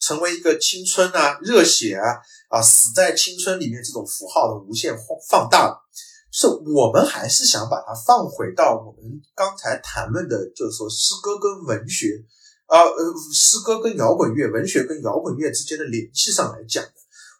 [0.00, 5.81] 成为一个青春啊、热血啊啊死在青春里面这种符号的无限放放大。
[6.32, 12.24] 是我们还是想把它放回到我们刚才谈论的，就是说诗歌跟文学，
[12.64, 16.92] 啊呃，诗歌跟摇滚乐，文学跟摇滚乐之间的联系上来讲的。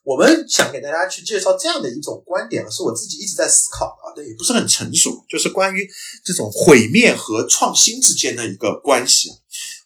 [0.04, 5.88] 我们想给大家去介绍这样的一种观点，是我自己一直在思考的，但也不是很成熟，就是关于
[6.22, 9.30] 这种毁灭和创新之间的一个关系。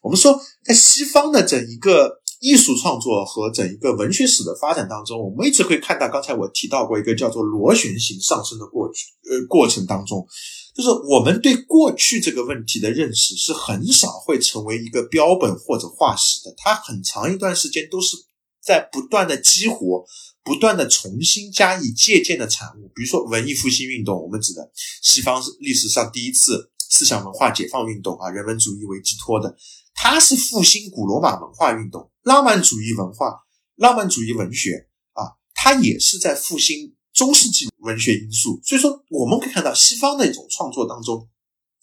[0.03, 2.23] 我们说，在西方的整一个。
[2.47, 10.25] 艺术创作和整一个文学史的发展当中，我们一直会看到，刚才我提到过一个叫做螺旋形上升的过去，呃，过程当中，
[10.73, 18.17] 就是我们对过去这个问题的认识是很少会成为一个标本或者化石的，它很长一段时间都是
[18.63, 20.05] 在不断的激活、
[20.45, 22.89] 不断的重新加以借鉴的产物。
[22.95, 24.71] 比如说文艺复兴运动，我们指的
[25.03, 29.57] 西方历史上第一次思想文化解放运动啊，人文主义为寄托的，
[29.97, 33.35] 它是复兴古罗马文化运动，浪漫主义文化、
[33.75, 38.61] 浪漫主义文学啊，它也是在复兴中世纪文学因素。
[38.63, 41.29] 所以说，我们可以看到西方的一种创作当中，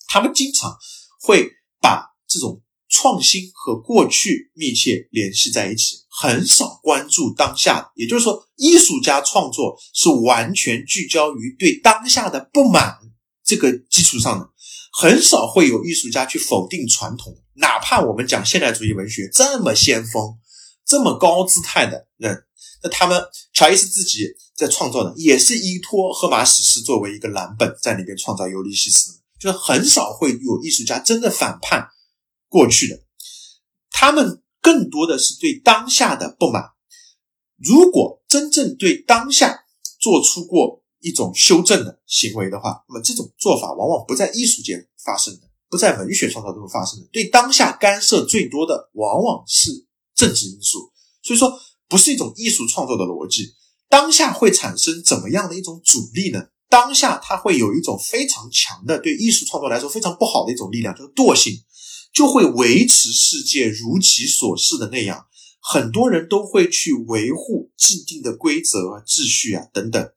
[0.08, 0.78] 他们经常
[1.20, 1.50] 会
[1.82, 7.92] 把这种创新和过去密切联系在一起，很少关注当下。
[7.96, 13.00] 也就是说，艺术家创作是完全聚焦于对当下的不满
[13.44, 14.52] 这个基础上的。
[14.96, 20.38] 很少会有艺术家去否定传统，哪怕我们讲现代主义文学这么先锋、
[20.86, 22.46] 这么高姿态的人，
[22.84, 23.24] 那他们
[23.54, 31.90] 乔伊斯自己在创作的也是依托荷马史诗作为一个蓝本，在里边创造尤利西斯，就是很少会有艺术家真的反叛
[32.50, 33.00] 过去的，
[33.92, 36.72] 他们更多的是对当下的不满。
[37.58, 39.66] 如果真正对当下
[40.00, 40.82] 做出过。
[41.06, 45.42] 一种修正的行为的话，那么这种做法往往不在艺术界发生的，
[45.74, 47.08] 不在文学创造中发生的。
[47.12, 49.72] 对当下干涉最多的往往是
[50.14, 50.92] 政治因素，
[51.24, 51.52] 所以说
[51.90, 53.56] 不是一种艺术创作的逻辑。
[53.90, 56.44] 当下会产生怎么样的一种阻力呢？
[56.70, 61.58] 当下它会有一种非常强的对艺术创作来说非常不好的一种力量，就是惰性，
[62.14, 65.26] 就会维持世界如其所示的那样。
[65.60, 70.12] 很多人都会去维护既定的规则、秩序啊等等。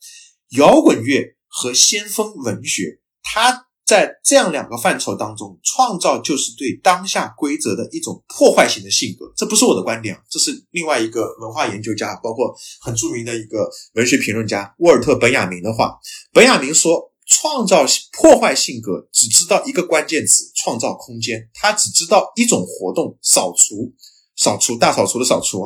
[0.50, 9.32] 摇滚乐和先锋文学，它在这样两个范畴当中，创造就是对当下规则的一种破坏性的性格。
[9.36, 15.96] 这不是我的观点，这是另外一个文化研究家，包括很著名的一个文学评论家沃尔特·本雅明的话。
[16.32, 21.48] 本雅明说：“创造破坏性格，只知道一个关键词——创造空间。
[21.54, 23.94] 他只知道一种活动——扫除，
[24.36, 25.62] 扫除，大扫除的扫除。”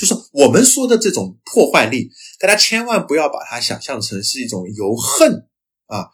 [0.00, 2.10] 就是我们说的这种破坏力，
[2.40, 5.46] 大家千万不要把它想象成是一种由恨
[5.86, 6.08] 啊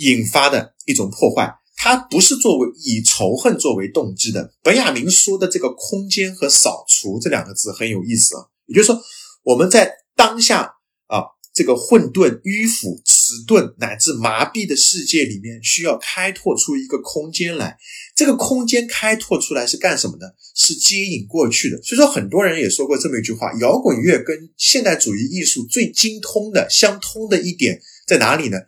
[0.00, 4.52] 引发的一种破坏，它不是作为以仇恨作为动机的。
[4.62, 9.00] 本雅明说的这个空间和扫除这两个字很有意思啊，也就是说
[9.44, 10.62] 我们在当下
[11.06, 11.24] 啊
[11.54, 17.76] 这个混沌、迂腐、迟钝乃至麻痹的世界里面，需要开拓出一个空间来。
[18.14, 20.34] 这个空间开拓出来是干什么的？
[20.54, 21.80] 是接引过去的。
[21.82, 28.58] 所以说，很多人也说过这么一句话：摇滚乐跟现代主义艺术最精通的、相通的一点在哪里呢？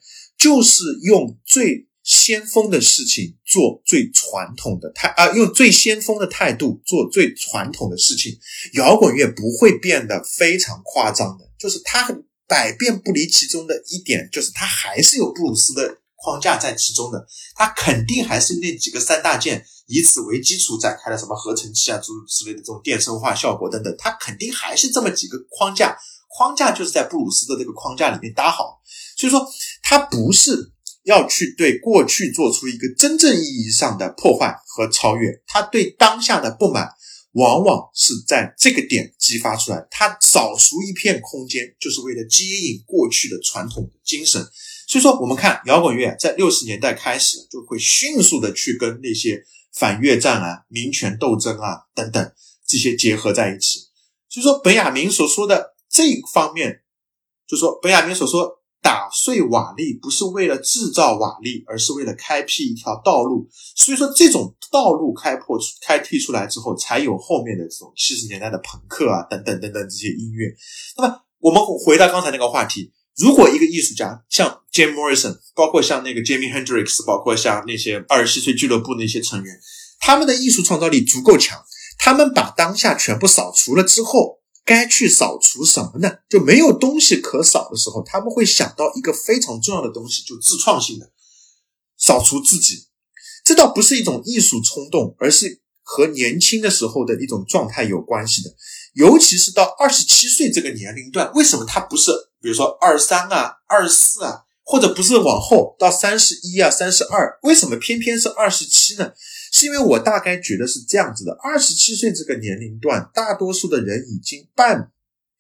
[0.43, 8.37] 就是用最先锋的事情做最传统的态啊，用最先锋的态度做最传统的事情。
[8.73, 15.99] 摇滚乐不会变得非常夸张的，就是它很百变不离其中的一点，就是它还是有布鲁斯的。
[16.25, 25.99] 框架在其中的，它肯定还是那几个三大件，以此为基础展开的什么合成器啊，诸如此类的这种电声化效果等等，它肯定还是这么几个框架，
[26.29, 28.81] 框架就是在布鲁斯的这个框架里面搭好，
[29.17, 29.45] 所以说
[29.93, 36.89] 它不是要去对过去做出一个真正意义上的破坏和超越，它对当下的不满，
[37.33, 44.43] 往往是在这个点激发出来，它扫除一片空间，就是为了接引过去的传统精神。
[44.89, 49.45] 所以说，我们看摇滚乐在六十年代开始就会迅速的去跟那些
[49.75, 52.33] 反越战啊、民权斗争啊等等
[52.67, 53.81] 这些结合在一起。
[54.31, 56.81] 所以说，本雅明所说的这一方面，
[57.47, 63.49] 就说本雅明所说打碎瓦砾不是为了制造瓦砾，而是为了开辟一条道路。
[63.77, 70.53] 所以说，这种道路开拓出、开辟出来之后，才有后面的这种七十年代的朋克啊等等等等这些音乐。
[70.97, 72.93] 那么，我们回到刚才那个话题。
[73.15, 79.61] 如果一个艺术家像 Jim Morrison，包括像那个 Jimi Hendrix，包括像那些二十七岁俱乐部那些成员，
[80.01, 81.63] 他们的艺术创造力足够强，
[81.99, 86.19] 他们把当下全部扫除了之后，该去扫除什么呢？
[86.29, 91.11] 就没有东西可扫的时候，他们会想到一个非常重要的东西，就自创性的
[91.99, 92.87] 扫除自己。
[93.45, 98.55] 这倒不是一种艺术冲动，而是和年轻的时候的一种状态有关系的。
[98.95, 107.39] 尤其是到二十七岁这个年龄段，为什么他不是比如说二三啊、二四啊，或者不是往后到三十一啊、三十二？
[107.43, 109.13] 为什么偏偏是二十七呢？
[109.53, 114.91] 是因为我大概觉得是这样子的：二十七岁这个年龄段，大多数的人已经半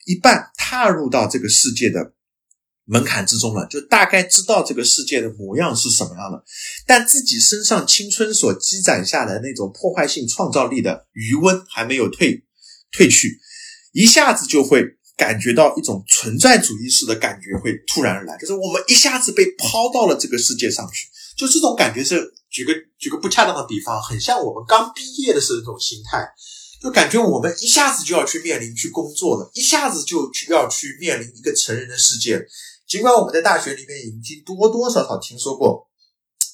[0.04, 2.12] 一半踏入到这个世界的
[2.84, 6.44] 门槛之中了，就大概知道这个世界的模样是什么样的，
[6.86, 12.44] 但自己身上青春所积攒下来那种破坏性创造力的余温还没有退。
[12.94, 13.40] 退去，
[13.92, 14.84] 一下子就会
[15.16, 26.28] 感觉到一种存在主义式的感觉会突然而来，就是我们一下子被抛到了这个世界上去，就这种感觉是举个举个不恰当的比方，很像我们刚毕业的时候那种心态，
[26.80, 32.46] 就感觉我们一下子就要去面临去工作了，一下子就去要去面临一个成人的世界。
[32.86, 35.88] 尽管我们在大学里面已经多多少少听说过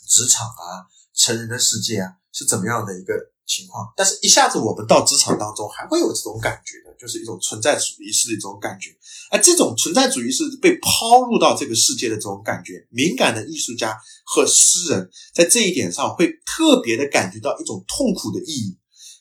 [0.07, 3.15] 职场啊、成人的世界啊是怎么样的一个
[3.49, 3.93] 情况。
[3.97, 8.91] 但是，一下子我们到职场当中，还会有这种感觉的，就是一种存在主义式的一种感觉。
[9.31, 18.78] 而这种存在主义是被抛入到这个世界的这种感觉，敏感的艺术家和诗人在这一点上会特别的感觉到一种痛苦的意义。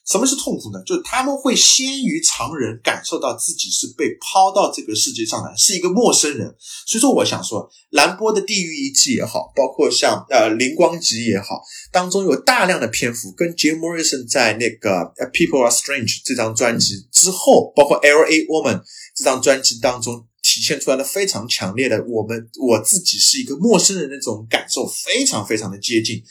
[0.07, 0.81] 什么是痛苦呢？
[0.85, 6.55] 就是他们会先于常人感受到自己是被抛到这个世界上来，是一个陌生人。
[6.85, 11.61] 所以说，我想说，兰波的《地狱遗迹》也好，包括像呃《灵光集》也好，
[11.91, 14.89] 当中有大量的篇幅跟 Jim Morrison 在那个
[15.31, 18.79] 《People Are Strange》这张专辑之后，包括《L A Woman》
[19.15, 20.25] 这张专辑当中。
[20.43, 26.23] 体现出来的非常强烈的，我们我自己是一个陌生人的这种感受，非常非常的接近。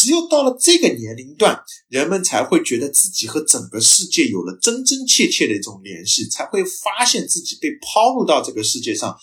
[0.00, 9.14] 只有到了这个年龄段，人们才会觉得自己和整个世界有了真真切切的一种联系，才会发现自己被抛入到这个世界上，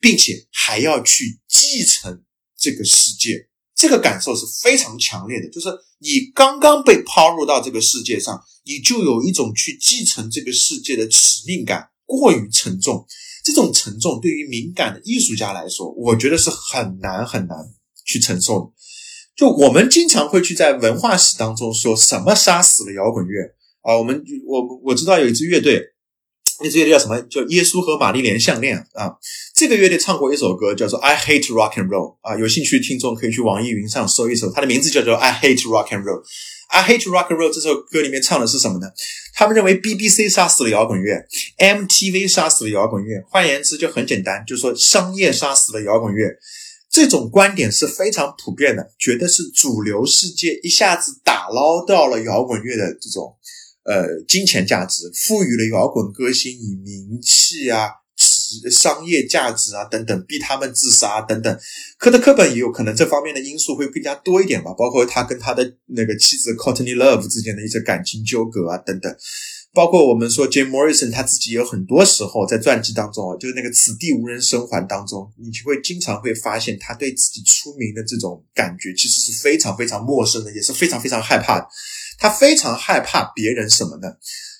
[0.00, 2.24] 并且还要去继承
[2.58, 3.48] 这个世界。
[3.76, 5.68] 这个感受是非常强烈的，就是
[6.00, 13.06] 你刚刚被抛入到这个世界上，你就有一种去继承这个世界的使命感，过于沉重。
[13.44, 17.56] 这种沉重对于敏感的艺术家来说，我觉得是很难很难
[18.04, 18.72] 去承受的。
[19.36, 23.42] 就我们经常会去在文化史当中说什么杀死了摇滚乐
[23.82, 23.96] 啊？
[23.98, 25.82] 我们我我知道有一支乐队，
[26.62, 27.20] 那支乐队叫什么？
[27.22, 29.12] 叫耶稣和玛丽莲项链啊。
[29.56, 32.36] 这个乐队唱过一首歌叫做《I Hate Rock and Roll》啊。
[32.38, 36.20] 有兴趣听众可以去网易云上搜一搜，它的名字叫做《I Hate Rock and Roll》。
[36.68, 38.86] I Hate Rock and Roll 这首歌里面唱的是什么呢？
[39.34, 41.24] 他们认为 BBC 杀死了摇滚乐
[41.58, 43.22] ，MTV 杀死了摇滚乐。
[43.28, 46.28] 换言之，就很简单，就是说商业杀死了摇滚乐。
[46.94, 53.34] 这种观点是非常普遍的，觉得是主流世界一下子打捞到了摇滚乐的这种
[53.82, 57.90] 呃金钱价值，赋予了摇滚歌星以名气啊。
[58.70, 61.58] 商业价值啊，等等，逼他们自杀等等。
[61.98, 69.12] 科特·科本也有可能这方面的因素会更加多一点吧，包括他跟他的那个妻子 Courtney Love 之间的一些感情纠葛啊，等等。
[69.74, 81.66] 包括我们说 Jim Morrison 他自己有很多时候在传记当中啊，就是那个此地无人生还当中，你就会经常会发现他对自己出名的这种感觉其实是非常非常陌生的，也是非常非常害怕的。
[82.18, 84.14] 他非常害怕别人什么呢？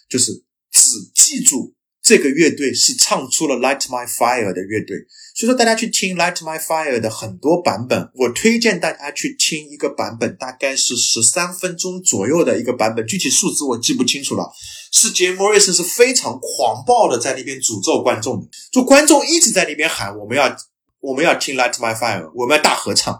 [0.09, 0.33] 就是
[0.73, 0.83] 只
[1.15, 1.73] 记住。
[2.07, 4.95] 这个乐队是唱出了《Light My Fire》的乐队，
[5.35, 14.53] 所以说大家去听《Light My Fire》的很多版本，我推荐大家去听一个版本，大概是十三分钟左右的一个版本，具体数字我记不清楚了。
[14.93, 20.57] 是 Jim Morrison 是非常狂暴的在那边诅咒观众，就观众一直在那边喊我们要
[21.01, 23.13] 我们要听《Light My Fire》，我们要大合唱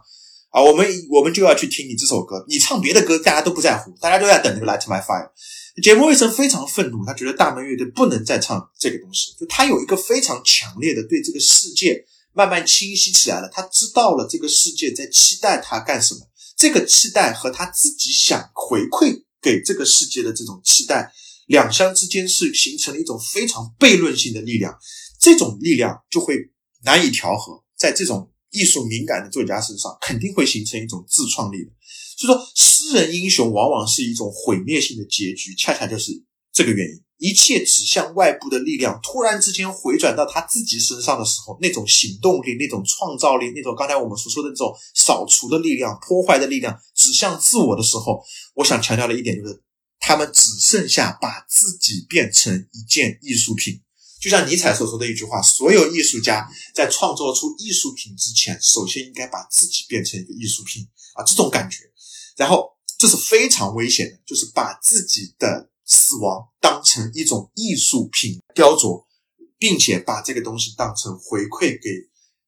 [0.51, 5.27] 啊，我们我们就要去听你这首歌，你唱别的歌大家都不在乎，大家都在等那个《Light My Fire》。
[5.83, 9.35] 杰莫瑞森非常愤怒，他觉得大门乐队不能再唱这个东西。
[9.39, 16.21] 就他有一个非常强烈的对这个世界慢慢清晰起来了，他知道了这个世界在期待他干什么。
[16.57, 21.13] 这个期待和他自己想回馈给这个世界的这种期待，
[21.47, 24.79] 两相之间是形成了一种非常悖论性的力量。
[25.19, 26.37] 这种力量就会
[26.85, 31.73] 难以调和，在这种艺术敏感的作家身上，肯定会形成一种自创力的。
[32.17, 36.13] 所以说，诗人英雄往往是一种毁灭性的结局，恰恰就是
[36.53, 37.03] 这个原因。
[37.19, 48.21] 一切指向外部的力量突然之间回转到他自己身上的时候，那种行动力、那种创造力、那种刚才我们所说的那种扫除的力量、破坏的力量，指向自我的时候，
[48.55, 49.63] 我想强调的一点就是，
[50.01, 53.81] 他们只剩下把自己变成一件艺术品。
[54.21, 60.83] 就像尼采所说的一句话：，所有艺术家在创作出艺术品之前，首先应该把自己变成一个艺术品
[61.15, 61.23] 啊！
[61.25, 61.79] 这种感觉。
[62.37, 69.05] 然后，这是非常危险的，就是把自己的死亡当成一种艺术品雕琢，
[69.59, 71.91] 并且把这个东西当成回馈给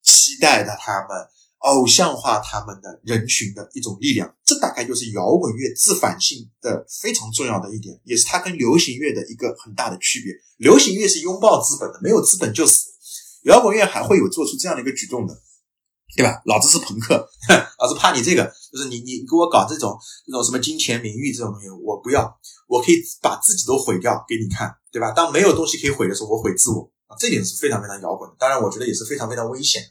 [0.03, 4.35] 期待的他们、偶像化他们的人群的一种力量。
[4.45, 10.33] 这大概就是摇滚乐自反性的非常重要的一点，也是它跟流行乐的一个很大的区别。
[10.57, 12.91] 流行乐是拥抱资本的，没有资本就死；
[13.45, 15.43] 摇滚乐还会有做出这样的一个举动的。
[16.17, 16.41] 对吧？
[16.47, 17.15] 老子是朋克，
[17.79, 22.25] 老子怕你这个，就是你你给我搞这种这种什么金钱名誉这种东西，我不要，
[22.67, 25.13] 我可以把自己都毁掉给你看，对吧？
[25.13, 28.37] 当没有东西可以毁的时候，我毁自我啊，这点是非常非常摇滚的。
[28.39, 29.83] 当然，我觉得也是非常非常危险。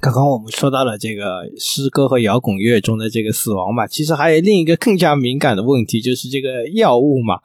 [0.00, 7.36] 刚刚我们说到了这个诗歌和摇滚乐中的这个死亡嘛，其实还有另一个更加敏感的问题，就是这个药物嘛。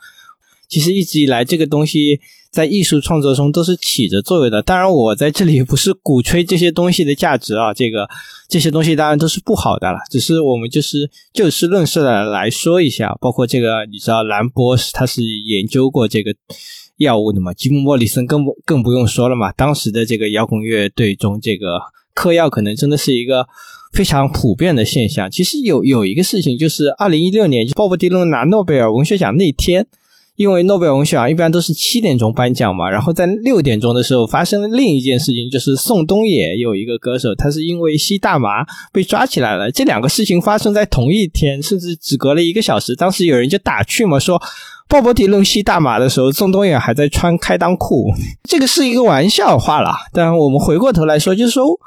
[0.67, 2.19] 其实一直以来，这个东西。
[2.49, 4.63] 在艺术创作中都是起着作用的。
[4.63, 8.09] 当然，我在这里不是鼓吹这些东西的价值啊，这个
[8.47, 9.99] 这些东西当然都是不好的了。
[10.09, 13.15] 只是我们就是就事论事的来说一下。
[13.19, 16.33] 包括这个，你知道兰博是他是研究过这个
[16.95, 17.53] 药物的嘛？
[17.53, 19.51] 吉姆莫里森更不更不用说了嘛。
[19.51, 21.79] 当时的这个摇滚乐队中，这个
[22.15, 23.45] 嗑药可能真的是一个
[23.91, 25.29] 非常普遍的现象。
[25.29, 29.85] 其实有有一个事情，就是二零一六年鲍勃迪伦拿诺贝尔文学奖那天。
[30.37, 39.71] 因为诺贝尔文学奖一般都是七点钟颁奖嘛，然后在六点钟的时候发生了另一件事情，就是宋冬野有一个歌手，他是因为吸大麻被抓起来了。
[39.71, 42.95] 这两个事情发生在同一天，甚至只隔了一个小时。
[42.95, 44.41] 当时有人就打趣嘛，说
[44.87, 49.97] 鲍勃迪伦吸大麻的时候，宋冬野还在穿开裆裤，这个是一个玩笑话啦。
[50.13, 51.79] 但我们回过头来说，就是说。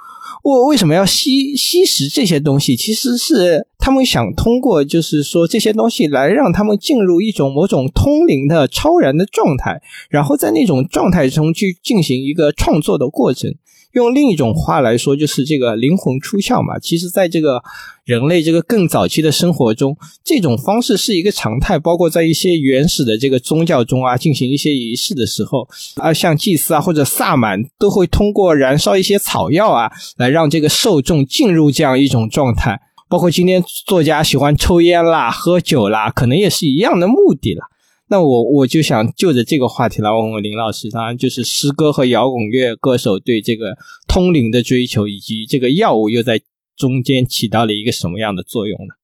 [0.43, 2.75] 我为什么要吸吸食这些东西？
[2.75, 13.55] 其实是他们想通过，就是说这些东西来让他们进入一种某种通灵的超然的状态，然后在那种状态中去进行一个创作的过程。
[13.93, 16.79] 用另一种话来说，就是这个灵魂出窍嘛。
[16.79, 17.63] 其实，在这个
[18.05, 21.79] 人类这个更早期的生活中，这种方式是一个常态。
[21.79, 32.81] 包括在一些原始的这个宗教中啊，进行一些仪式的时候啊，像祭司啊或者萨满，都会通过燃烧一些草药啊，来让这个受众进入这样一种状态。
[33.09, 37.63] 包括今天作家喜欢抽烟啦、喝酒啦，可能也是一样的目的了。
[38.11, 43.77] 那我我就想就着这个话题来问问林老师，当然就是诗歌和摇滚乐歌手对这个
[44.09, 46.43] 通灵的追求，以及这个药物又在
[46.77, 48.95] 中间起到了一个什么样的作用呢？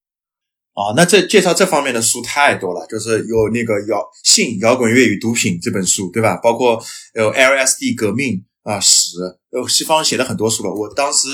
[0.75, 6.37] 哦，那这介绍这方面的书太多了，就是有那个摇性摇滚乐与毒品这本书，对吧？
[6.43, 6.83] 包括
[7.15, 9.19] 有 LSD 革命啊史，
[9.53, 10.75] 呃，西方写了很多书了。
[10.75, 11.29] 我当时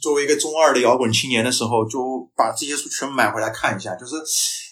[0.00, 4.14] 作为一个中二的摇滚青年的时候，就把这些书全买回来看一下，就是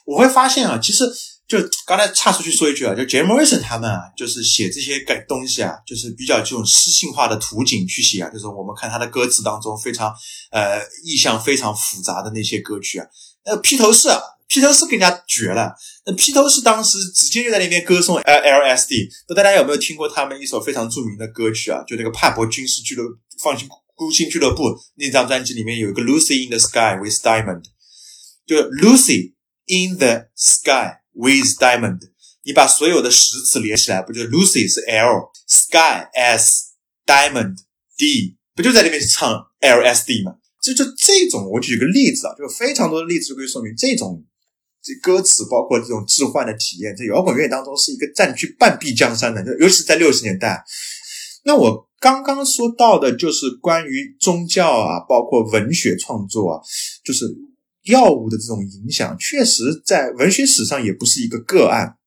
[0.07, 1.05] 我会发现啊，其实。
[1.53, 10.11] 就刚才岔出去说一句啊，就 Jim Morrison 他们啊，就是写这些改东西啊，就是比较这种诗性化的图景去写啊，就是我们看他的歌词当中非常
[10.51, 13.07] 呃意象非常复杂的那些歌曲啊。
[13.45, 14.19] 那披头士啊，
[14.49, 15.75] 披头士更加绝了。
[16.07, 19.11] 那披头士当时直接就在那边歌颂 L LSD。
[19.29, 21.85] 那大家有没有听过他们一首非常著名的歌曲啊？
[21.87, 23.05] 就那个帕博军事俱乐
[23.43, 27.65] 放心孤星俱乐部那张专辑里面有一个 Lucy in the Sky with Diamond，
[28.47, 29.35] 就 Lucy
[29.67, 31.02] in the Sky。
[31.15, 32.01] With diamond，
[32.43, 37.57] 你把所有的实词连起来，不就 Lucy 是 L，Sky S，Diamond
[37.99, 39.31] D，不就在那边唱
[39.61, 40.37] LSD 吗？
[40.63, 44.25] 就就这种，我举个例子啊，就非常多的例子可以说明这种
[44.83, 50.65] 这歌词，包括这种置换的体验，在摇滚乐当中是一个占据半壁江山的，尤其是在六十年代。
[51.45, 56.63] 那我刚刚说到的就是关于宗教啊，包括文学创作啊，
[57.05, 57.27] 就是。
[57.85, 61.99] 药物的这种影响，确实在文学史上也不是一个个案。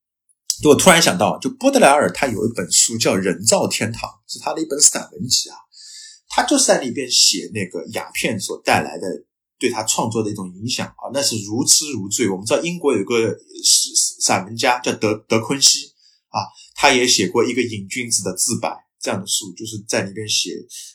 [0.61, 5.57] 就我突然想到，就波德莱尔他有一本书叫《人造天堂》，是他的一本散文集啊。
[6.29, 9.07] 他就是在里边写那个鸦片所带来的
[9.59, 12.29] 对他创作的一种影响啊，那是如痴如醉。
[12.29, 13.29] 我们知道英国有个
[13.63, 13.89] 诗
[14.21, 15.87] 散文家叫德德昆西
[16.29, 16.39] 啊，
[16.75, 20.51] 他也写过一个瘾君子的自白这样的书，就是在里边写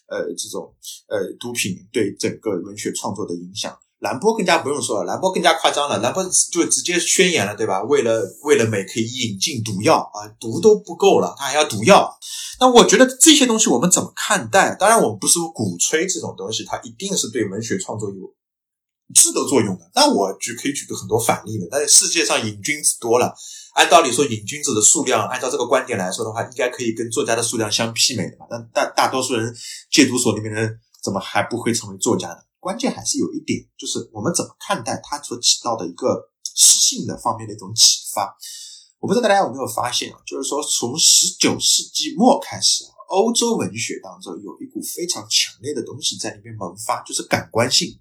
[0.08, 0.74] 呃这种
[1.08, 3.78] 呃毒品对整个文学创作的影响。
[4.00, 7.82] 兰波更加不用说了，兰波更加夸张了，兰波就直接宣言了，对吧？
[7.82, 12.10] 为了为了美，可以引进毒药啊，毒都不够了，他还要毒药。
[12.58, 14.74] 那我觉得这些东西我们怎么看待？
[14.74, 18.16] 当然，我们不是鼓吹这种东西，它一定是对文学创作有
[19.14, 19.90] 质的作用的。
[19.94, 21.68] 那我举可以举个很多反例的。
[21.70, 23.34] 但是世界上瘾君子多了，
[23.74, 28.46] 按道理说，瘾君子的数量，按照这个观点来说的话，应该可以跟作家的数量相媲美的吧。
[28.48, 29.54] 但大大多数人
[29.90, 32.36] 戒毒所里面的人，怎么还不会成为作家呢？
[32.60, 38.36] 关键还是有一点，就是我们怎么看待它所起到的一个诗性的方面的一种启发。
[39.00, 47.98] 我不知道大家有没有发现啊，就是说从十九世纪末开始啊，欧洲文学当中有一股非常强烈的东西在里面萌发，就是感官性。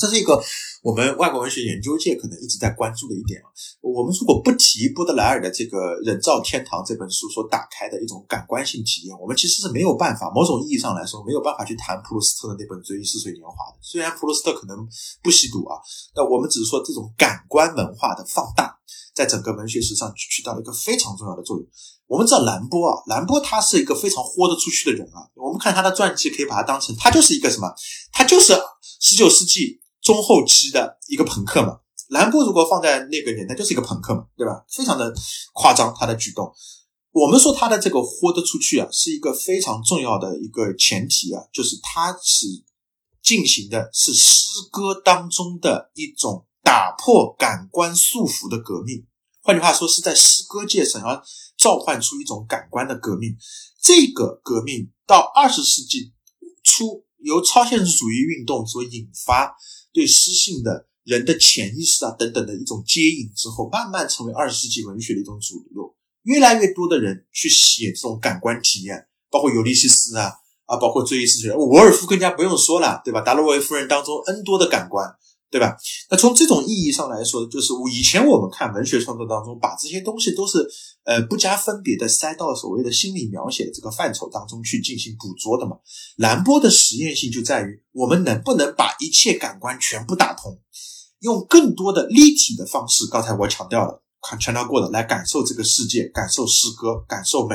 [0.00, 0.42] 这是一个
[0.82, 3.46] 我们外国文学研究界可能一直在关注的一点啊。
[3.80, 13.78] 我们如果不提波德莱尔的这个《人造天堂》这本书所打开的一种感官性体验，我们其实是没有办法，某种意义上来说没有办法去谈普鲁斯特的那本《追忆似水年华》的。
[13.80, 14.76] 虽然普鲁斯特可能
[15.22, 15.78] 不吸毒啊，
[16.12, 18.76] 但我们只是说这种感官文化的放大，
[19.14, 21.64] 在整个文学史上起到了一个非常重要的作用。
[22.08, 25.30] 我们知道兰波啊，兰波他是一个非常豁得出去的人啊。
[25.36, 27.72] 我们看他的传记，可以把他当成他就是一个什么？
[28.12, 28.52] 他就是
[29.00, 29.80] 十九世纪。
[30.04, 34.62] 中后期的一个朋克嘛，兰波如果放在那个年代就是一个朋克嘛，对吧？
[34.68, 35.12] 非常的
[35.54, 36.52] 夸张他的举动。
[37.10, 42.46] 我们说他的这个豁得出去啊，是一个非常重要的一个前提啊，就是他是
[43.22, 49.06] 进行的是诗歌当中的一种打破感官束缚的革命。
[49.40, 51.22] 换句话说，是在诗歌界想要
[51.56, 53.36] 召唤出一种感官的革命。
[53.80, 56.12] 这个革命到二十世纪
[56.62, 59.56] 初由超现实主义运动所引发。
[59.94, 65.94] 对诗性的人的潜意识啊等等的一种接引之后，慢慢成为二十世纪文学的一种主流。
[66.24, 70.32] 越来越多的人去写这种感官体验，包括尤利西斯啊
[70.66, 73.20] 啊，包括追忆似水，沃尔夫更加不用说了，对吧？
[73.20, 75.14] 达洛维夫人当中 N 多的感官。
[75.54, 75.76] 对吧？
[76.10, 80.68] 那从这种意义上来说，就是以前我们看文学创作当中，把这些东西都是
[81.04, 85.76] 呃不加分别的塞到所谓的心理描写的这个范畴当中去进行捕捉的嘛。
[86.16, 90.58] 兰波的实验性就在于，我们能不能把一切感官全部打通，
[91.20, 94.02] 用更多的立体的方式，刚才我强调了，
[94.40, 97.54] 强调过的，来感受这个世界，感受诗歌，感受美。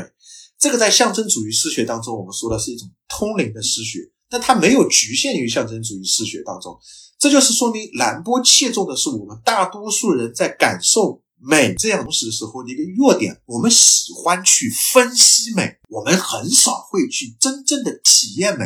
[0.58, 6.80] 这个在象征主义诗学当中，我们说的是一种通灵的诗学，但它没有局限于象征主义诗学当中。
[7.18, 13.42] 这就是说明兰波切中的是我们大多数人在感受美这样东西的时候的一个弱点。
[13.46, 18.66] 我们喜欢去分析美，我们很少会去真正的体验美。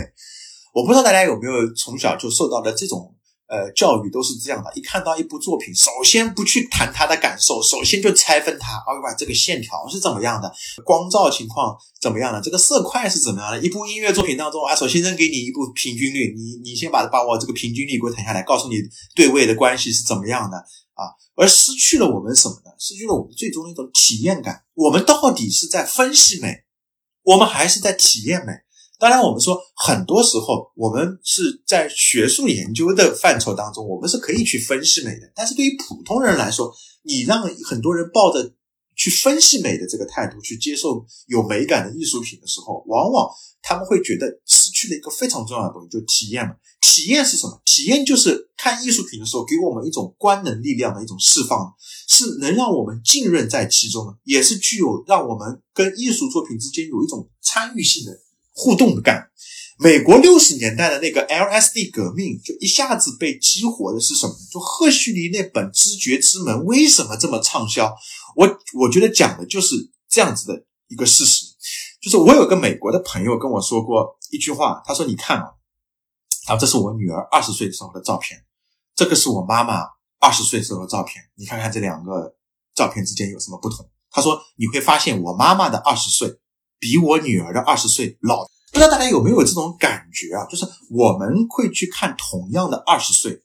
[0.74, 3.16] 我不知道大家有没有从小就受到的这种。
[3.54, 8.78] 呃，教育都是这样的，一看到一部作品，首先不去谈他的感受，首先就拆分它。
[8.78, 10.52] 哎呀，这个线条是怎么样的？
[10.84, 12.42] 光照情况怎么样的？
[12.42, 13.62] 这个色块是怎么样的？
[13.62, 18.78] 一部音乐作品当中啊，首先扔给你一部平均律，你你先把把我这个平均律给我谈下来，告诉你
[19.14, 21.14] 对位的关系是怎么样的啊？
[21.36, 22.72] 而失去了我们什么呢？
[22.80, 24.64] 失去了我们最终的一种体验感。
[24.74, 26.64] 我们到底是在分析美，
[27.22, 28.63] 我们还是在体验美？
[29.04, 35.30] 当然，我们说很多时候，我们是在学术研究的范畴当中，我们是可以去分析美的。
[35.36, 38.54] 但是对于普通人来说，你让很多人抱着
[38.96, 43.30] 去分析美的这个态度去接受有美感的艺术品的时候，往往
[43.62, 46.56] 他们会觉得失去了一个非常重要的东西，就体验嘛。
[46.80, 47.62] 体验是什么？
[47.66, 51.74] 体验就是看艺术品的时候给我们一种观能力量的一种释放，
[52.08, 58.18] 是能让我们浸润在其中的，也是具有让我们跟艺术作品之间有一种参与性的。
[58.54, 59.30] 互动的干，
[59.80, 64.34] 美国六十年代的那个 LSD 革命，就一下子被激活的是什么？
[64.52, 67.94] 就赫胥黎那本《知觉之门》为什么这么畅销？
[68.36, 68.48] 我
[68.80, 69.76] 我觉得讲的就是
[70.08, 71.48] 这样子的一个事实。
[72.00, 75.46] 就是我有个美国的朋友跟我说过一句话，他说：“你看啊，
[76.48, 78.44] 啊，这是我女儿二十岁时候的照片，
[78.94, 79.86] 这个是我妈妈
[80.20, 82.36] 二十岁时候的照片，你看看这两个
[82.76, 86.38] 照片之间有什么不同？”他说：“你会发现我妈妈的二十岁。”
[86.84, 88.44] 比我女儿的二十岁老，
[88.74, 90.44] 不知道大家有没有这种感觉啊？
[90.48, 93.42] 就是我们会去看同样的二十岁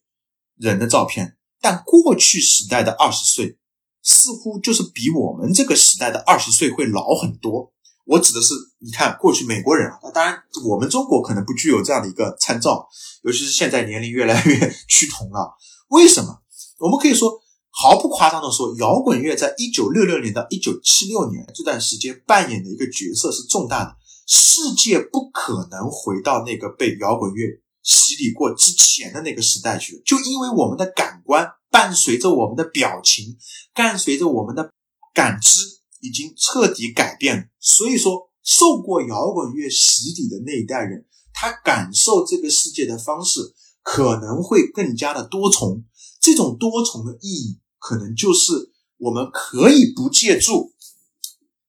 [0.57, 3.57] 人的照片，但过去时代的二十岁
[4.03, 7.73] 似乎就是比我们这个时代的二十岁会老很多。
[8.07, 10.37] 我指的是，你看过去美国人啊，那当然
[10.69, 12.89] 我们中国可能不具有这样的一个参照，
[13.23, 15.55] 尤其是现在年龄越来越趋同了。
[15.91, 16.41] 为什么？
[16.81, 17.38] 我们可以说。
[17.81, 23.95] 毫不夸张的说，摇滚乐在一九六六年到一九七六年这段时间扮演的一个角色是重大的。
[24.27, 27.47] 世界不可能回到那个被摇滚乐
[27.85, 33.37] 洗礼过之前的那个时代去，就因为我们的感官伴随着我们的表情，
[33.73, 34.73] 伴随着我们的
[35.15, 35.61] 感知
[36.01, 37.45] 已经彻底改变了。
[37.61, 45.85] 所以说，受过摇滚乐洗礼的那一代人，他感受这个世界的方式可能会更加的多重。
[46.21, 47.61] 这种多重的意义。
[47.89, 48.53] 可能就是
[48.99, 50.75] 我们可以不借助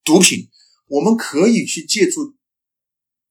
[0.03, 0.49] 毒品，
[0.87, 2.35] 我们可以去借助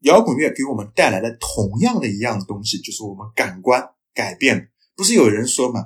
[0.01, 4.71] 摇滚乐给我们带来的同样的一样东西，就是我们感官改变。
[4.97, 5.85] 不是有人说嘛，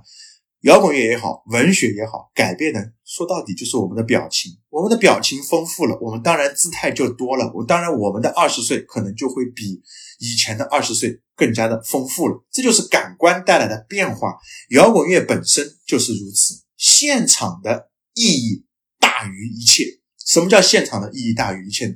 [0.60, 4.52] 摇滚乐也好，文学也好，改变的说到底就是我们的表情。
[4.70, 7.50] 我们的表情丰富了，我们当然姿态就多了。
[7.52, 9.82] 我当然我们的二十岁可能就会比
[10.20, 12.44] 以前的二十岁更加的丰富了。
[12.52, 14.36] 这就是感官带来的变化。
[14.70, 16.61] 摇滚乐本身就是如此。
[16.82, 18.64] 现场的意义
[18.98, 19.84] 大于一切。
[20.26, 21.94] 什么叫现场的意义大于一切？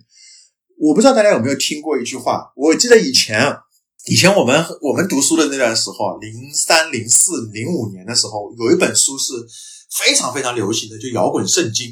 [0.79, 2.53] 我不知道大家有没有听过一句话。
[2.55, 3.53] 我记得以前，
[4.07, 9.33] 以前我们我们读书的那段时候，零三、零四、零五年的时候，有一本书是
[9.91, 11.89] 非常非常流行的，就《摇滚圣经》。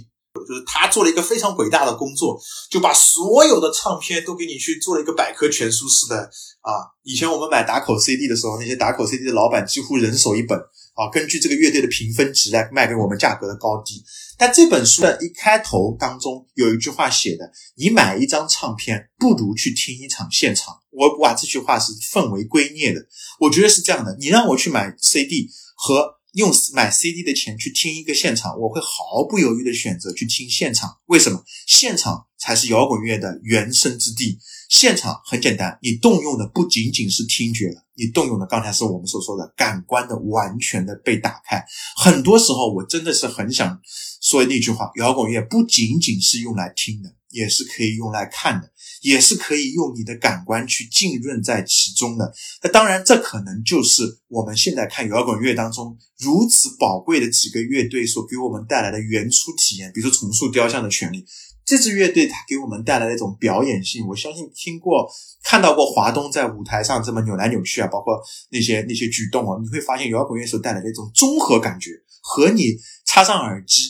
[0.47, 2.41] 就是他做了一个非常伟大的工作，
[2.71, 6.17] 就把所有的唱片都给你去做了一个百科全书式的
[6.61, 6.71] 啊。
[7.03, 10.61] 以前我们买打口 CD 的时候，那些打口 CD 的老板几乎人手一本。
[10.95, 14.03] 啊，根据这个乐队的评分值来卖给我们价格的高低。
[14.39, 23.07] 但这本书的一开头当中有一句话写的：“你买一张唱片，不如去听一场现场。”我把这句话是奉为圭臬的。
[23.41, 30.99] 我觉得是这样的：你让我去买 CD 和用买 CD 的钱去听一个现场，我会毫不犹豫的选择去听现场。
[31.07, 31.43] 为什么？
[31.67, 34.39] 现场才是摇滚乐的原生之地。
[34.75, 37.85] 现场很简单，你动用的不仅仅是听觉了。
[37.95, 41.65] 你动用的刚才是我们所说的感官的完全的被打开。
[41.97, 43.81] 很多时候，我真的是很想
[44.21, 48.69] 说那句话：摇滚乐不仅仅是用来听的，也是可以用来看的，
[49.03, 52.35] 也是可以用你的感官去浸润在其中的。
[52.65, 59.93] 那当然，这可能就是我们现在看摇滚乐当中如此宝贵的几个乐队所给我们带来的原初体验。
[59.95, 61.25] 比如说，重塑雕像的权利，
[61.65, 65.11] 这支乐队它给我们带来的一种表演性，我相信听过、
[65.43, 68.21] 看到过华东在舞台上这么扭来扭去啊，包括
[68.51, 72.77] 那些那些举动啊，你会发现摇滚乐手带来的一种综合感觉，和你
[73.07, 73.83] 插上耳机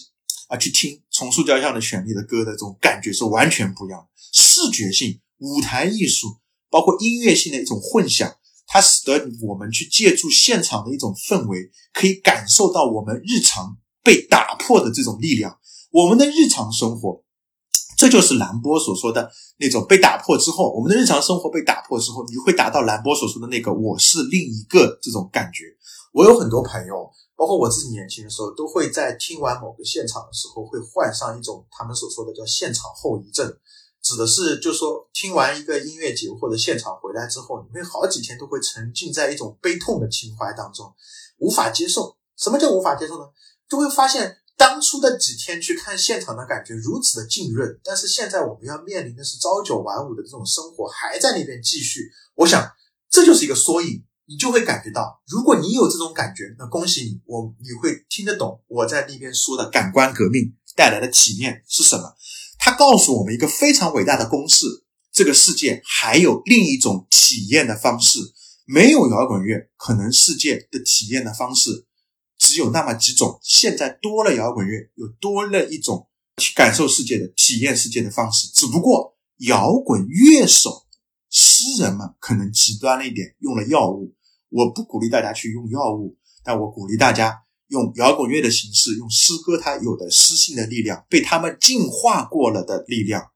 [0.49, 4.07] 啊去听《重塑雕像的旋律》的歌的这种感觉是完全不一样的。
[4.33, 6.29] 视觉性、舞台艺术，
[6.71, 8.37] 包括音乐性的一种混响，
[8.69, 15.59] 它使得我们去借助现场的一种氛围，可以感受到我们日常被打破的这种力量。
[15.91, 17.24] 我们的日常生活，
[17.97, 25.65] 这就是兰波所说的那种被打破之后，我们的日常生活被打破之后，你会达到兰波所说的那个“我是另一个”这种感觉。
[26.13, 33.47] 我有很多朋友，包括我自己年轻的时候，都会在听完某个现场的时候，会患上一种他们所说的叫现场后遗症，
[34.03, 40.93] 指的是就是说听完一个音乐节或者现场回来之后，你会好几天都会沉浸在一种悲痛的情怀当中，
[41.39, 42.17] 无法接受。
[42.37, 43.27] 什么叫无法接受呢？
[43.69, 44.39] 就会发现。
[44.57, 52.01] 当初的几天去看现场的感觉如此的浸润，但是现在我们要面临的是朝九晚五的这种生活，还在那边继续。
[52.37, 52.71] 我想
[53.11, 62.15] 这就是一个缩影，你就会感觉到，如果你有这种感觉，那恭喜你，我你会听得懂我在那边说的感官革命带来的体验是什么。
[62.59, 64.67] 它告诉我们一个非常伟大的公式：
[65.13, 68.19] 这个世界还有另一种体验的方式，
[68.67, 71.87] 没有摇滚乐，可能世界的体验的方式。
[72.45, 76.07] 只有那么几种，现在多了摇滚乐，又多了一种
[76.37, 78.47] 去感受世界的、体验世界的方式。
[78.49, 79.17] 只不过
[79.49, 80.85] 摇滚乐手、
[81.31, 84.15] 诗人们可能极端了一点，用了药物。
[84.51, 87.35] 我不鼓励大家去用药物，但我鼓励大家
[87.69, 93.31] 用摇滚乐的形式，用诗歌它有的诗性的力量，被他们净化过了的力量，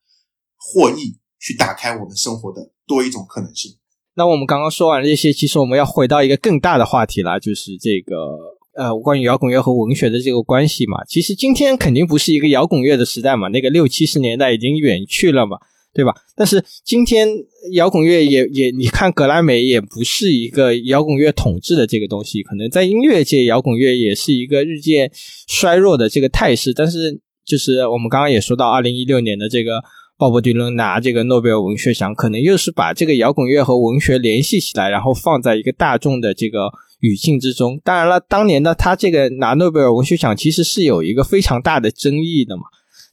[0.59, 3.78] 获益去打开我们生活的多一种可能性。
[4.16, 8.57] 那我们刚刚说完这些，其实我们要回到一个更大的话题了，就是这个。
[8.78, 15.59] 呃，关于摇滚乐和文学的这个关系嘛，其实今天肯定不是一个摇滚乐的时代嘛，那个六七十年代已经远去了嘛，
[15.92, 16.14] 对吧？
[16.36, 17.26] 但是今天
[17.72, 25.10] 摇滚乐也也，你看格莱美也不是一个摇滚乐统治的这个东西，可能在音乐界摇滚乐也是一个日渐
[25.48, 26.72] 衰弱的这个态势。
[26.72, 29.82] 但是就是我们刚刚也说到，二零一六年的这个
[30.16, 36.70] 鲍勃迪伦拿这个诺贝尔文学奖，可能又是把这个摇滚乐和文学联系起来，然后放在一个大众的这个。
[37.00, 42.62] 语境之中，当然了，当年呢，他这个拿诺贝尔文学奖其实是有一个非常大的争议的嘛。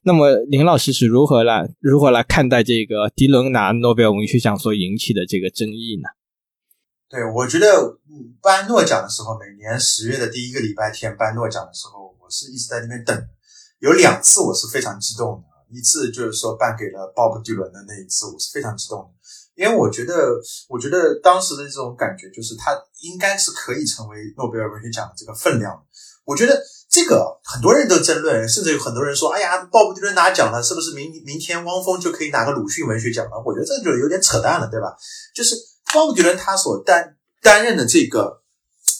[0.03, 6.10] 那么林老师是如何来如何来看待这个迪伦拿诺贝尔文学奖所引起的这个争议呢？
[7.10, 7.99] 对，我觉得
[8.41, 13.16] 颁诺奖的时候，每年十月的第一个礼拜天颁诺奖的时候，我是一直在那边等。
[13.80, 19.15] 有两次我是非常激动的，一次就是说颁给了鲍勃迪伦的那一次，我是非常激动的。
[19.56, 20.14] 因为我觉得，
[20.68, 25.73] 我觉得当时的这种感觉就是，他应该是可以成为诺贝尔文学奖的这个分量。
[26.26, 34.95] 我觉得这个很多人都争论，甚至有很多人说：“哎呀，鲍勃迪伦拿奖了，是不是明明天汪峰就可以拿个鲁迅文学奖了？”我觉得这就有点扯淡了，对吧？
[35.34, 35.56] 就是
[35.94, 38.41] 鲍勃迪伦他所担担任的这个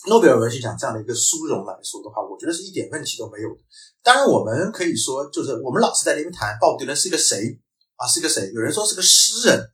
[0.08, 3.58] 诺贝尔文学奖这样的一个殊荣来说的话，我觉得是一点问题都没有的。
[4.04, 7.60] 当然，我们可以说，就是我们老是在那边谈鲍勃迪伦是一个谁
[7.98, 8.08] 啊？
[8.08, 8.52] 是一个谁？
[8.54, 9.70] 有人说是个诗人。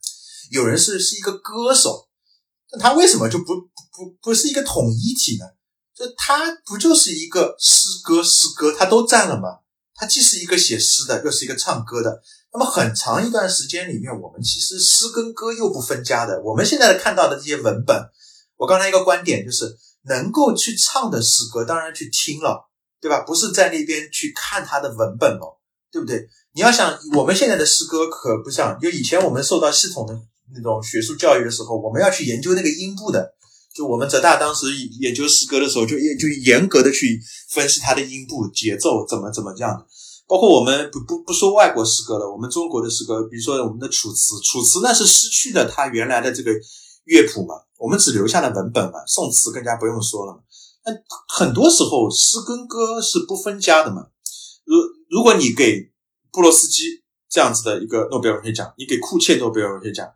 [0.52, 2.08] 有人是是一个歌手，
[2.72, 5.46] 那他为什么就不不不是一个统一体呢？
[5.94, 9.60] 就他不就是一个诗歌诗歌，他都占了吗？
[9.94, 12.22] 他既是一个写诗的，又是一个唱歌的。
[12.52, 16.42] 那么很长一段时间里面，我们其实诗跟歌又不分家的。
[16.42, 17.96] 我们现在看到的这些文本，
[18.56, 22.68] 我刚才一个观点就是，能够去唱的诗歌，当然去听了，
[23.00, 23.20] 对吧？
[23.20, 25.60] 不是在那边去看他的文本了，
[25.90, 26.28] 对不对？
[26.54, 30.20] 你要想，我们现在的诗歌可不像，就以前我们受到系统的。
[30.54, 33.34] 那种学术教育的时候，我们要去研究那个音部的。
[33.74, 34.66] 就我们浙大当时
[35.00, 37.18] 研究诗歌的时候，就严就严格的去
[37.48, 39.86] 分析它的音部、节奏怎么怎么样的。
[40.28, 46.50] 包括我们不不不说外国诗歌了，我们中国的诗歌，比如说我们的《楚辞》，《楚辞》那是失去了它原来的这个
[47.04, 48.98] 乐谱嘛，我们只留下了文本嘛。
[49.06, 50.40] 宋词更加不用说了嘛。
[50.84, 50.92] 那
[51.28, 54.08] 很多时候诗跟歌是不分家的嘛。
[54.64, 54.76] 如
[55.08, 55.90] 如果你给
[56.30, 56.82] 布洛斯基
[57.30, 60.06] 这样子的一个诺贝尔文学奖，你给库切诺贝尔文学奖。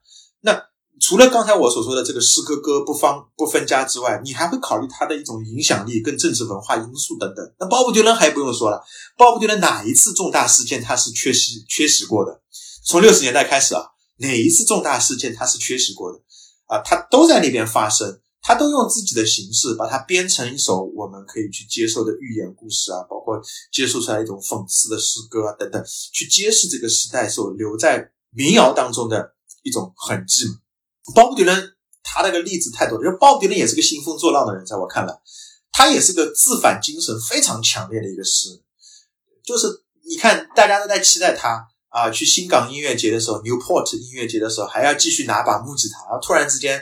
[0.41, 0.63] 那
[0.99, 7.55] 除了刚才我所说的这个诗歌歌不方不分家之外，你还会考虑它的一种影响力跟政治文化因素等等。
[7.61, 8.83] 那鲍勃迪伦还不用说了，
[9.19, 12.41] 鲍勃迪伦哪一次重大事件他是缺席缺席过的？
[12.83, 13.83] 从六十年代开始啊，
[14.21, 16.19] 哪一次重大事件他是缺席过的？
[16.67, 23.39] 啊，他都在那边发生，他都用自己的形式把它编成一首我们可以去接受的寓言故事啊，包括
[23.71, 29.36] 接受出来一种讽刺的诗歌啊等等，去揭示这个时代所留在民谣当中的。
[29.66, 30.55] 一种痕迹嘛，
[31.12, 31.74] 鲍勃迪伦
[32.05, 33.05] 他那个例子太多了。
[33.05, 35.12] 因为鲍勃迪伦也是个兴风作浪的人，在我看来，
[35.72, 38.60] 他也是个自反精神非常强烈的一个诗人。
[39.44, 39.66] 就是
[40.09, 46.80] 你看，大家都在期待他啊，去新港音乐节的时候，Newport 音乐节的时候，还要继续拿把木吉他，然后突然之间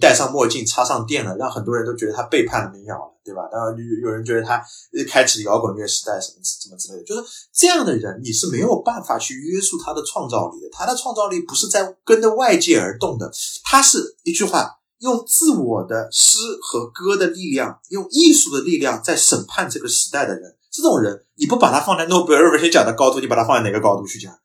[0.00, 3.42] 戴上墨镜，插上电了，让很多人都觉得他背叛了民谣了，对吧？
[3.50, 4.62] 当然，有有人觉得他
[5.08, 7.04] 开启了摇滚乐时代，什么什么之类的。
[7.04, 7.22] 就是
[7.52, 10.68] 这样的人，你是没有办法去约束他的创造力的。
[10.72, 13.30] 他的创造力不是在跟着外界而动的，
[13.64, 20.56] 他是一句话，用自我的诗和歌的力量，用艺术的力量在审判这个时代的人。
[20.68, 24.36] 这种人，你不把他放在诺贝尔文学奖的高度，你把他放在哪个高度去讲？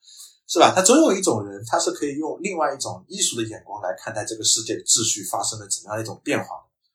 [0.51, 0.73] 是吧？
[0.75, 6.47] 他总有一种人，他是可以用另外一种艺术的眼光来看待这个世界的秩序发生了怎么样的一种变化。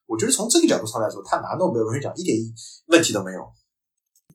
[0.04, 2.36] 我觉得从这个角度上来说，他拿诺贝尔文学奖一点
[2.88, 3.40] 问题都没有。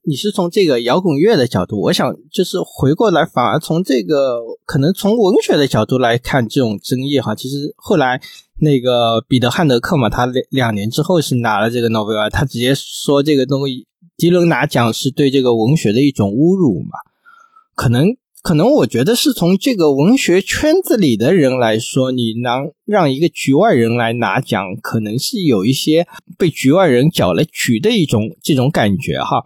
[0.01, 7.35] 你是从这个摇滚乐的角度，我想就是回过来，反而从这个可能从文学的角度来看这种争议哈。
[7.35, 8.19] 其实后来
[8.59, 13.85] 那个彼得汉德克嘛，他两两年之后是拿了这个诺贝尔，他直接说这个东西
[14.17, 16.97] 迪伦拿奖是对这个文学的一种侮辱嘛，
[17.75, 18.17] 可能。
[18.41, 26.07] 可能我觉得是从这个文学圈子里的人来说，你能让一个局外人来拿奖，可能是有一些
[26.37, 29.43] 被局外人搅了局的一种这种感觉哈。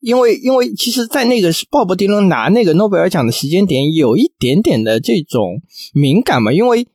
[0.00, 5.60] 因为，因为其实，在那个是鲍勃迪伦拿那个诺贝尔奖的时间点，有一点点的这种
[5.92, 6.86] 敏感嘛，因为。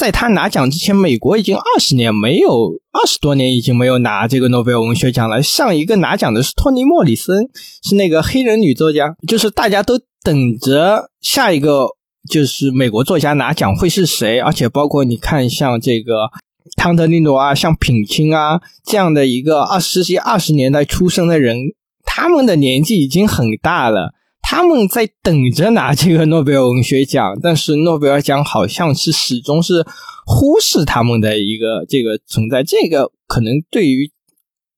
[0.00, 5.42] 在他拿奖之前，美国已经二十年没有二十多年已经没有拿这个诺贝尔文学奖了。
[5.42, 7.50] 上一个拿奖的是托尼·莫里森，
[7.82, 9.14] 是那个黑人女作家。
[9.28, 11.86] 就是大家都等着下一个
[12.30, 16.30] 就是美国作家拿奖会是谁，而且包括你看像这个
[16.78, 21.58] 汤德利诺啊，像品清啊这样的一个二十世纪二十年代出生的人，
[22.06, 24.14] 他们的年纪已经很大了。
[24.42, 29.86] 他们在等着拿这个诺贝尔文学奖，但是诺贝尔奖好像是始终是
[30.26, 32.62] 忽视他们的一个这个存在。
[32.64, 34.10] 这个可能对于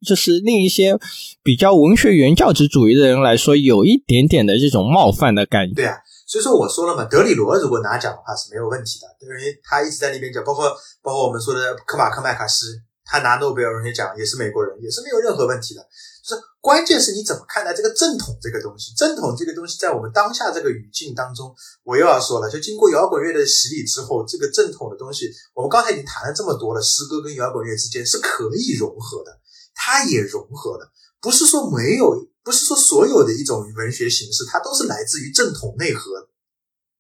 [0.07, 0.99] 就是另一些
[1.43, 5.75] 比较文学原教旨主义的人来说，有一点点的这种冒犯的感觉。
[5.75, 10.69] 对啊，所以说我说了嘛，德里罗如果拿奖的话是没有问题的，因为他一直在那边讲，包括
[11.03, 12.67] 包括我们说的科马克麦卡锡，
[13.05, 15.81] 他拿诺贝尔文学奖也是美国人，也是没有任何问题的。
[16.23, 18.95] 就是关键是你怎么看待这个正统这个东西？
[18.95, 29.41] 正统这个东西在我们当下这个语境当中，我又要说了，就经过摇滚乐的洗礼之后，这个正统的东西，我们刚才已经谈了这么多了，诗歌跟摇滚乐之间是可以融合的，
[29.75, 36.29] 它也融合了，不是说没有，不是说所有的一种文学形式，它都是来自于正统内核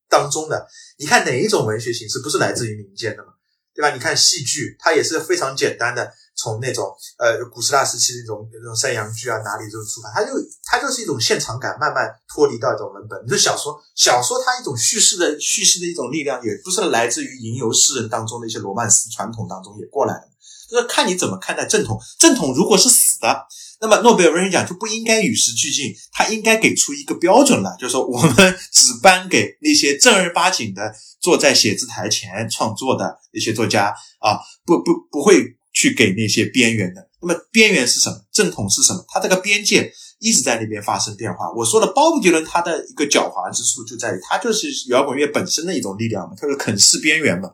[0.08, 0.66] 当中的。
[0.98, 3.34] 你看哪一种文学形式不是来自于民间的嘛？
[3.74, 3.94] 对吧？
[3.94, 6.12] 你看戏剧，它也是非常简单的。
[6.42, 10.32] 从那种呃古希腊时期那种那种山羊剧啊哪里就出发，它就
[10.64, 13.22] 它就是一种现场感，慢慢脱离到一种文本。
[13.24, 20.28] 你说小说，小说它一种叙事的叙事的一种力量，也不是来自于吟游诗人当中的一些罗曼史传统当中也过来的。
[20.68, 22.00] 就是看你怎么看待正统。
[22.18, 23.46] 正统如果是死的，
[23.80, 35.56] 那么诺贝尔文学奖就不应该与时俱进，它应该给出一个标准了，就是说我们只颁给那些正儿八经的坐在写字台前创作的那些作家啊，不不不会。
[35.72, 38.24] 去给那些边缘的，那么边缘是什么？
[38.30, 39.04] 正统是什么？
[39.08, 41.50] 它这个边界一直在那边发生变化。
[41.56, 47.50] 我说的鲍勃迪伦，他的一个狡猾之处就在于，他就是摇滚乐本身的一种力量嘛，他是啃噬边缘嘛，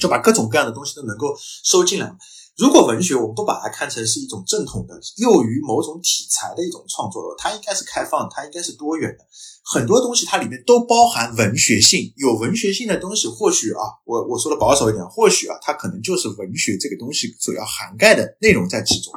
[0.00, 2.12] 就把各种各样的东西都能够收进来。
[2.56, 9.24] 如果文学我们都把它看成是一种正统的、囿于某种题材的一种创作，它应该是开放，它应该是多元的。
[9.62, 19.12] 很多东西它里面都包含文学性，有文学性的东西，或许啊，我我说的保守一点，或许啊，它可能就是文学这个东西所要涵盖的内容在其中，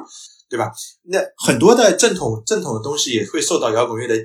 [0.50, 0.70] 对吧？
[1.04, 4.16] 那很多的正统正统的东西也会受到摇滚乐的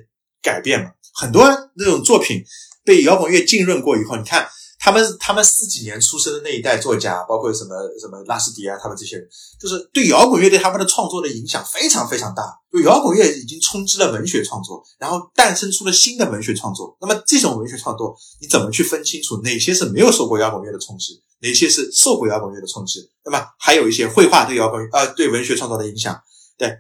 [0.42, 2.44] 改变嘛，很多那种作品
[2.84, 4.46] 被摇滚乐浸润过以后，你看。
[4.86, 9.28] 他们他们四几年出生的那一代作家，包括什么什么拉斯迪啊，他们这些人，
[9.60, 12.44] 就是对摇滚乐对他们的创作的影响非常非常大。
[12.72, 16.95] 就摇滚乐已经冲击了文学创作，然后诞生出了新的文学创作。
[17.02, 23.10] 那么这种文学创作，你怎么去分清楚哪些是没有受过摇滚乐的冲击，哪些是受过摇滚乐的冲击？
[23.24, 26.16] 那么还有一些绘画对摇滚呃对文学创作的影响，
[26.60, 26.72] 对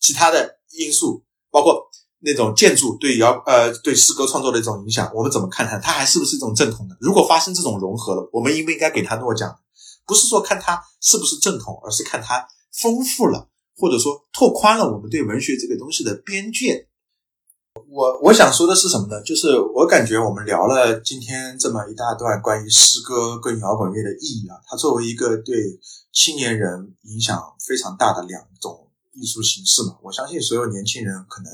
[0.00, 1.22] 其他的因素，
[2.24, 5.78] 那种建筑对摇呃对诗歌创作的一种影响，我们怎么看它？
[5.78, 6.96] 它还是不是一种正统的？
[7.00, 9.58] 如果发生这种融合了，我们应不应该给他诺奖？
[10.06, 16.88] 不是说看它是不是正统，而是看它丰富了，或者说拓宽了我们对文学这个东西的边界。
[17.88, 19.22] 我我想说的是什么呢？
[19.22, 25.56] 就是我感觉我们聊了今天这么一大段关于诗歌跟摇滚乐的意义啊，它作为一个对
[26.12, 31.50] 青年人影响非常大的两种艺术形式嘛，我相信所有年轻人可能。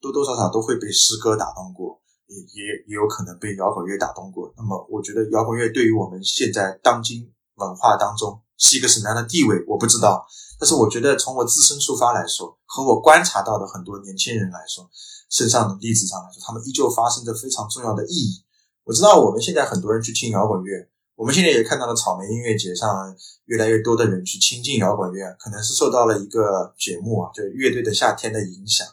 [0.00, 4.52] 多多少少都会被诗歌打动过，也也也有可能被摇滚乐打动过。
[4.54, 10.26] 那么，我觉得摇滚乐对于我们现在当今文化当中是一个什么样的地位，我不知道。
[10.60, 14.86] 但是我觉得从我自身出发来说，和我观察到的很多年轻人来说，
[15.30, 18.44] 身上的例子上来说，他们依旧发生着非常重要的意义。
[18.84, 23.14] 我知道我们现在很多人去听摇滚乐，我们现在也看到了草莓音乐节上
[23.44, 28.84] 越来越多的人去亲近摇滚乐，可能是受到了一个节目啊，就《乐队的夏天》的影响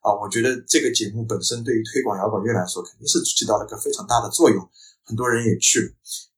[0.00, 0.10] 啊。
[0.20, 4.68] 我觉得这个节目本身对于推广摇滚乐来说，肯定是起到了一个非常大的作用。
[5.04, 5.92] 很多人也去了，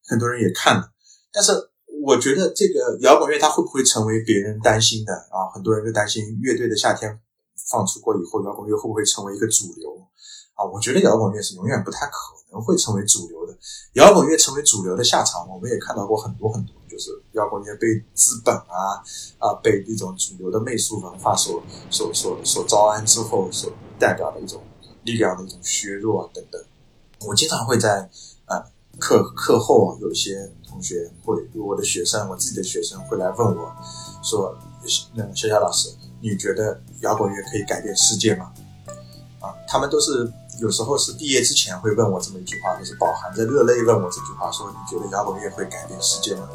[0.05, 0.91] 很多人也看了，
[1.31, 1.51] 但是
[2.03, 5.49] 我觉得这个摇滚乐它会不会成为别人担心的啊？
[5.53, 7.11] 很多人就担心《乐队的夏天》
[7.71, 9.97] 放出过以后，摇滚乐会不会成为一个主流
[10.53, 10.65] 啊？
[10.65, 13.53] 我觉得摇滚乐是永远不太可能能会成为主流的。
[13.93, 19.03] 摇滚乐成为主流的下场，我们也看到过很多很多，就是摇滚乐被资本啊
[19.39, 23.69] 啊被一种主流的媚俗文化所所所所招安之后所
[23.99, 24.61] 代表的一种
[25.03, 26.63] 力量的一种削弱啊等等。
[27.27, 28.09] 我经常会在。
[28.99, 33.75] 课课后，有一些同学会，我的学生，我自己的学生会来问我，
[34.21, 34.55] 说
[35.15, 35.89] ：“那小小老师，
[36.21, 38.53] 你觉得摇滚乐可以改变世界吗？”
[39.41, 46.47] 啊，他们都是有时候是毕业之前会问我这么一句话，就是饱含着热泪问我这句话，说：“你觉得摇滚乐会改变世界吗？”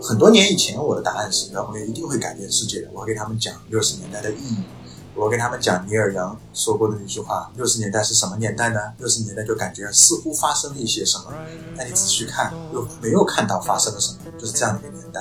[0.00, 2.88] 很多年以前，我的答案是摇滚乐一定会改变世界的。
[2.92, 4.64] 我会给他们讲六十年代的意义。
[5.14, 8.80] 我跟他们讲尼尔杨说过的那句话：六十年代是什么年代呢？
[8.98, 11.26] 六十年代就感觉似乎发生了一些什么，
[11.76, 15.20] 但你仔细看又没有看到发生了什么，就是这样的一个年代。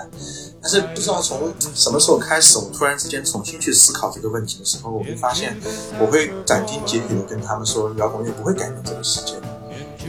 [0.62, 5.60] 但是不知道从什么时候开始，我突然之间重新去思考这个问题的时候，我会发现，
[6.00, 9.34] 我会斩钉截铁的跟他们说，摇滚乐不会改变这个世界。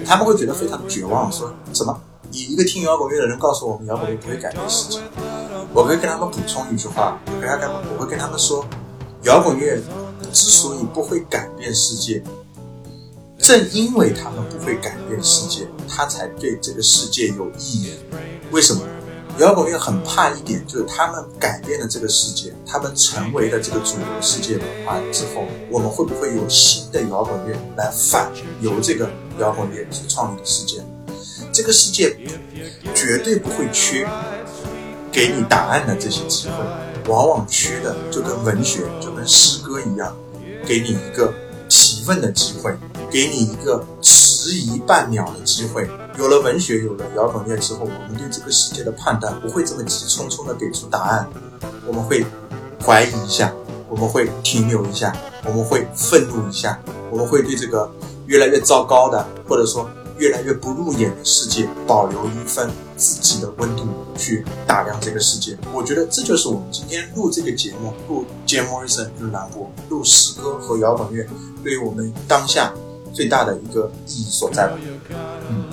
[0.07, 2.01] 他们会觉得非常绝望，说什么？
[2.31, 5.01] 你一个听摇滚乐的人告诉我们摇滚乐不会改变世界？
[5.75, 8.65] 我会跟他们补充一句话，我跟他们，我会跟他们说。
[9.23, 9.81] 摇滚乐
[10.33, 12.23] 之所以不会改变世界，
[13.39, 17.93] 正因为他们不会改变世界，他才对这个世界有意义。
[18.51, 18.83] 为什么？
[19.39, 28.31] 摇滚乐很怕一点，就是他们改变了这个世界，他们成为了这个主流世界文化之后，我们会不会有新的摇滚乐来反
[28.61, 29.09] 由这个
[29.39, 30.85] 摇滚乐所创立的世界？
[31.51, 32.15] 这个世界
[32.95, 34.07] 绝对不会缺
[35.11, 36.92] 给你答案的这些机会。
[37.09, 40.15] 往往缺的就跟文学、就跟诗歌一样，
[40.67, 41.33] 给你一个
[41.69, 42.77] 提问的机会，
[43.11, 45.89] 给你一个迟疑半秒的机会。
[46.19, 51.29] 有了文学，有了摇滚乐之后，我们对这个世界的判断不会这么急匆匆的给出答案，
[51.87, 52.25] 我们会
[52.85, 53.53] 怀疑一下，
[53.89, 56.79] 我们会停留一下，我们会愤怒一下，
[57.11, 57.91] 我们会对这个
[58.27, 59.89] 越来越糟糕的，或者说。
[60.19, 63.87] 越来越不入眼的世界，保留一份自己的温度
[64.17, 65.57] 去打量这个世界。
[65.73, 71.27] 我觉得这就是我们今天录这个节目，录《Jam Morrison》的栏目，录诗歌和摇滚乐，
[71.63, 72.73] 对于我们当下
[73.13, 74.79] 最大的一个意义所在吧。
[75.49, 75.65] 嗯。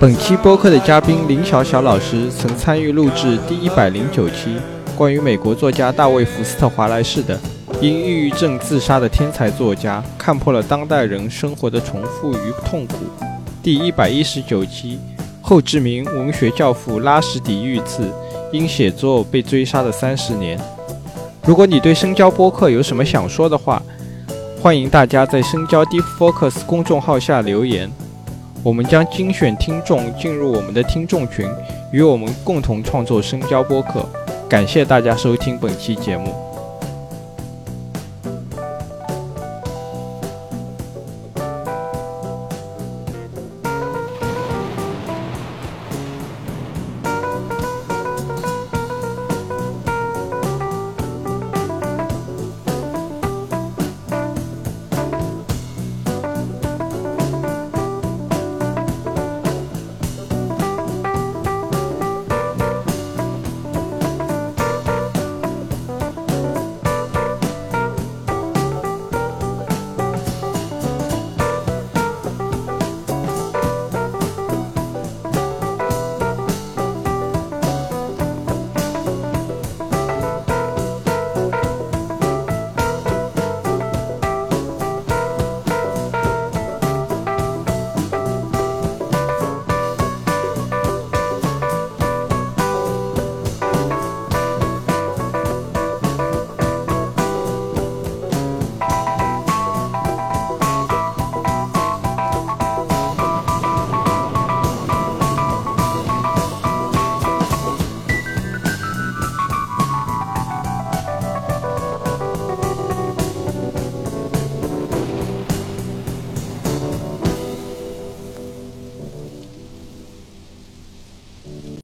[0.00, 4.56] 本期播客的嘉宾林小小老师曾参与录制第一百零九期
[4.96, 7.38] 关于美国作家大卫·福斯特·华莱士的
[7.82, 12.94] 因抑郁症自杀的天才作家，看破了当代人生活的重复与痛苦。
[13.62, 14.98] 第一百一十九期
[15.42, 18.10] 后知名文学教父拉什迪遇刺，
[18.50, 20.58] 因写作被追杀的三十年。
[21.44, 23.82] 如果你对深交播客有什么想说的话，
[24.62, 27.92] 欢迎大家在深交 Deep Focus 公众号下留言。
[28.62, 31.48] 我们将精选听众进入我们的听众群，
[31.92, 34.06] 与我们共同创作深交播客。
[34.48, 36.49] 感谢大家收听本期节目。